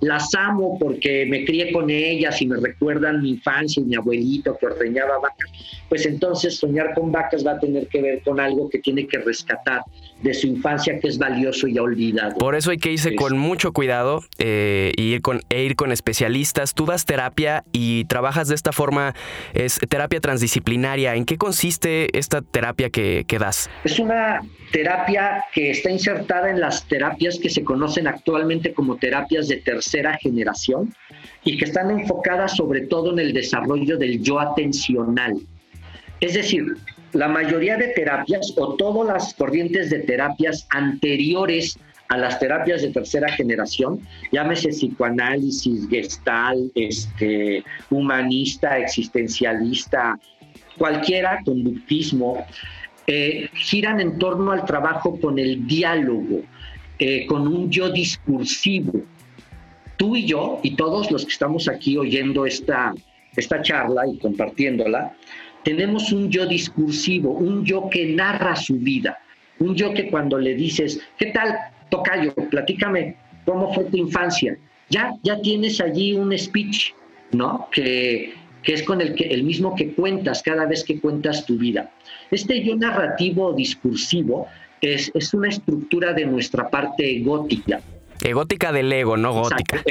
las 0.00 0.34
amo 0.34 0.76
porque 0.78 1.26
me 1.26 1.44
crié 1.44 1.72
con 1.72 1.90
ellas 1.90 2.40
y 2.42 2.46
me 2.46 2.56
recuerdan 2.56 3.22
mi 3.22 3.30
infancia 3.30 3.80
y 3.80 3.84
mi 3.84 3.94
abuelito 3.94 4.56
que 4.58 4.66
ordeñaba 4.66 5.18
vacas. 5.18 5.50
Pues 5.88 6.04
entonces 6.06 6.56
soñar 6.56 6.92
con 6.94 7.12
vacas 7.12 7.46
va 7.46 7.52
a 7.52 7.58
tener 7.58 7.86
que 7.86 8.02
ver 8.02 8.22
con 8.22 8.40
algo 8.40 8.68
que 8.68 8.78
tiene 8.78 9.06
que 9.06 9.18
rescatar 9.18 9.82
de 10.22 10.34
su 10.34 10.48
infancia 10.48 10.98
que 10.98 11.08
es 11.08 11.18
valioso 11.18 11.68
y 11.68 11.78
olvidado. 11.78 12.36
Por 12.38 12.54
eso 12.54 12.70
hay 12.70 12.78
que 12.78 12.92
irse 12.92 13.14
con 13.14 13.38
mucho 13.38 13.72
cuidado 13.72 14.22
eh, 14.38 14.92
y 14.96 15.14
ir 15.14 15.22
con, 15.22 15.40
e 15.48 15.62
ir 15.62 15.76
con 15.76 15.92
especialistas. 15.92 16.74
Tú 16.74 16.84
das 16.84 17.04
terapia 17.04 17.64
y 17.72 18.04
trabajas 18.06 18.48
de 18.48 18.54
esta 18.54 18.72
forma, 18.72 19.14
es 19.54 19.78
terapia 19.88 20.20
transdisciplinaria. 20.20 21.14
¿En 21.14 21.24
qué 21.24 21.38
consiste 21.38 22.18
esta 22.18 22.42
terapia 22.42 22.90
que, 22.90 23.24
que 23.26 23.38
das? 23.38 23.70
Es 23.84 23.98
una 23.98 24.42
terapia 24.72 25.27
que 25.52 25.70
está 25.70 25.90
insertada 25.90 26.50
en 26.50 26.60
las 26.60 26.86
terapias 26.86 27.38
que 27.38 27.50
se 27.50 27.64
conocen 27.64 28.06
actualmente 28.06 28.72
como 28.72 28.96
terapias 28.96 29.48
de 29.48 29.56
tercera 29.56 30.16
generación 30.18 30.94
y 31.44 31.56
que 31.56 31.64
están 31.64 31.90
enfocadas 31.90 32.56
sobre 32.56 32.82
todo 32.82 33.12
en 33.12 33.18
el 33.18 33.32
desarrollo 33.32 33.96
del 33.96 34.22
yo 34.22 34.40
atencional. 34.40 35.34
Es 36.20 36.34
decir, 36.34 36.64
la 37.12 37.28
mayoría 37.28 37.76
de 37.76 37.88
terapias 37.88 38.52
o 38.56 38.74
todas 38.74 39.06
las 39.06 39.34
corrientes 39.34 39.90
de 39.90 40.00
terapias 40.00 40.66
anteriores 40.70 41.78
a 42.08 42.16
las 42.16 42.38
terapias 42.38 42.82
de 42.82 42.90
tercera 42.90 43.28
generación, 43.32 44.00
llámese 44.32 44.70
psicoanálisis, 44.70 45.88
gestal, 45.88 46.70
este, 46.74 47.62
humanista, 47.90 48.78
existencialista, 48.78 50.18
cualquiera, 50.78 51.40
conductismo, 51.44 52.46
eh, 53.10 53.48
giran 53.54 54.00
en 54.00 54.18
torno 54.18 54.52
al 54.52 54.66
trabajo 54.66 55.18
con 55.18 55.38
el 55.38 55.66
diálogo, 55.66 56.42
eh, 56.98 57.24
con 57.24 57.48
un 57.48 57.70
yo 57.70 57.88
discursivo. 57.88 59.00
Tú 59.96 60.14
y 60.14 60.26
yo, 60.26 60.60
y 60.62 60.76
todos 60.76 61.10
los 61.10 61.24
que 61.24 61.32
estamos 61.32 61.68
aquí 61.68 61.96
oyendo 61.96 62.44
esta, 62.44 62.92
esta 63.34 63.62
charla 63.62 64.06
y 64.06 64.18
compartiéndola, 64.18 65.16
tenemos 65.64 66.12
un 66.12 66.28
yo 66.28 66.44
discursivo, 66.46 67.30
un 67.30 67.64
yo 67.64 67.88
que 67.88 68.12
narra 68.12 68.54
su 68.54 68.76
vida, 68.76 69.18
un 69.58 69.74
yo 69.74 69.94
que 69.94 70.10
cuando 70.10 70.38
le 70.38 70.54
dices, 70.54 71.00
¿qué 71.18 71.26
tal, 71.32 71.56
Tocayo? 71.90 72.34
Platícame, 72.50 73.16
¿cómo 73.46 73.72
fue 73.72 73.84
tu 73.84 73.96
infancia? 73.96 74.54
Ya, 74.90 75.14
ya 75.22 75.40
tienes 75.40 75.80
allí 75.80 76.12
un 76.12 76.36
speech, 76.36 76.92
¿no? 77.32 77.68
Que, 77.72 78.34
que 78.62 78.74
es 78.74 78.82
con 78.82 79.00
el, 79.00 79.14
que, 79.14 79.24
el 79.24 79.44
mismo 79.44 79.74
que 79.74 79.92
cuentas 79.92 80.42
cada 80.42 80.66
vez 80.66 80.84
que 80.84 81.00
cuentas 81.00 81.46
tu 81.46 81.56
vida. 81.56 81.90
Este 82.30 82.62
yo 82.62 82.76
narrativo 82.76 83.52
discursivo 83.52 84.46
es, 84.80 85.10
es 85.14 85.34
una 85.34 85.48
estructura 85.48 86.12
de 86.12 86.26
nuestra 86.26 86.68
parte 86.68 87.16
egótica. 87.16 87.80
Egótica 88.22 88.72
del 88.72 88.92
ego, 88.92 89.16
no 89.16 89.32
gótica. 89.32 89.82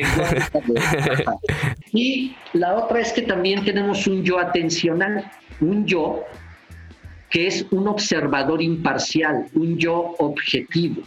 y 1.93 2.35
la 2.53 2.75
otra 2.75 2.99
es 2.99 3.13
que 3.13 3.21
también 3.21 3.63
tenemos 3.63 4.05
un 4.05 4.23
yo 4.23 4.37
atencional, 4.37 5.31
un 5.61 5.85
yo 5.85 6.23
que 7.29 7.47
es 7.47 7.65
un 7.71 7.87
observador 7.87 8.61
imparcial, 8.61 9.47
un 9.53 9.77
yo 9.77 10.15
objetivo. 10.19 11.01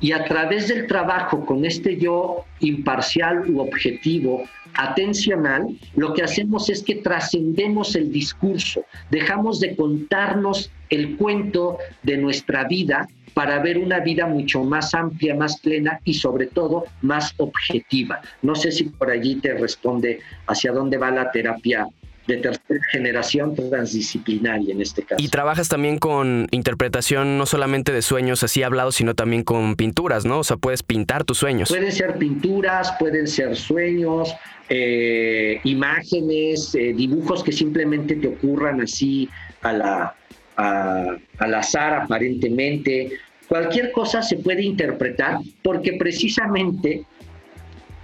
Y 0.00 0.12
a 0.12 0.24
través 0.24 0.68
del 0.68 0.86
trabajo 0.86 1.46
con 1.46 1.64
este 1.64 1.96
yo 1.96 2.44
imparcial 2.60 3.48
u 3.48 3.60
objetivo, 3.60 4.42
atencional, 4.74 5.68
lo 5.96 6.14
que 6.14 6.22
hacemos 6.22 6.70
es 6.70 6.82
que 6.82 6.96
trascendemos 6.96 7.94
el 7.96 8.12
discurso, 8.12 8.84
dejamos 9.10 9.60
de 9.60 9.76
contarnos 9.76 10.70
el 10.90 11.16
cuento 11.16 11.78
de 12.02 12.16
nuestra 12.16 12.64
vida 12.64 13.08
para 13.34 13.60
ver 13.60 13.78
una 13.78 14.00
vida 14.00 14.26
mucho 14.26 14.62
más 14.62 14.94
amplia, 14.94 15.34
más 15.34 15.58
plena 15.60 16.00
y 16.04 16.14
sobre 16.14 16.46
todo 16.46 16.84
más 17.00 17.34
objetiva. 17.38 18.20
No 18.42 18.54
sé 18.54 18.70
si 18.72 18.84
por 18.84 19.10
allí 19.10 19.36
te 19.36 19.54
responde 19.54 20.20
hacia 20.46 20.72
dónde 20.72 20.98
va 20.98 21.10
la 21.10 21.30
terapia 21.30 21.86
de 22.26 22.36
tercera 22.36 22.80
generación 22.90 23.54
transdisciplinaria 23.54 24.72
en 24.72 24.80
este 24.80 25.02
caso. 25.02 25.22
Y 25.22 25.28
trabajas 25.28 25.68
también 25.68 25.98
con 25.98 26.46
interpretación 26.50 27.38
no 27.38 27.46
solamente 27.46 27.92
de 27.92 28.02
sueños 28.02 28.42
así 28.42 28.62
hablados, 28.62 28.96
sino 28.96 29.14
también 29.14 29.42
con 29.42 29.76
pinturas, 29.76 30.24
¿no? 30.24 30.38
O 30.38 30.44
sea, 30.44 30.56
puedes 30.56 30.82
pintar 30.82 31.24
tus 31.24 31.38
sueños. 31.38 31.68
Pueden 31.68 31.92
ser 31.92 32.16
pinturas, 32.18 32.92
pueden 32.98 33.26
ser 33.26 33.56
sueños, 33.56 34.34
eh, 34.68 35.60
imágenes, 35.64 36.74
eh, 36.74 36.92
dibujos 36.94 37.42
que 37.42 37.52
simplemente 37.52 38.16
te 38.16 38.28
ocurran 38.28 38.80
así 38.80 39.28
a 39.62 39.72
la, 39.72 40.14
al 40.56 41.54
azar 41.54 41.94
aparentemente. 41.94 43.12
Cualquier 43.48 43.92
cosa 43.92 44.22
se 44.22 44.36
puede 44.36 44.62
interpretar 44.62 45.38
porque 45.62 45.94
precisamente 45.94 47.04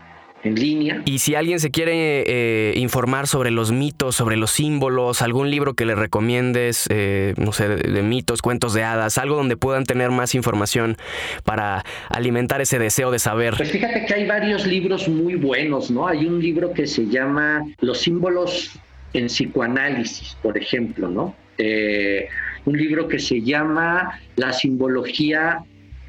en 0.45 0.55
línea. 0.55 1.03
Y 1.05 1.19
si 1.19 1.35
alguien 1.35 1.61
se 1.61 1.71
quiere 1.71 2.25
eh, 2.27 2.75
informar 2.77 3.27
sobre 3.27 3.51
los 3.51 3.73
mitos, 3.73 4.14
sobre 4.14 4.37
los 4.37 4.53
símbolos, 4.53 5.23
algún 5.23 5.51
libro 5.51 5.75
que 5.75 5.85
le 5.85 5.95
recomiendes, 5.95 6.87
eh, 6.91 7.35
no 7.37 7.53
sé, 7.53 7.69
de, 7.69 8.03
mitos, 8.03 8.43
cuentos 8.43 8.75
de 8.75 8.85
hadas, 8.85 9.19
algo 9.19 9.37
donde 9.37 9.57
puedan 9.57 9.85
tener 9.85 10.11
más 10.11 10.35
información 10.35 10.97
para 11.45 11.85
alimentar 12.09 12.61
ese 12.61 12.79
deseo 12.79 13.11
de 13.11 13.19
saber. 13.19 13.55
Pues 13.57 13.71
fíjate 13.71 14.07
que 14.07 14.14
hay 14.14 14.27
varios 14.27 14.66
libros 14.66 15.09
muy 15.09 15.35
buenos, 15.35 15.91
¿no? 15.91 16.07
Hay 16.07 16.27
un 16.27 16.41
libro 16.41 16.73
que 16.73 16.87
se 16.87 17.07
llama 17.07 17.64
Los 17.81 17.99
símbolos 17.99 18.79
en 19.12 19.27
psicoanálisis, 19.27 20.37
por 20.43 20.59
ejemplo, 20.59 21.09
¿no? 21.09 21.35
Eh, 21.57 22.29
un 22.69 22.77
libro 22.77 23.09
que 23.09 23.19
se 23.19 23.41
llama 23.41 24.21
La 24.37 24.53
simbología 24.53 25.64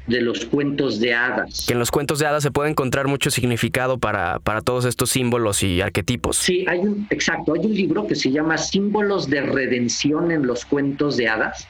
de 0.06 0.20
los 0.20 0.44
cuentos 0.44 1.00
de 1.00 1.14
hadas. 1.14 1.64
Que 1.66 1.72
en 1.72 1.78
los 1.78 1.90
cuentos 1.90 2.18
de 2.18 2.26
hadas 2.26 2.42
se 2.42 2.50
puede 2.50 2.68
encontrar 2.68 3.06
mucho 3.06 3.30
significado 3.30 3.98
para, 3.98 4.40
para 4.40 4.60
todos 4.60 4.84
estos 4.84 5.10
símbolos 5.10 5.62
y 5.62 5.80
arquetipos. 5.80 6.36
Sí, 6.36 6.66
hay 6.68 6.80
un, 6.80 7.06
exacto, 7.10 7.54
hay 7.54 7.64
un 7.64 7.74
libro 7.74 8.06
que 8.06 8.14
se 8.14 8.30
llama 8.30 8.58
Símbolos 8.58 9.30
de 9.30 9.40
redención 9.40 10.30
en 10.32 10.46
los 10.46 10.66
cuentos 10.66 11.16
de 11.16 11.28
hadas, 11.28 11.66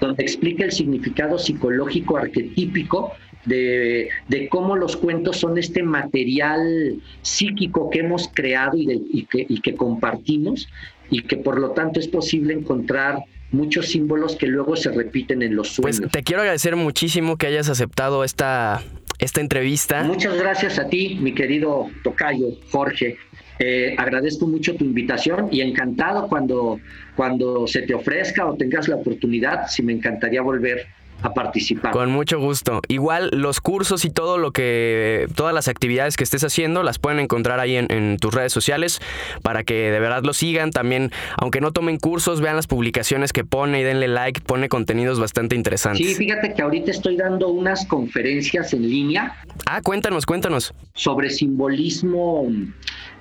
donde 0.00 0.22
explica 0.22 0.64
el 0.64 0.72
significado 0.72 1.38
psicológico 1.38 2.16
arquetípico 2.16 3.12
de, 3.44 4.08
de, 4.28 4.48
cómo 4.48 4.76
los 4.76 4.96
cuentos 4.96 5.38
son 5.38 5.58
este 5.58 5.82
material 5.82 6.96
psíquico 7.22 7.90
que 7.90 8.00
hemos 8.00 8.30
creado 8.32 8.76
y, 8.76 9.26
que, 9.30 9.46
y 9.48 9.60
que 9.60 9.74
compartimos 9.74 10.68
y 11.10 11.22
que 11.22 11.38
por 11.38 11.58
lo 11.58 11.70
tanto 11.70 11.98
es 11.98 12.08
posible 12.08 12.54
encontrar 12.54 13.24
muchos 13.52 13.88
símbolos 13.88 14.36
que 14.36 14.46
luego 14.46 14.76
se 14.76 14.90
repiten 14.90 15.42
en 15.42 15.56
los 15.56 15.68
pues, 15.68 15.96
sueños. 15.96 16.00
Pues 16.00 16.12
te 16.12 16.22
quiero 16.22 16.42
agradecer 16.42 16.76
muchísimo 16.76 17.36
que 17.36 17.46
hayas 17.46 17.68
aceptado 17.68 18.24
esta, 18.24 18.82
esta 19.18 19.40
entrevista. 19.40 20.02
Muchas 20.04 20.36
gracias 20.36 20.78
a 20.78 20.88
ti, 20.88 21.18
mi 21.20 21.34
querido 21.34 21.88
Tocayo, 22.02 22.48
Jorge. 22.70 23.18
Eh, 23.58 23.94
agradezco 23.98 24.46
mucho 24.46 24.74
tu 24.74 24.84
invitación 24.84 25.48
y 25.50 25.60
encantado 25.60 26.28
cuando, 26.28 26.80
cuando 27.14 27.66
se 27.66 27.82
te 27.82 27.92
ofrezca 27.92 28.46
o 28.46 28.56
tengas 28.56 28.88
la 28.88 28.96
oportunidad, 28.96 29.68
si 29.68 29.82
me 29.82 29.92
encantaría 29.92 30.40
volver 30.40 30.86
a 31.22 31.34
participar. 31.34 31.92
Con 31.92 32.10
mucho 32.10 32.38
gusto. 32.38 32.80
Igual 32.88 33.30
los 33.32 33.60
cursos 33.60 34.04
y 34.04 34.10
todo 34.10 34.38
lo 34.38 34.52
que, 34.52 35.26
todas 35.34 35.54
las 35.54 35.68
actividades 35.68 36.16
que 36.16 36.24
estés 36.24 36.44
haciendo 36.44 36.82
las 36.82 36.98
pueden 36.98 37.20
encontrar 37.20 37.60
ahí 37.60 37.76
en, 37.76 38.16
tus 38.18 38.34
redes 38.34 38.52
sociales 38.52 39.00
para 39.42 39.62
que 39.64 39.90
de 39.90 40.00
verdad 40.00 40.22
lo 40.24 40.32
sigan. 40.32 40.70
También, 40.70 41.10
aunque 41.36 41.60
no 41.60 41.72
tomen 41.72 41.98
cursos, 41.98 42.40
vean 42.40 42.56
las 42.56 42.66
publicaciones 42.66 43.32
que 43.32 43.44
pone 43.44 43.80
y 43.80 43.82
denle 43.82 44.08
like, 44.08 44.40
pone 44.40 44.68
contenidos 44.68 45.20
bastante 45.20 45.54
interesantes. 45.56 46.06
Sí, 46.06 46.14
fíjate 46.14 46.54
que 46.54 46.62
ahorita 46.62 46.90
estoy 46.90 47.16
dando 47.16 47.48
unas 47.48 47.86
conferencias 47.86 48.72
en 48.72 48.88
línea. 48.88 49.36
Ah, 49.66 49.80
cuéntanos, 49.82 50.26
cuéntanos. 50.26 50.74
Sobre 50.94 51.30
simbolismo 51.30 52.46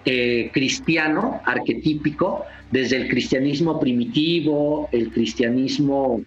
eh, 0.05 0.49
cristiano, 0.53 1.41
arquetípico, 1.45 2.45
desde 2.71 2.97
el 2.97 3.09
cristianismo 3.09 3.79
primitivo, 3.79 4.89
el 4.91 5.11
cristianismo 5.11 6.21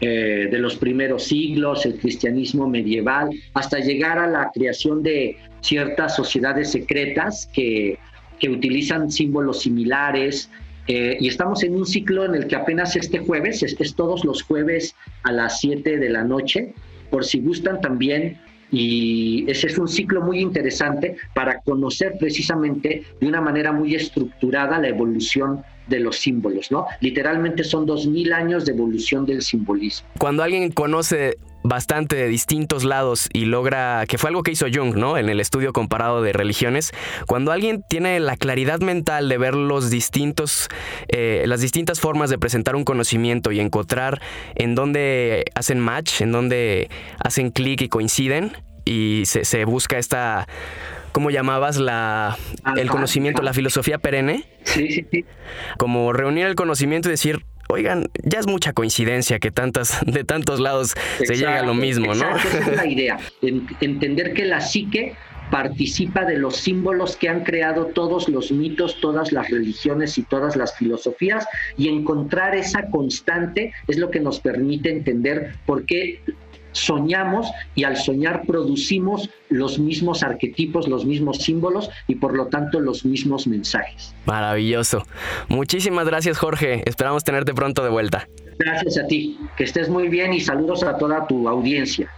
eh, 0.00 0.48
de 0.50 0.58
los 0.58 0.76
primeros 0.76 1.24
siglos, 1.24 1.84
el 1.84 1.98
cristianismo 1.98 2.68
medieval, 2.68 3.30
hasta 3.54 3.78
llegar 3.78 4.18
a 4.18 4.28
la 4.28 4.50
creación 4.54 5.02
de 5.02 5.36
ciertas 5.60 6.14
sociedades 6.16 6.70
secretas 6.70 7.48
que, 7.52 7.98
utilizan 8.48 9.10
símbolos 9.10 9.62
similares. 9.62 10.48
Eh, 10.86 11.16
y 11.18 11.26
estamos 11.26 11.64
en 11.64 11.74
un 11.74 11.84
ciclo 11.84 12.24
en 12.24 12.36
el 12.36 12.46
que 12.46 12.54
apenas 12.54 12.94
este 12.94 13.18
jueves, 13.18 13.64
es, 13.64 13.76
es 13.80 13.94
todos 13.96 14.24
los 14.24 14.42
jueves 14.42 14.94
a 15.24 15.32
las 15.32 15.60
7 15.60 15.98
de 15.98 16.08
la 16.08 16.22
noche, 16.22 16.72
por 17.10 17.24
si 17.24 17.40
gustan 17.40 17.80
también 17.80 18.38
y 18.70 19.50
ese 19.50 19.68
es 19.68 19.78
un 19.78 19.88
ciclo 19.88 20.20
muy 20.20 20.40
interesante 20.40 21.16
para 21.34 21.60
conocer 21.60 22.16
precisamente 22.18 23.04
de 23.20 23.26
una 23.26 23.40
manera 23.40 23.72
muy 23.72 23.94
estructurada 23.94 24.78
la 24.78 24.88
evolución 24.88 25.62
de 25.88 26.00
los 26.00 26.16
símbolos, 26.16 26.70
¿no? 26.70 26.86
Literalmente 27.00 27.64
son 27.64 27.86
dos 27.86 28.06
mil 28.06 28.32
años 28.32 28.64
de 28.64 28.72
evolución 28.72 29.26
del 29.26 29.42
simbolismo. 29.42 30.08
Cuando 30.18 30.42
alguien 30.42 30.70
conoce 30.70 31.36
bastante 31.64 32.16
de 32.16 32.28
distintos 32.28 32.84
lados 32.84 33.28
y 33.32 33.44
logra, 33.44 34.04
que 34.06 34.18
fue 34.18 34.28
algo 34.28 34.42
que 34.42 34.52
hizo 34.52 34.66
Jung, 34.72 34.96
¿no? 34.96 35.18
En 35.18 35.28
el 35.28 35.40
estudio 35.40 35.72
comparado 35.72 36.22
de 36.22 36.32
religiones, 36.32 36.92
cuando 37.26 37.52
alguien 37.52 37.82
tiene 37.88 38.20
la 38.20 38.36
claridad 38.36 38.80
mental 38.80 39.28
de 39.28 39.38
ver 39.38 39.54
los 39.54 39.90
distintos, 39.90 40.68
eh, 41.08 41.44
las 41.46 41.60
distintas 41.60 42.00
formas 42.00 42.30
de 42.30 42.38
presentar 42.38 42.76
un 42.76 42.84
conocimiento 42.84 43.52
y 43.52 43.60
encontrar 43.60 44.20
en 44.54 44.74
dónde 44.74 45.44
hacen 45.54 45.80
match, 45.80 46.20
en 46.20 46.32
dónde 46.32 46.88
hacen 47.18 47.50
clic 47.50 47.82
y 47.82 47.88
coinciden, 47.88 48.52
y 48.84 49.24
se, 49.26 49.44
se 49.44 49.64
busca 49.64 49.98
esta 49.98 50.46
¿cómo 51.12 51.30
llamabas 51.30 51.76
la, 51.76 52.36
el 52.76 52.88
conocimiento, 52.90 53.42
la 53.42 53.52
filosofía 53.52 53.98
perenne? 53.98 54.44
Sí, 54.64 54.90
sí, 54.90 55.06
sí. 55.10 55.24
Como 55.78 56.12
reunir 56.12 56.46
el 56.46 56.54
conocimiento 56.54 57.08
y 57.08 57.12
decir, 57.12 57.44
oigan, 57.68 58.10
ya 58.22 58.38
es 58.38 58.46
mucha 58.46 58.72
coincidencia 58.72 59.38
que 59.38 59.50
tantas, 59.50 60.00
de 60.06 60.24
tantos 60.24 60.60
lados 60.60 60.94
se 61.24 61.34
llega 61.34 61.60
a 61.60 61.62
lo 61.62 61.74
mismo, 61.74 62.14
¿no? 62.14 62.36
Esa 62.36 62.58
es 62.58 62.76
la 62.76 62.86
idea, 62.86 63.18
entender 63.80 64.32
que 64.32 64.44
la 64.44 64.60
psique 64.60 65.14
participa 65.50 66.24
de 66.24 66.36
los 66.36 66.56
símbolos 66.56 67.16
que 67.16 67.28
han 67.28 67.42
creado 67.42 67.86
todos 67.86 68.28
los 68.28 68.52
mitos, 68.52 69.00
todas 69.00 69.32
las 69.32 69.50
religiones 69.50 70.18
y 70.18 70.22
todas 70.22 70.56
las 70.56 70.76
filosofías 70.76 71.46
y 71.76 71.88
encontrar 71.88 72.54
esa 72.54 72.90
constante 72.90 73.72
es 73.86 73.96
lo 73.96 74.10
que 74.10 74.20
nos 74.20 74.40
permite 74.40 74.90
entender 74.90 75.54
por 75.64 75.86
qué 75.86 76.20
soñamos 76.72 77.50
y 77.74 77.84
al 77.84 77.96
soñar 77.96 78.42
producimos 78.46 79.30
los 79.48 79.78
mismos 79.78 80.22
arquetipos, 80.22 80.88
los 80.88 81.04
mismos 81.04 81.38
símbolos 81.38 81.90
y 82.06 82.16
por 82.16 82.34
lo 82.34 82.46
tanto 82.46 82.80
los 82.80 83.04
mismos 83.04 83.46
mensajes. 83.46 84.14
Maravilloso. 84.26 85.04
Muchísimas 85.48 86.06
gracias 86.06 86.38
Jorge. 86.38 86.82
Esperamos 86.86 87.24
tenerte 87.24 87.54
pronto 87.54 87.82
de 87.82 87.90
vuelta. 87.90 88.28
Gracias 88.58 88.98
a 88.98 89.06
ti. 89.06 89.38
Que 89.56 89.64
estés 89.64 89.88
muy 89.88 90.08
bien 90.08 90.32
y 90.32 90.40
saludos 90.40 90.82
a 90.82 90.98
toda 90.98 91.26
tu 91.26 91.48
audiencia. 91.48 92.10